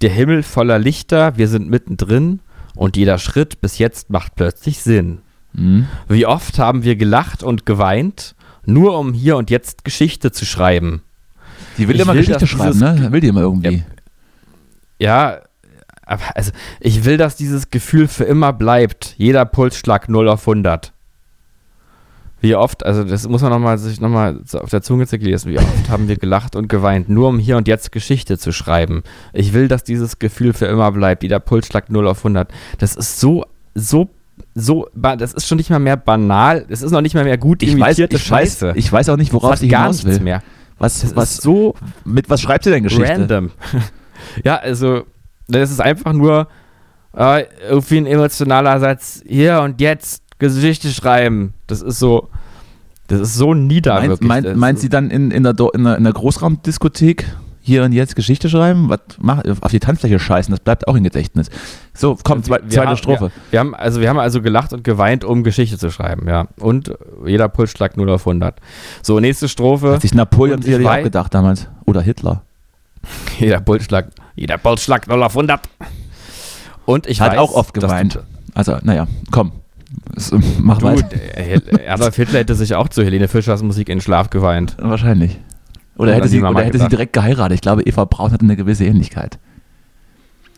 [0.01, 2.39] Der Himmel voller Lichter, wir sind mittendrin
[2.75, 5.19] und jeder Schritt bis jetzt macht plötzlich Sinn.
[5.55, 5.87] Hm?
[6.07, 8.35] Wie oft haben wir gelacht und geweint,
[8.65, 11.03] nur um hier und jetzt Geschichte zu schreiben.
[11.77, 13.11] Die will Ich will, Geschichte schreiben, ne?
[13.11, 13.83] Will die immer irgendwie.
[14.99, 15.39] Ja,
[16.05, 19.15] aber also ich will, dass dieses Gefühl für immer bleibt.
[19.17, 20.93] Jeder Pulsschlag 0 auf 100.
[22.41, 25.49] Wie oft, also das muss man nochmal sich nochmal auf der Zunge lassen.
[25.49, 29.03] Wie oft haben wir gelacht und geweint, nur um hier und jetzt Geschichte zu schreiben.
[29.31, 31.23] Ich will, dass dieses Gefühl für immer bleibt.
[31.23, 32.51] Jeder Pulsschlag 0 auf 100.
[32.79, 33.45] Das ist so,
[33.75, 34.09] so,
[34.53, 36.65] so, das ist schon nicht mal mehr banal.
[36.67, 38.73] Es ist noch nicht mal mehr gut Ich weiß, imitierte ich, weiß, Scheiße.
[38.75, 40.23] ich weiß auch nicht, worauf gar hinaus nichts will.
[40.25, 40.43] mehr.
[40.79, 43.09] Was, Das was, so mit was schreibt sie denn Geschichte?
[43.09, 43.51] Random.
[44.43, 45.03] ja, also,
[45.47, 46.47] das ist einfach nur
[47.15, 49.21] äh, irgendwie ein emotionaler Satz.
[49.25, 51.53] Hier und jetzt Geschichte schreiben.
[51.67, 52.29] Das ist so,
[53.07, 53.95] das ist so nieder.
[53.95, 57.25] Meint, meint, meint sie dann in, in, der, in, der, in der Großraumdiskothek
[57.65, 58.89] hier und jetzt Geschichte schreiben?
[58.89, 61.49] Was mach, auf die Tanzfläche scheißen, das bleibt auch im Gedächtnis.
[61.93, 63.31] So, komm, zwei, Wir zweite haben- Strophe.
[63.51, 66.47] Wir haben, also, wir haben also gelacht und geweint, um Geschichte zu schreiben, ja.
[66.59, 66.93] Und
[67.25, 68.55] jeder Pulsschlag 0 auf 100.
[69.01, 69.93] So, nächste Strophe.
[69.93, 71.69] Hat sich Napoleon sicherlich auch wei- gedacht damals.
[71.85, 72.41] Oder Hitler.
[73.39, 75.61] Jeder Pulsschlag, jeder Pulsschlag 0 auf 100.
[76.85, 78.19] Und ich Hat weiß, auch oft geweint.
[78.53, 79.51] Also, naja, komm.
[80.15, 81.07] Äh, mach Du, weiter.
[81.87, 84.75] Adolf Hitler hätte sich auch zu Helene Fischers Musik in Schlaf geweint.
[84.79, 85.39] Wahrscheinlich.
[85.97, 87.55] Oder Hat hätte, sie, oder hätte sie direkt geheiratet.
[87.55, 89.37] Ich glaube, Eva Braun hat eine gewisse Ähnlichkeit.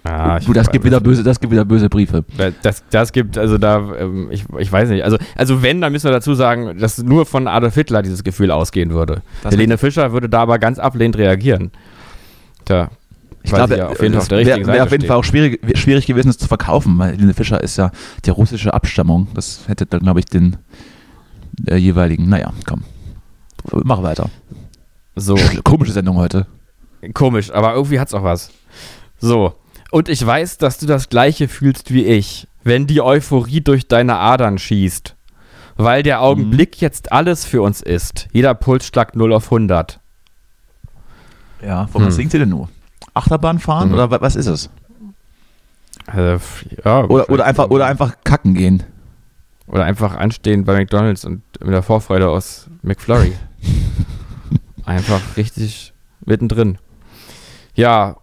[0.05, 2.23] Ah, du, das gibt wieder böse, das gibt wieder böse Briefe.
[2.61, 5.03] Das, das gibt, also da, ähm, ich, ich weiß nicht.
[5.03, 8.51] Also, also wenn, dann müssen wir dazu sagen, dass nur von Adolf Hitler dieses Gefühl
[8.51, 9.23] ausgehen würde.
[9.41, 11.71] Das Helene Fischer würde da aber ganz ablehnend reagieren.
[12.65, 12.89] Tja,
[13.43, 15.05] Ich glaube, ja auf jeden Fall auf der richtigen wär, wär auf jeden.
[15.05, 17.91] Fall auch schwierig, schwierig gewesen, das zu verkaufen, weil Helene Fischer ist ja
[18.25, 19.27] die russische Abstammung.
[19.33, 20.57] Das hätte dann, glaube ich, den
[21.67, 22.27] äh, jeweiligen.
[22.27, 22.83] Naja, komm.
[23.83, 24.29] Mach weiter.
[25.15, 25.37] So.
[25.63, 26.47] Komische Sendung heute.
[27.13, 28.51] Komisch, aber irgendwie hat's auch was.
[29.19, 29.53] So.
[29.91, 34.17] Und ich weiß, dass du das gleiche fühlst wie ich, wenn die Euphorie durch deine
[34.17, 35.15] Adern schießt.
[35.77, 38.27] Weil der Augenblick jetzt alles für uns ist.
[38.31, 39.99] Jeder Pulsschlag 0 auf 100.
[41.65, 42.15] Ja, von was Hm.
[42.17, 42.69] singt sie denn nur?
[43.13, 43.93] Achterbahn fahren Mhm.
[43.95, 44.69] oder wa- was ist es?
[46.07, 48.83] Also, f- ja, Oder, oder, einfach, oder einfach kacken gehen.
[49.67, 53.33] Oder einfach anstehen bei McDonalds und mit der Vorfreude aus McFlurry.
[54.85, 55.93] einfach richtig
[56.25, 56.77] mittendrin.
[57.73, 58.17] Ja,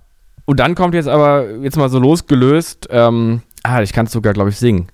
[0.44, 4.32] und dann kommt jetzt aber, jetzt mal so losgelöst, ähm, ah, ich kann es sogar,
[4.32, 4.86] glaube ich, singen.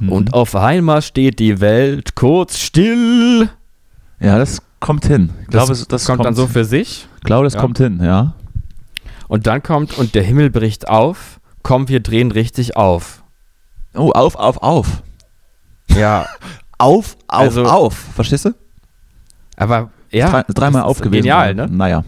[0.00, 0.12] Mhm.
[0.12, 3.48] Und auf einmal steht die Welt kurz still.
[4.20, 5.30] ja, das kommt hin.
[5.42, 7.08] Ich glaube, das, das kommt, dann so für sich.
[7.26, 7.60] Glaube, das Ja.
[7.60, 8.34] kommt hin, ja.
[9.28, 11.40] Und dann kommt, und der Himmel bricht auf.
[11.62, 13.22] Komm, wir drehen richtig auf.
[13.94, 15.02] Oh, auf, auf, auf.
[15.88, 16.26] Ja,
[16.78, 17.94] Auf, auf, Also- auf.
[18.14, 18.50] Verstehst du?
[19.56, 20.30] aber ja.
[20.30, 21.22] Drei, dreimal auf gewesen.
[21.22, 21.66] Genial, ne?
[21.70, 22.04] Naja.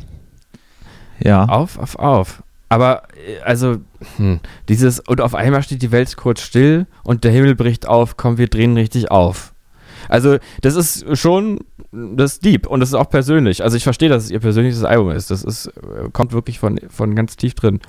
[1.21, 1.47] Ja.
[1.47, 2.43] Auf, auf, auf.
[2.69, 3.79] Aber, äh, also,
[4.19, 8.16] hm, dieses, und auf einmal steht die Welt kurz still und der Himmel bricht auf,
[8.19, 9.55] komm, wir drehen richtig auf.
[10.09, 11.61] Also, das ist schon,
[11.93, 13.63] das ist deep und das ist auch persönlich.
[13.63, 15.31] Also, ich verstehe, dass es ihr persönliches Album ist.
[15.31, 17.81] Das ist, äh, kommt wirklich von, von ganz tief drin.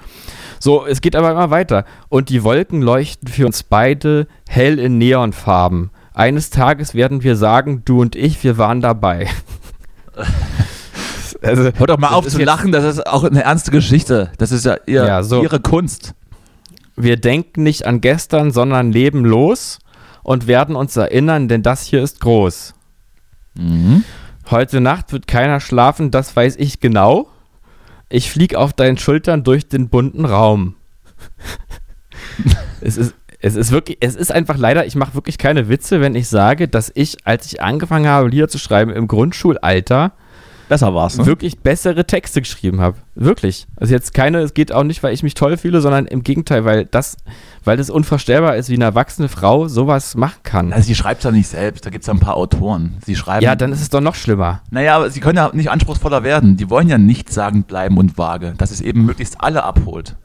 [0.60, 1.86] So, es geht aber immer weiter.
[2.10, 5.92] Und die Wolken leuchten für uns beide hell in Neonfarben.
[6.14, 9.28] Eines Tages werden wir sagen, du und ich, wir waren dabei.
[11.42, 14.32] also, Hör doch mal auf zu lachen, das ist auch eine ernste Geschichte.
[14.38, 15.42] Das ist ja, ihr, Ja, so.
[15.42, 16.14] ihre Kunst.
[16.96, 19.80] Wir denken nicht an gestern, sondern leben los
[20.30, 22.76] und werden uns erinnern, denn das hier ist groß.
[23.56, 24.04] Mhm.
[24.52, 27.30] Heute Nacht wird keiner schlafen, das weiß ich genau.
[28.10, 30.76] Ich flieg auf deinen Schultern durch den bunten Raum.
[32.82, 36.14] es ist es ist wirklich, es ist einfach leider, ich mache wirklich keine Witze, wenn
[36.14, 40.12] ich sage, dass ich, als ich angefangen habe, Lieder zu schreiben im Grundschulalter,
[40.70, 41.26] Besser war's, ne?
[41.26, 42.96] wirklich bessere Texte geschrieben habe.
[43.16, 43.66] Wirklich.
[43.76, 46.64] Also jetzt keine, es geht auch nicht, weil ich mich toll fühle, sondern im Gegenteil,
[46.64, 47.18] weil das,
[47.64, 50.72] weil das unvorstellbar ist, wie eine erwachsene Frau sowas machen kann.
[50.72, 52.98] Also sie schreibt ja nicht selbst, da gibt es ja ein paar Autoren.
[53.04, 53.44] Sie schreiben.
[53.44, 54.62] Ja, dann ist es doch noch schlimmer.
[54.70, 56.56] Naja, aber sie können ja nicht anspruchsvoller werden.
[56.56, 60.16] Die wollen ja nichtssagend bleiben und vage, dass es eben möglichst alle abholt.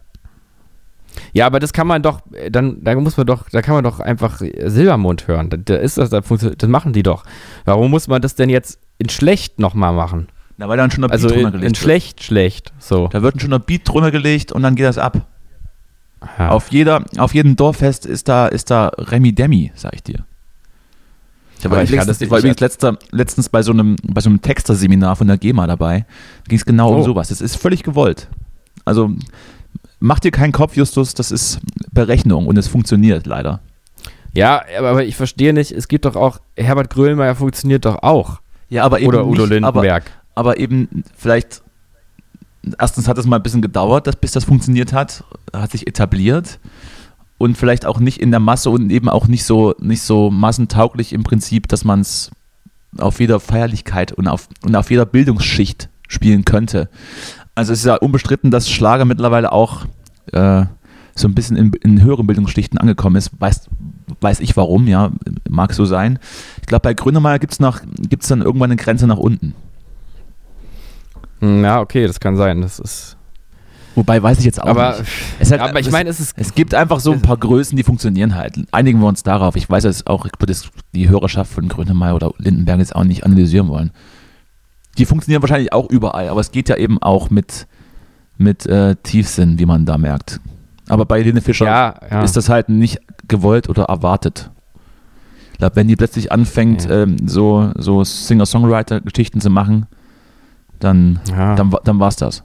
[1.33, 3.85] Ja, aber das kann man doch, äh, dann, da muss man doch, da kann man
[3.85, 5.49] doch einfach Silbermond hören.
[5.49, 7.25] Da, da ist das, da funktioniert, das machen die doch.
[7.65, 10.29] Warum muss man das denn jetzt in schlecht nochmal machen?
[10.57, 11.85] Na, weil dann schon Also Beat in, drunter in gelegt wird.
[11.85, 12.73] schlecht, schlecht.
[12.79, 13.09] So.
[13.09, 15.27] Da wird schon der Beat drunter gelegt und dann geht das ab.
[16.39, 16.51] Ja.
[16.51, 20.25] Auf, jeder, auf jedem Dorffest ist da, ist da Remi Demi, sag ich dir.
[21.59, 24.43] Ich, war übrigens, das ich war übrigens letzter, letztens bei so einem, bei so einem
[24.43, 26.01] Texterseminar von der GEMA dabei.
[26.01, 27.05] Da ging es genau um Oh.
[27.05, 27.29] sowas.
[27.29, 28.29] Das ist völlig gewollt.
[28.85, 29.11] Also
[29.99, 31.61] mach dir keinen Kopf, Justus, das ist
[31.93, 33.61] Berechnung und es funktioniert leider.
[34.35, 38.41] ja, aber, ich verstehe nicht, es gibt doch auch, Herbert Grönemeyer funktioniert doch auch.
[38.69, 40.05] Ja, aber eben Oder Udo nicht, Lindenberg.
[40.35, 41.63] Aber eben vielleicht,
[42.79, 46.59] erstens hat es mal ein bisschen gedauert, dass, bis das funktioniert hat, hat sich etabliert
[47.39, 51.13] und vielleicht auch nicht in der Masse und eben auch nicht so, nicht so massentauglich
[51.13, 52.31] im Prinzip, dass man es
[52.99, 56.89] auf jeder Feierlichkeit und auf, und auf jeder Bildungsschicht spielen könnte.
[57.55, 59.85] Also es ist ja unbestritten, dass Schlager mittlerweile auch
[60.33, 60.65] äh,
[61.15, 63.31] so ein bisschen in, in höheren Bildungsschichten angekommen ist.
[63.39, 63.69] Weiß,
[64.21, 65.13] weiß ich warum, ja,
[65.49, 66.19] mag so sein.
[66.61, 69.55] Ich glaube, bei Grönemeyer gibt es dann irgendwann eine Grenze nach unten.
[71.45, 72.61] Hm, Ja, okay, das kann sein.
[72.61, 73.17] Das ist.
[73.97, 75.11] Wobei weiß ich jetzt auch Aber, nicht.
[75.39, 76.35] Es, hat, aber ich meine, es ist.
[76.37, 78.57] es gibt einfach so ein paar Größen, die funktionieren halt.
[78.73, 79.55] Einigen wir uns darauf.
[79.55, 80.53] Ich weiß jetzt auch, ich würde
[80.95, 83.93] die Hörerschaft von Grönemeyer oder Lindenberg jetzt auch nicht analysieren wollen.
[84.99, 87.67] Die funktionieren wahrscheinlich auch überall, aber es geht ja eben auch mit,
[88.37, 90.41] mit äh, Tiefsinn, wie man da merkt.
[90.89, 92.23] Aber bei Helene Fischer Ja, ja.
[92.23, 94.51] ist das halt nicht gewollt oder erwartet.
[95.53, 97.03] Ich glaube, wenn die plötzlich anfängt, Ja.
[97.05, 99.87] ähm, so, so Singer-Songwriter-Geschichten zu machen,
[100.85, 101.55] dann, ja.
[101.55, 102.45] dann, dann war's das.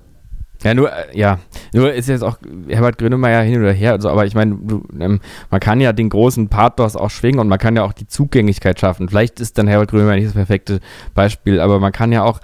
[0.64, 1.40] Ja, nur, äh, ja,
[1.74, 2.38] nur ist jetzt auch
[2.68, 4.58] Herbert Grönemeyer hin oder her, also, aber ich meine,
[5.00, 8.08] ähm, man kann ja den großen Pathos auch schwingen und man kann ja auch die
[8.08, 9.08] Zugänglichkeit schaffen.
[9.08, 10.82] Vielleicht ist dann Herbert Grönemeyer nicht das perfekte
[11.14, 12.42] Beispiel, aber man kann ja auch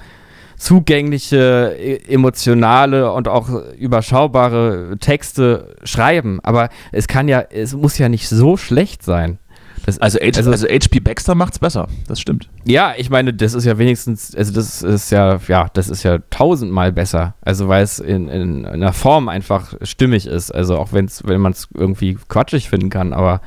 [0.58, 8.08] zugängliche, e- emotionale und auch überschaubare Texte schreiben, aber es kann ja, es muss ja
[8.08, 9.40] nicht so schlecht sein.
[9.86, 12.50] Das, Also, H, Also- also, HP Baxter macht's besser, das stimmt.
[12.66, 16.20] ja, ich meine, das ist ja wenigstens, also das ist ja, ja, das ist ja
[16.30, 17.36] tausendmal besser.
[17.42, 20.50] Also weil es in, in, in der Form einfach stimmig ist.
[20.52, 23.42] Also auch wenn's, wenn man es irgendwie quatschig finden kann, aber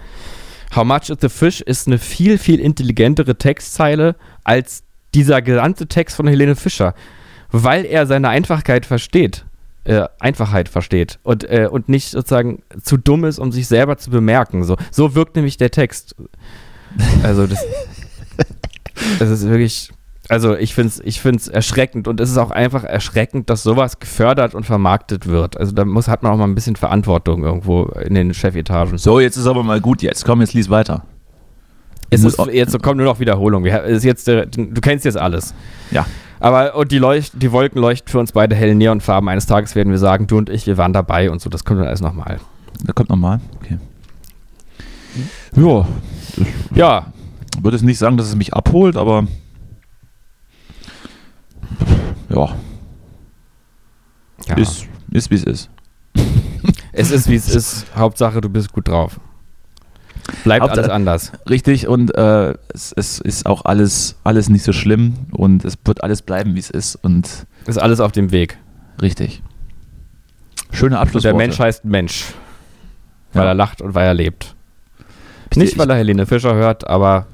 [0.76, 4.82] How much is the fish ist eine viel, viel intelligentere Textzeile als
[5.14, 6.94] dieser gesamte Text von Helene Fischer.
[7.50, 9.46] Weil er seine Einfachkeit versteht.
[9.88, 14.10] Äh, Einfachheit versteht und, äh, und nicht sozusagen zu dumm ist, um sich selber zu
[14.10, 14.62] bemerken.
[14.62, 16.14] So, so wirkt nämlich der Text.
[17.22, 17.64] Also das,
[19.18, 19.90] das ist wirklich,
[20.28, 23.98] also ich finde es ich find's erschreckend und es ist auch einfach erschreckend, dass sowas
[23.98, 25.56] gefördert und vermarktet wird.
[25.56, 28.98] Also da muss, hat man auch mal ein bisschen Verantwortung irgendwo in den Chefetagen.
[28.98, 30.26] So, jetzt ist aber mal gut jetzt.
[30.26, 31.04] Komm, jetzt lies weiter.
[32.10, 33.64] Es ist, jetzt kommt nur noch Wiederholung.
[33.64, 35.54] Wir, ist jetzt, äh, du kennst jetzt alles.
[35.90, 36.04] Ja.
[36.40, 39.28] Aber und die, Leucht, die Wolken leuchten für uns beide helle Neonfarben.
[39.28, 41.50] Eines Tages werden wir sagen, du und ich, wir waren dabei und so.
[41.50, 42.38] Das kommt dann alles nochmal.
[42.84, 43.40] Da kommt nochmal.
[43.60, 43.78] Okay.
[45.56, 45.86] Ja,
[46.74, 47.12] Ja,
[47.56, 49.26] ich würde jetzt nicht sagen, dass es mich abholt, aber
[52.28, 52.54] ja,
[54.46, 54.56] ja.
[54.56, 55.70] ist, ist wie es ist.
[56.92, 57.86] es ist wie es ist.
[57.96, 59.18] Hauptsache, du bist gut drauf.
[60.44, 61.32] Bleibt Hauptsache- alles anders.
[61.48, 66.02] Richtig und äh, es, es ist auch alles, alles nicht so schlimm und es wird
[66.02, 68.58] alles bleiben, wie es ist und Ist alles auf dem Weg.
[69.02, 69.42] richtig.
[70.70, 71.34] Schöne Und der.
[71.34, 72.26] Mensch heißt Mensch.
[73.32, 73.48] Weil Ja.
[73.50, 74.54] er lacht und weil er lebt.
[75.50, 77.26] Ich- Nicht, weil er Helene Fischer hört, aber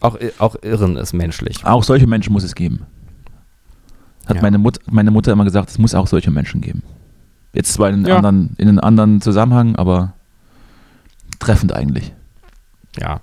[0.00, 1.64] auch, auch Irren ist menschlich.
[1.64, 2.86] Auch solche Menschen muss es geben.
[4.26, 4.42] Hat Ja.
[4.42, 6.82] meine, Mut, meine Mutter immer gesagt, es muss auch solche Menschen geben.
[7.52, 8.16] Jetzt zwar in, Ja.
[8.16, 10.14] anderen, in einem anderen Zusammenhang, aber
[11.44, 12.12] treffend eigentlich.
[12.98, 13.20] Ja.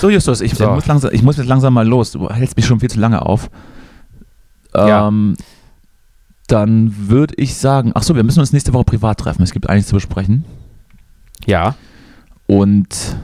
[0.00, 0.70] So, Justus, ich, So.
[0.70, 2.12] Muss langsam, ich muss jetzt langsam mal los.
[2.12, 3.50] Du hältst mich schon viel zu lange auf.
[4.74, 5.08] Ja.
[5.08, 5.36] Ähm,
[6.46, 9.42] dann würde ich sagen, ach so, wir müssen uns nächste Woche privat treffen.
[9.42, 10.44] Es gibt einiges zu besprechen.
[11.46, 11.74] Ja.
[12.46, 13.16] Und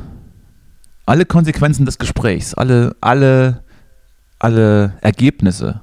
[1.07, 3.63] alle Konsequenzen des Gesprächs, alle, alle,
[4.39, 5.81] alle Ergebnisse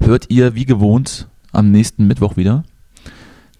[0.00, 2.62] hört ihr wie gewohnt am nächsten Mittwoch wieder.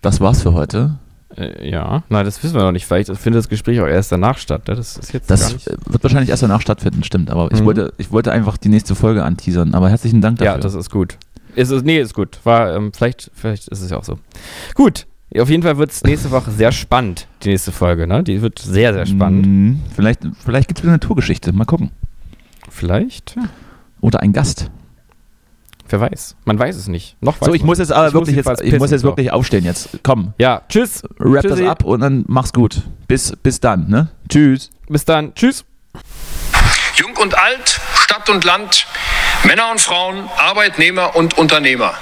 [0.02, 0.98] Das war's für heute.
[1.36, 2.02] Äh, ja.
[2.08, 2.86] Nein, das wissen wir noch nicht.
[2.86, 4.66] Vielleicht findet das Gespräch auch erst danach statt.
[4.68, 4.74] ne?
[4.74, 5.54] Das ist jetzt Das
[5.86, 7.30] wird wahrscheinlich erst danach stattfinden, stimmt.
[7.30, 7.64] Aber ich, Mhm.
[7.66, 9.74] wollte, ich wollte einfach die nächste Folge anteasern.
[9.74, 10.52] Aber herzlichen Dank dafür.
[10.54, 11.16] Ja, das ist gut.
[11.54, 12.38] Ist es, nee, ist gut.
[12.44, 14.18] War, ähm, vielleicht, vielleicht ist es ja auch so.
[14.74, 15.06] Gut.
[15.38, 18.24] Auf jeden Fall wird es nächste Woche sehr spannend, die nächste Folge, ne?
[18.24, 19.46] Die wird sehr, sehr spannend.
[19.46, 19.80] Mhm.
[19.94, 21.52] Vielleicht, vielleicht gibt es wieder eine Tourgeschichte.
[21.52, 21.90] Mal gucken.
[22.68, 23.36] Vielleicht?
[23.36, 23.42] Ja.
[24.00, 24.70] Oder ein Gast.
[25.90, 26.36] Wer weiß.
[26.44, 27.16] Man weiß es nicht.
[27.20, 29.08] Noch weiß So, ich muss jetzt aber Ich muss wirklich jetzt, ich muss jetzt so.
[29.08, 29.88] wirklich aufstehen jetzt.
[30.04, 31.02] Komm, Ja, tschüss.
[31.18, 31.66] wrap das Tschüssi.
[31.66, 32.82] ab und dann mach's gut.
[33.08, 34.08] Bis, bis dann, ne?
[34.28, 34.70] Tschüss.
[34.88, 35.34] Bis dann.
[35.34, 35.64] Tschüss.
[36.94, 38.86] Jung und alt, Stadt und Land,
[39.44, 41.94] Männer und Frauen, Arbeitnehmer und Unternehmer.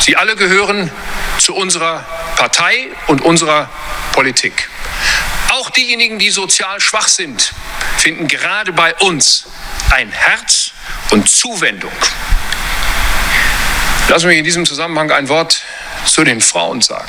[0.00, 0.90] Sie alle gehören
[1.38, 2.04] zu unserer
[2.36, 3.68] Partei und unserer
[4.12, 4.68] Politik.
[5.52, 7.52] Auch diejenigen, die sozial schwach sind,
[7.96, 9.46] finden gerade bei uns
[9.90, 10.72] ein Herz
[11.10, 11.90] und Zuwendung.
[14.06, 15.62] Sie mich in diesem Zusammenhang ein Wort
[16.04, 17.08] zu den Frauen sagen.